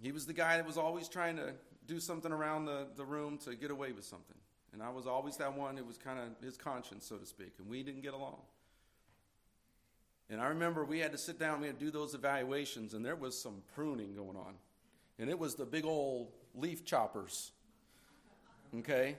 He 0.00 0.12
was 0.12 0.26
the 0.26 0.32
guy 0.32 0.56
that 0.56 0.66
was 0.66 0.76
always 0.76 1.08
trying 1.08 1.36
to 1.36 1.54
do 1.86 2.00
something 2.00 2.32
around 2.32 2.64
the, 2.64 2.88
the 2.96 3.04
room 3.04 3.38
to 3.38 3.54
get 3.54 3.70
away 3.70 3.92
with 3.92 4.04
something. 4.04 4.36
And 4.72 4.82
I 4.82 4.90
was 4.90 5.06
always 5.06 5.36
that 5.38 5.56
one 5.56 5.78
It 5.78 5.86
was 5.86 5.96
kind 5.96 6.18
of 6.18 6.44
his 6.44 6.56
conscience, 6.56 7.06
so 7.06 7.16
to 7.16 7.26
speak, 7.26 7.54
and 7.58 7.68
we 7.68 7.82
didn't 7.82 8.02
get 8.02 8.14
along. 8.14 8.40
And 10.28 10.40
I 10.40 10.48
remember 10.48 10.84
we 10.84 10.98
had 10.98 11.12
to 11.12 11.18
sit 11.18 11.38
down, 11.38 11.60
we 11.60 11.68
had 11.68 11.78
to 11.78 11.84
do 11.84 11.90
those 11.90 12.14
evaluations, 12.14 12.94
and 12.94 13.04
there 13.04 13.14
was 13.14 13.40
some 13.40 13.62
pruning 13.74 14.14
going 14.14 14.36
on. 14.36 14.54
And 15.18 15.30
it 15.30 15.38
was 15.38 15.54
the 15.54 15.64
big 15.64 15.84
old 15.84 16.32
leaf 16.54 16.84
choppers. 16.84 17.52
Okay? 18.78 19.16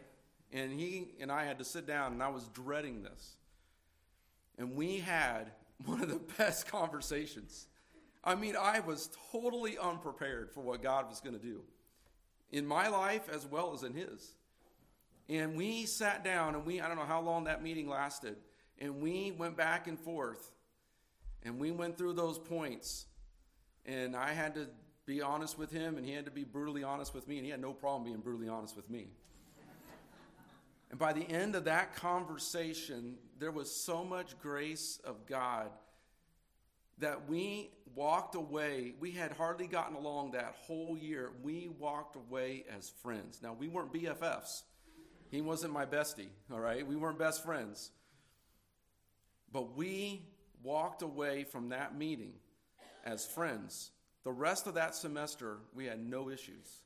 And 0.51 0.77
he 0.77 1.07
and 1.19 1.31
I 1.31 1.45
had 1.45 1.57
to 1.59 1.65
sit 1.65 1.87
down, 1.87 2.11
and 2.11 2.21
I 2.21 2.27
was 2.27 2.47
dreading 2.49 3.03
this. 3.03 3.36
And 4.57 4.75
we 4.75 4.97
had 4.97 5.51
one 5.85 6.01
of 6.01 6.09
the 6.09 6.21
best 6.37 6.67
conversations. 6.67 7.67
I 8.23 8.35
mean, 8.35 8.55
I 8.59 8.79
was 8.79 9.09
totally 9.31 9.77
unprepared 9.77 10.51
for 10.51 10.61
what 10.61 10.81
God 10.81 11.09
was 11.09 11.19
going 11.19 11.37
to 11.37 11.41
do 11.41 11.61
in 12.51 12.65
my 12.65 12.87
life 12.87 13.29
as 13.31 13.45
well 13.45 13.73
as 13.73 13.83
in 13.83 13.93
his. 13.93 14.33
And 15.29 15.55
we 15.55 15.85
sat 15.85 16.23
down 16.23 16.55
and 16.55 16.65
we, 16.65 16.81
I 16.81 16.87
don't 16.87 16.97
know 16.97 17.03
how 17.03 17.21
long 17.21 17.45
that 17.45 17.61
meeting 17.61 17.87
lasted, 17.87 18.37
and 18.79 19.01
we 19.01 19.31
went 19.31 19.57
back 19.57 19.87
and 19.87 19.99
forth 19.99 20.51
and 21.43 21.59
we 21.59 21.71
went 21.71 21.97
through 21.97 22.13
those 22.13 22.37
points. 22.37 23.05
And 23.85 24.15
I 24.15 24.33
had 24.33 24.55
to 24.55 24.67
be 25.05 25.21
honest 25.21 25.57
with 25.57 25.71
him, 25.71 25.97
and 25.97 26.05
he 26.05 26.11
had 26.11 26.25
to 26.25 26.31
be 26.31 26.43
brutally 26.43 26.83
honest 26.83 27.13
with 27.13 27.27
me, 27.27 27.37
and 27.37 27.45
he 27.45 27.51
had 27.51 27.61
no 27.61 27.71
problem 27.71 28.03
being 28.03 28.19
brutally 28.19 28.49
honest 28.49 28.75
with 28.75 28.89
me. 28.89 29.07
and 30.89 30.99
by 30.99 31.13
the 31.13 31.21
end 31.21 31.55
of 31.55 31.63
that 31.63 31.95
conversation, 31.95 33.15
there 33.39 33.51
was 33.51 33.73
so 33.73 34.03
much 34.03 34.39
grace 34.39 34.99
of 35.03 35.25
God 35.25 35.69
that 36.99 37.29
we 37.29 37.69
walked 37.95 38.35
away. 38.35 38.93
We 38.99 39.11
had 39.11 39.31
hardly 39.31 39.67
gotten 39.67 39.95
along 39.95 40.31
that 40.31 40.55
whole 40.61 40.97
year. 40.97 41.31
We 41.43 41.69
walked 41.79 42.15
away 42.15 42.65
as 42.75 42.89
friends. 42.89 43.39
Now, 43.41 43.53
we 43.53 43.67
weren't 43.67 43.93
BFFs. 43.93 44.63
He 45.29 45.41
wasn't 45.41 45.73
my 45.73 45.85
bestie, 45.85 46.29
all 46.51 46.59
right? 46.59 46.85
We 46.85 46.95
weren't 46.95 47.19
best 47.19 47.43
friends. 47.43 47.91
But 49.51 49.75
we 49.75 50.25
walked 50.63 51.01
away 51.01 51.43
from 51.43 51.69
that 51.69 51.95
meeting 51.97 52.33
as 53.05 53.25
friends. 53.25 53.91
The 54.23 54.31
rest 54.31 54.67
of 54.67 54.73
that 54.73 54.95
semester, 54.95 55.59
we 55.73 55.85
had 55.85 55.99
no 55.99 56.29
issues. 56.29 56.81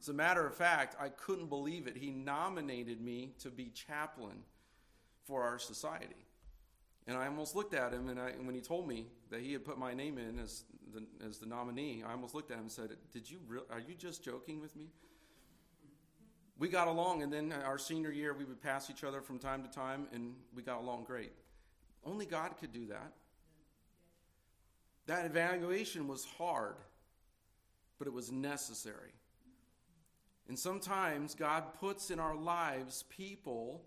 As 0.00 0.08
a 0.08 0.12
matter 0.12 0.44
of 0.46 0.54
fact, 0.54 0.96
I 1.00 1.08
couldn't 1.10 1.48
believe 1.48 1.86
it. 1.86 1.96
He 1.96 2.10
nominated 2.10 3.00
me 3.00 3.34
to 3.40 3.50
be 3.50 3.70
chaplain 3.70 4.42
for 5.24 5.42
our 5.42 5.58
society. 5.58 6.26
And 7.06 7.16
I 7.16 7.26
almost 7.26 7.56
looked 7.56 7.74
at 7.74 7.92
him, 7.92 8.08
and, 8.08 8.20
I, 8.20 8.30
and 8.30 8.46
when 8.46 8.54
he 8.54 8.60
told 8.60 8.86
me 8.86 9.08
that 9.30 9.40
he 9.40 9.52
had 9.52 9.64
put 9.64 9.78
my 9.78 9.92
name 9.92 10.18
in 10.18 10.38
as 10.38 10.64
the, 10.94 11.04
as 11.26 11.38
the 11.38 11.46
nominee, 11.46 12.04
I 12.06 12.12
almost 12.12 12.34
looked 12.34 12.50
at 12.50 12.56
him 12.56 12.64
and 12.64 12.72
said, 12.72 12.90
"Did 13.12 13.28
you? 13.28 13.40
Re- 13.48 13.60
are 13.70 13.80
you 13.80 13.94
just 13.94 14.22
joking 14.22 14.60
with 14.60 14.76
me?" 14.76 14.92
We 16.58 16.68
got 16.68 16.86
along, 16.86 17.22
and 17.22 17.32
then 17.32 17.52
our 17.52 17.78
senior 17.78 18.12
year, 18.12 18.34
we 18.34 18.44
would 18.44 18.60
pass 18.60 18.88
each 18.88 19.02
other 19.02 19.20
from 19.20 19.38
time 19.38 19.64
to 19.64 19.68
time, 19.68 20.06
and 20.12 20.34
we 20.54 20.62
got 20.62 20.78
along 20.78 21.04
great. 21.04 21.32
Only 22.04 22.26
God 22.26 22.56
could 22.60 22.72
do 22.72 22.86
that. 22.86 23.12
That 25.06 25.26
evaluation 25.26 26.06
was 26.06 26.24
hard, 26.24 26.76
but 27.98 28.06
it 28.06 28.12
was 28.12 28.30
necessary. 28.30 29.12
And 30.48 30.58
sometimes 30.58 31.34
God 31.34 31.74
puts 31.80 32.10
in 32.10 32.20
our 32.20 32.36
lives 32.36 33.04
people 33.08 33.84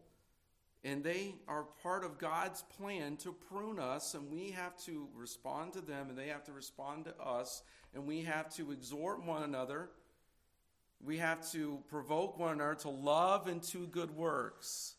and 0.86 1.04
they 1.04 1.34
are 1.48 1.64
part 1.82 2.06
of 2.06 2.20
God's 2.20 2.62
plan 2.78 3.18
to 3.18 3.34
prune 3.34 3.80
us, 3.80 4.14
and 4.14 4.32
we 4.32 4.52
have 4.52 4.78
to 4.86 5.10
respond 5.16 5.74
to 5.74 5.82
them, 5.82 6.10
and 6.10 6.18
they 6.18 6.28
have 6.28 6.44
to 6.44 6.54
respond 6.54 7.06
to 7.06 7.20
us, 7.20 7.64
and 7.96 8.06
we 8.06 8.22
have 8.22 8.54
to 8.56 8.72
exhort 8.72 9.26
one 9.26 9.42
another. 9.42 9.90
We 11.04 11.18
have 11.18 11.52
to 11.54 11.80
provoke 11.90 12.38
one 12.38 12.54
another 12.54 12.76
to 12.76 12.90
love 12.90 13.48
and 13.48 13.64
to 13.64 13.88
good 13.88 14.16
works. 14.16 14.94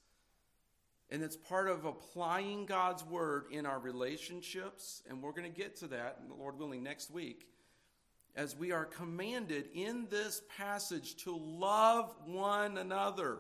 And 1.09 1.23
it's 1.23 1.37
part 1.37 1.69
of 1.69 1.85
applying 1.85 2.67
God's 2.67 3.05
word 3.05 3.45
in 3.53 3.65
our 3.65 3.79
relationships, 3.79 5.05
and 5.09 5.23
we're 5.23 5.31
going 5.31 5.51
to 5.51 5.57
get 5.57 5.77
to 5.77 5.87
that, 5.89 6.21
Lord 6.37 6.59
willing, 6.59 6.83
next 6.83 7.13
week, 7.13 7.47
as 8.35 8.57
we 8.57 8.73
are 8.73 8.87
commanded 8.87 9.69
in 9.73 10.09
this 10.11 10.43
passage 10.59 11.15
to 11.19 11.37
love 11.37 12.13
one 12.27 12.77
another. 12.77 13.39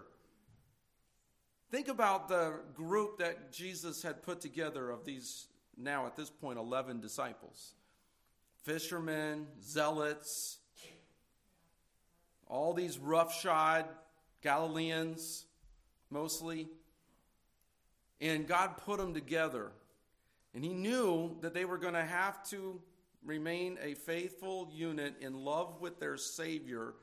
Think 1.71 1.89
about 1.89 2.29
the 2.29 2.61
group 2.75 3.19
that 3.19 3.53
Jesus 3.53 4.03
had 4.03 4.23
put 4.23 4.41
together 4.41 4.91
of 4.91 5.05
these, 5.05 5.49
now 5.77 6.07
at 6.07 6.17
this 6.17 6.31
point, 6.31 6.59
11 6.59 7.01
disciples 7.01 7.75
fishermen, 8.62 9.47
zealots, 9.62 10.59
all 12.49 12.73
these 12.73 12.99
roughshod 12.99 13.85
Galileans, 14.43 15.45
mostly. 16.11 16.69
And 18.21 18.47
God 18.47 18.77
put 18.79 18.99
them 18.99 19.14
together. 19.14 19.73
And 20.55 20.64
He 20.64 20.73
knew 20.73 21.37
that 21.43 21.55
they 21.55 21.64
were 21.64 21.79
going 21.79 21.95
to 21.95 22.05
have 22.05 22.49
to 22.51 22.81
remain 23.25 23.79
a 23.83 23.95
faithful 23.95 24.69
unit 24.73 25.14
in 25.21 25.45
love 25.45 25.81
with 25.81 26.01
their 26.01 26.17
Savior 26.17 26.95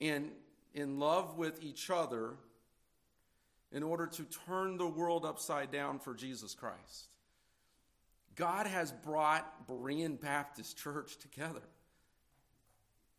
and 0.00 0.30
in 0.74 0.98
love 0.98 1.36
with 1.38 1.62
each 1.62 1.90
other 1.90 2.34
in 3.72 3.82
order 3.82 4.06
to 4.06 4.24
turn 4.46 4.76
the 4.76 4.86
world 4.86 5.24
upside 5.24 5.70
down 5.70 5.98
for 5.98 6.14
Jesus 6.14 6.54
Christ. 6.54 7.08
God 8.34 8.66
has 8.66 8.92
brought 8.92 9.66
Berean 9.66 10.20
Baptist 10.20 10.76
Church 10.76 11.16
together 11.16 11.62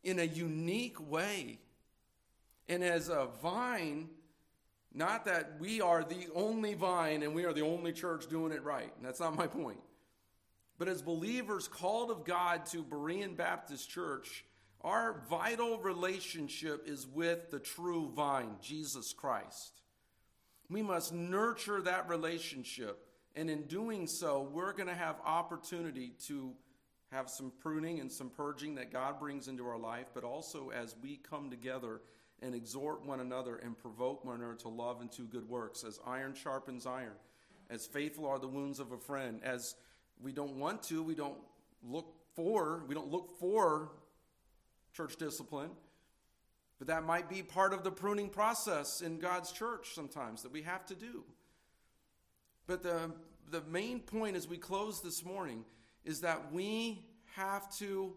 in 0.04 0.20
a 0.20 0.24
unique 0.24 1.10
way. 1.10 1.60
And 2.70 2.84
as 2.84 3.10
a 3.10 3.28
vine, 3.41 4.10
not 4.93 5.26
that 5.26 5.60
we 5.60 5.82
are 5.82 6.04
the 6.04 6.28
only 6.36 6.74
vine 6.76 7.24
and 7.24 7.34
we 7.34 7.45
are 7.45 7.54
the 7.54 7.62
only 7.62 7.93
church 7.93 8.28
doing 8.28 8.52
it 8.52 8.64
right. 8.64 8.91
That's 9.02 9.20
not 9.20 9.36
my 9.36 9.48
point. 9.48 9.80
But 10.78 10.88
as 10.88 11.02
believers 11.02 11.68
called 11.68 12.12
of 12.12 12.24
God 12.24 12.66
to 12.68 12.84
Berean 12.84 13.36
Baptist 13.36 13.89
Church, 13.89 14.45
our 14.82 15.24
vital 15.30 15.80
relationship 15.80 16.88
is 16.88 17.08
with 17.08 17.50
the 17.50 17.60
true 17.60 18.12
vine, 18.16 18.58
Jesus 18.62 19.12
Christ. 19.12 19.82
We 20.70 20.82
must 20.82 21.13
nurture 21.13 21.82
that 21.82 22.09
relationship. 22.09 23.05
And 23.36 23.49
in 23.49 23.63
doing 23.63 24.07
so, 24.07 24.49
we're 24.51 24.74
going 24.74 24.88
to 24.88 24.95
have 24.95 25.15
opportunity 25.26 26.13
to 26.26 26.53
have 27.11 27.30
some 27.30 27.51
pruning 27.61 27.99
and 27.99 28.11
some 28.11 28.30
purging 28.30 28.76
that 28.76 28.91
God 28.91 29.20
brings 29.20 29.47
into 29.47 29.65
our 29.68 29.78
life, 29.78 30.07
but 30.13 30.24
also 30.24 30.70
as 30.70 30.95
we 31.01 31.18
come 31.18 31.49
together 31.49 32.01
and 32.41 32.53
exhort 32.53 33.05
one 33.05 33.20
another 33.20 33.57
and 33.57 33.78
provoke 33.78 34.26
one 34.26 34.36
another 34.36 34.55
to 34.55 34.70
love 34.70 35.01
and 35.01 35.11
to 35.13 35.24
good 35.24 35.47
works, 35.47 35.84
as 35.84 35.99
iron 36.05 36.34
sharpens 36.34 36.86
iron, 36.86 37.13
as 37.70 37.86
faithful 37.86 38.26
are 38.26 38.39
the 38.39 38.47
wounds 38.47 38.80
of 38.80 38.91
a 38.91 38.97
friend, 38.97 39.39
as 39.43 39.76
we 40.22 40.32
don't 40.32 40.57
want 40.57 40.84
to, 40.84 41.01
we 41.01 41.15
don't 41.15 41.38
look 41.84 42.13
for, 42.36 42.84
we 42.88 42.93
don't 42.93 43.11
look 43.11 43.39
for 43.39 43.91
church 44.93 45.15
discipline, 45.15 45.70
but 46.78 46.88
that 46.88 47.03
might 47.03 47.30
be 47.30 47.41
part 47.41 47.73
of 47.73 47.84
the 47.84 47.91
pruning 47.91 48.30
process 48.30 49.01
in 49.01 49.19
God's 49.19 49.51
church 49.51 49.93
sometimes 49.93 50.43
that 50.43 50.51
we 50.51 50.61
have 50.61 50.86
to 50.88 50.95
do. 50.95 51.23
But 52.67 52.84
the, 52.84 53.11
the 53.49 53.61
main 53.69 53.99
point 53.99 54.36
as 54.36 54.47
we 54.47 54.57
close 54.57 55.01
this 55.01 55.25
morning 55.25 55.63
is 56.05 56.21
that 56.21 56.51
we 56.53 57.03
have 57.36 57.75
to 57.78 58.13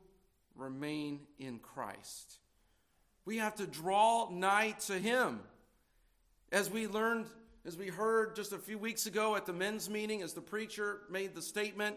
remain 0.57 1.21
in 1.39 1.59
Christ. 1.59 2.39
We 3.25 3.39
have 3.39 3.55
to 3.57 3.67
draw 3.67 4.29
nigh 4.31 4.75
to 4.87 4.99
Him. 4.99 5.41
As 6.53 6.69
we 6.69 6.87
learned, 6.87 7.27
as 7.65 7.77
we 7.77 7.89
heard 7.89 8.35
just 8.35 8.53
a 8.53 8.59
few 8.59 8.79
weeks 8.79 9.07
ago 9.07 9.37
at 9.37 9.47
the 9.47 9.53
men's 9.53 9.89
meeting, 9.89 10.23
as 10.23 10.33
the 10.33 10.41
preacher 10.41 11.01
made 11.11 11.35
the 11.35 11.43
statement, 11.43 11.97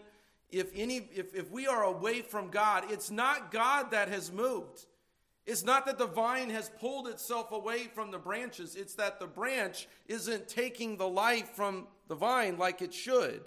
if, 0.50 0.70
any, 0.74 1.08
if, 1.14 1.34
if 1.34 1.50
we 1.50 1.66
are 1.66 1.82
away 1.82 2.20
from 2.22 2.48
God, 2.48 2.84
it's 2.88 3.10
not 3.10 3.50
God 3.50 3.90
that 3.90 4.08
has 4.08 4.30
moved. 4.30 4.86
It's 5.46 5.64
not 5.64 5.84
that 5.86 5.98
the 5.98 6.06
vine 6.06 6.48
has 6.50 6.70
pulled 6.80 7.06
itself 7.06 7.52
away 7.52 7.84
from 7.84 8.10
the 8.10 8.18
branches, 8.18 8.76
it's 8.76 8.94
that 8.94 9.20
the 9.20 9.26
branch 9.26 9.88
isn't 10.08 10.48
taking 10.48 10.96
the 10.96 11.08
life 11.08 11.50
from 11.50 11.86
the 12.08 12.14
vine 12.14 12.56
like 12.56 12.80
it 12.80 12.94
should. 12.94 13.42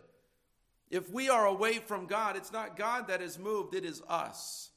If 0.89 1.11
we 1.11 1.29
are 1.29 1.47
away 1.47 1.79
from 1.79 2.05
God, 2.05 2.37
it's 2.37 2.51
not 2.51 2.77
God 2.77 3.07
that 3.07 3.21
has 3.21 3.39
moved, 3.39 3.73
it 3.73 3.83
is 3.83 4.01
us. 4.07 4.69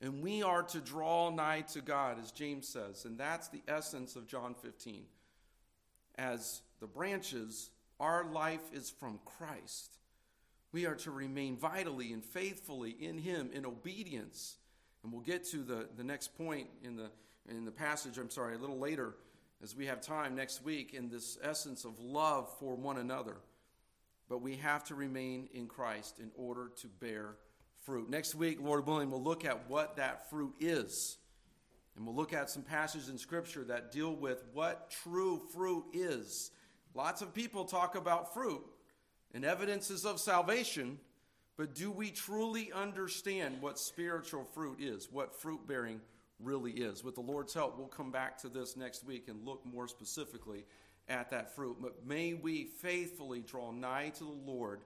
And 0.00 0.22
we 0.22 0.42
are 0.42 0.62
to 0.62 0.80
draw 0.80 1.30
nigh 1.30 1.62
to 1.72 1.80
God, 1.80 2.18
as 2.20 2.30
James 2.30 2.68
says. 2.68 3.06
And 3.06 3.18
that's 3.18 3.48
the 3.48 3.62
essence 3.66 4.14
of 4.14 4.26
John 4.26 4.54
15. 4.54 5.04
As 6.16 6.60
the 6.80 6.86
branches, 6.86 7.70
our 7.98 8.24
life 8.30 8.60
is 8.74 8.90
from 8.90 9.18
Christ. 9.24 9.96
We 10.70 10.84
are 10.84 10.94
to 10.96 11.10
remain 11.10 11.56
vitally 11.56 12.12
and 12.12 12.22
faithfully 12.22 12.90
in 12.90 13.16
Him 13.16 13.50
in 13.54 13.64
obedience 13.64 14.58
and 15.06 15.12
we'll 15.12 15.22
get 15.22 15.44
to 15.44 15.58
the, 15.58 15.86
the 15.96 16.02
next 16.02 16.36
point 16.36 16.66
in 16.82 16.96
the, 16.96 17.08
in 17.48 17.64
the 17.64 17.70
passage, 17.70 18.18
I'm 18.18 18.28
sorry, 18.28 18.56
a 18.56 18.58
little 18.58 18.80
later 18.80 19.14
as 19.62 19.76
we 19.76 19.86
have 19.86 20.00
time 20.00 20.34
next 20.34 20.64
week 20.64 20.94
in 20.94 21.08
this 21.08 21.38
essence 21.44 21.84
of 21.84 21.96
love 22.00 22.52
for 22.58 22.74
one 22.74 22.98
another. 22.98 23.36
But 24.28 24.42
we 24.42 24.56
have 24.56 24.82
to 24.86 24.96
remain 24.96 25.48
in 25.54 25.68
Christ 25.68 26.18
in 26.18 26.32
order 26.34 26.72
to 26.80 26.88
bear 26.88 27.36
fruit. 27.84 28.10
Next 28.10 28.34
week, 28.34 28.58
Lord 28.60 28.84
willing, 28.84 29.08
we'll 29.12 29.22
look 29.22 29.44
at 29.44 29.70
what 29.70 29.94
that 29.98 30.28
fruit 30.28 30.54
is. 30.58 31.18
And 31.96 32.04
we'll 32.04 32.16
look 32.16 32.32
at 32.32 32.50
some 32.50 32.62
passages 32.62 33.08
in 33.08 33.16
Scripture 33.16 33.62
that 33.62 33.92
deal 33.92 34.12
with 34.12 34.42
what 34.54 34.90
true 35.04 35.40
fruit 35.54 35.84
is. 35.92 36.50
Lots 36.96 37.22
of 37.22 37.32
people 37.32 37.64
talk 37.64 37.94
about 37.94 38.34
fruit 38.34 38.64
and 39.32 39.44
evidences 39.44 40.04
of 40.04 40.18
salvation, 40.18 40.98
but 41.56 41.74
do 41.74 41.90
we 41.90 42.10
truly 42.10 42.70
understand 42.72 43.60
what 43.60 43.78
spiritual 43.78 44.44
fruit 44.44 44.78
is, 44.80 45.08
what 45.10 45.34
fruit 45.40 45.66
bearing 45.66 46.00
really 46.38 46.72
is? 46.72 47.02
With 47.02 47.14
the 47.14 47.22
Lord's 47.22 47.54
help, 47.54 47.78
we'll 47.78 47.88
come 47.88 48.10
back 48.10 48.38
to 48.42 48.48
this 48.48 48.76
next 48.76 49.04
week 49.04 49.28
and 49.28 49.46
look 49.46 49.64
more 49.64 49.88
specifically 49.88 50.66
at 51.08 51.30
that 51.30 51.54
fruit. 51.54 51.76
But 51.80 52.06
may 52.06 52.34
we 52.34 52.64
faithfully 52.64 53.40
draw 53.40 53.70
nigh 53.70 54.10
to 54.16 54.24
the 54.24 54.50
Lord 54.50 54.80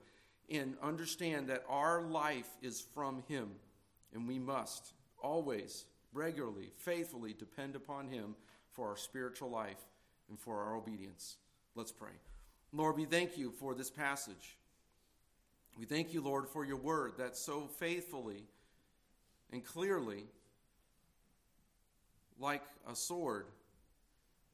and 0.49 0.77
understand 0.83 1.49
that 1.49 1.65
our 1.69 2.03
life 2.03 2.49
is 2.63 2.81
from 2.95 3.23
Him, 3.29 3.51
and 4.13 4.29
we 4.29 4.39
must 4.39 4.93
always, 5.23 5.87
regularly, 6.13 6.73
faithfully 6.77 7.35
depend 7.37 7.75
upon 7.77 8.09
Him 8.09 8.35
for 8.73 8.89
our 8.89 8.97
spiritual 8.97 9.51
life 9.51 9.85
and 10.29 10.39
for 10.39 10.61
our 10.61 10.77
obedience. 10.77 11.37
Let's 11.75 11.93
pray. 11.93 12.13
Lord, 12.73 12.97
we 12.97 13.05
thank 13.05 13.37
you 13.37 13.51
for 13.51 13.75
this 13.75 13.91
passage. 13.91 14.57
We 15.81 15.87
thank 15.87 16.13
you, 16.13 16.21
Lord, 16.21 16.47
for 16.47 16.63
your 16.63 16.77
word 16.77 17.15
that 17.17 17.39
so 17.39 17.67
faithfully 17.79 18.45
and 19.51 19.65
clearly, 19.65 20.25
like 22.39 22.63
a 22.87 22.95
sword, 22.95 23.47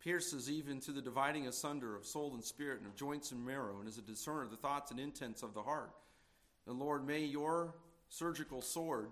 pierces 0.04 0.48
even 0.48 0.78
to 0.82 0.92
the 0.92 1.02
dividing 1.02 1.48
asunder 1.48 1.96
of 1.96 2.06
soul 2.06 2.34
and 2.34 2.44
spirit 2.44 2.78
and 2.78 2.86
of 2.86 2.94
joints 2.94 3.32
and 3.32 3.44
marrow, 3.44 3.80
and 3.80 3.88
is 3.88 3.98
a 3.98 4.02
discerner 4.02 4.44
of 4.44 4.52
the 4.52 4.56
thoughts 4.56 4.92
and 4.92 5.00
intents 5.00 5.42
of 5.42 5.52
the 5.52 5.62
heart. 5.62 5.90
And 6.68 6.78
Lord, 6.78 7.04
may 7.04 7.24
your 7.24 7.74
surgical 8.08 8.62
sword 8.62 9.08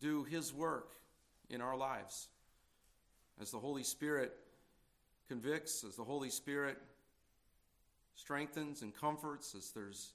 do 0.00 0.22
his 0.22 0.54
work 0.54 0.92
in 1.50 1.60
our 1.60 1.76
lives. 1.76 2.28
As 3.42 3.50
the 3.50 3.58
Holy 3.58 3.82
Spirit 3.82 4.32
convicts, 5.26 5.82
as 5.82 5.96
the 5.96 6.04
Holy 6.04 6.30
Spirit 6.30 6.78
strengthens 8.14 8.82
and 8.82 8.94
comforts, 8.94 9.56
as 9.56 9.72
there's 9.72 10.12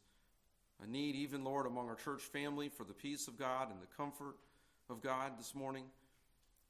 a 0.84 0.88
need, 0.88 1.16
even, 1.16 1.44
Lord, 1.44 1.66
among 1.66 1.90
our 1.90 1.96
church 1.96 2.22
family 2.22 2.70
for 2.70 2.84
the 2.84 2.94
peace 2.94 3.28
of 3.28 3.38
God 3.38 3.70
and 3.72 3.82
the 3.82 3.96
comfort 3.98 4.36
of 4.90 5.02
God 5.02 5.38
this 5.38 5.54
morning. 5.54 5.84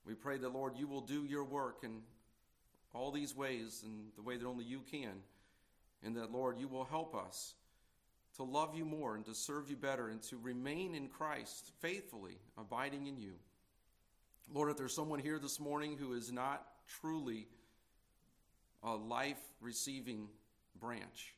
We 0.05 0.15
pray 0.15 0.37
that, 0.37 0.53
Lord, 0.53 0.73
you 0.77 0.87
will 0.87 1.01
do 1.01 1.25
your 1.25 1.43
work 1.43 1.79
in 1.83 2.01
all 2.93 3.11
these 3.11 3.35
ways 3.35 3.83
in 3.85 4.07
the 4.15 4.21
way 4.21 4.37
that 4.37 4.45
only 4.45 4.65
you 4.65 4.81
can. 4.89 5.21
And 6.03 6.15
that, 6.15 6.31
Lord, 6.31 6.59
you 6.59 6.67
will 6.67 6.85
help 6.85 7.15
us 7.15 7.53
to 8.37 8.43
love 8.43 8.73
you 8.73 8.85
more 8.85 9.15
and 9.15 9.25
to 9.25 9.35
serve 9.35 9.69
you 9.69 9.75
better 9.75 10.07
and 10.07 10.21
to 10.23 10.37
remain 10.37 10.95
in 10.95 11.07
Christ 11.07 11.71
faithfully, 11.79 12.37
abiding 12.57 13.07
in 13.07 13.17
you. 13.17 13.33
Lord, 14.51 14.71
if 14.71 14.77
there's 14.77 14.95
someone 14.95 15.19
here 15.19 15.39
this 15.39 15.59
morning 15.59 15.97
who 15.97 16.13
is 16.13 16.31
not 16.31 16.65
truly 17.01 17.47
a 18.81 18.95
life 18.95 19.41
receiving 19.61 20.29
branch, 20.79 21.35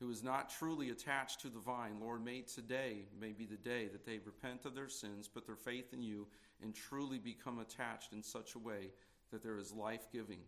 who 0.00 0.10
is 0.10 0.22
not 0.22 0.48
truly 0.48 0.90
attached 0.90 1.40
to 1.40 1.48
the 1.48 1.58
vine, 1.58 1.98
Lord, 2.00 2.24
may 2.24 2.42
today 2.42 3.06
may 3.20 3.32
be 3.32 3.46
the 3.46 3.56
day 3.56 3.88
that 3.88 4.06
they 4.06 4.18
repent 4.18 4.64
of 4.64 4.74
their 4.74 4.88
sins, 4.88 5.26
put 5.26 5.46
their 5.46 5.56
faith 5.56 5.92
in 5.92 6.02
you, 6.02 6.26
and 6.62 6.74
truly 6.74 7.18
become 7.18 7.58
attached 7.58 8.12
in 8.12 8.22
such 8.22 8.54
a 8.54 8.58
way 8.58 8.90
that 9.32 9.42
there 9.42 9.58
is 9.58 9.72
life 9.72 10.06
giving 10.12 10.40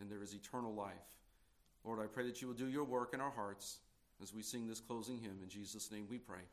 and 0.00 0.10
there 0.10 0.22
is 0.22 0.34
eternal 0.34 0.74
life. 0.74 0.94
Lord, 1.84 2.00
I 2.00 2.06
pray 2.06 2.24
that 2.26 2.40
you 2.40 2.48
will 2.48 2.54
do 2.54 2.68
your 2.68 2.84
work 2.84 3.14
in 3.14 3.20
our 3.20 3.30
hearts 3.30 3.78
as 4.22 4.32
we 4.32 4.42
sing 4.42 4.66
this 4.66 4.80
closing 4.80 5.18
hymn. 5.18 5.38
In 5.42 5.48
Jesus' 5.48 5.90
name 5.90 6.06
we 6.08 6.18
pray. 6.18 6.46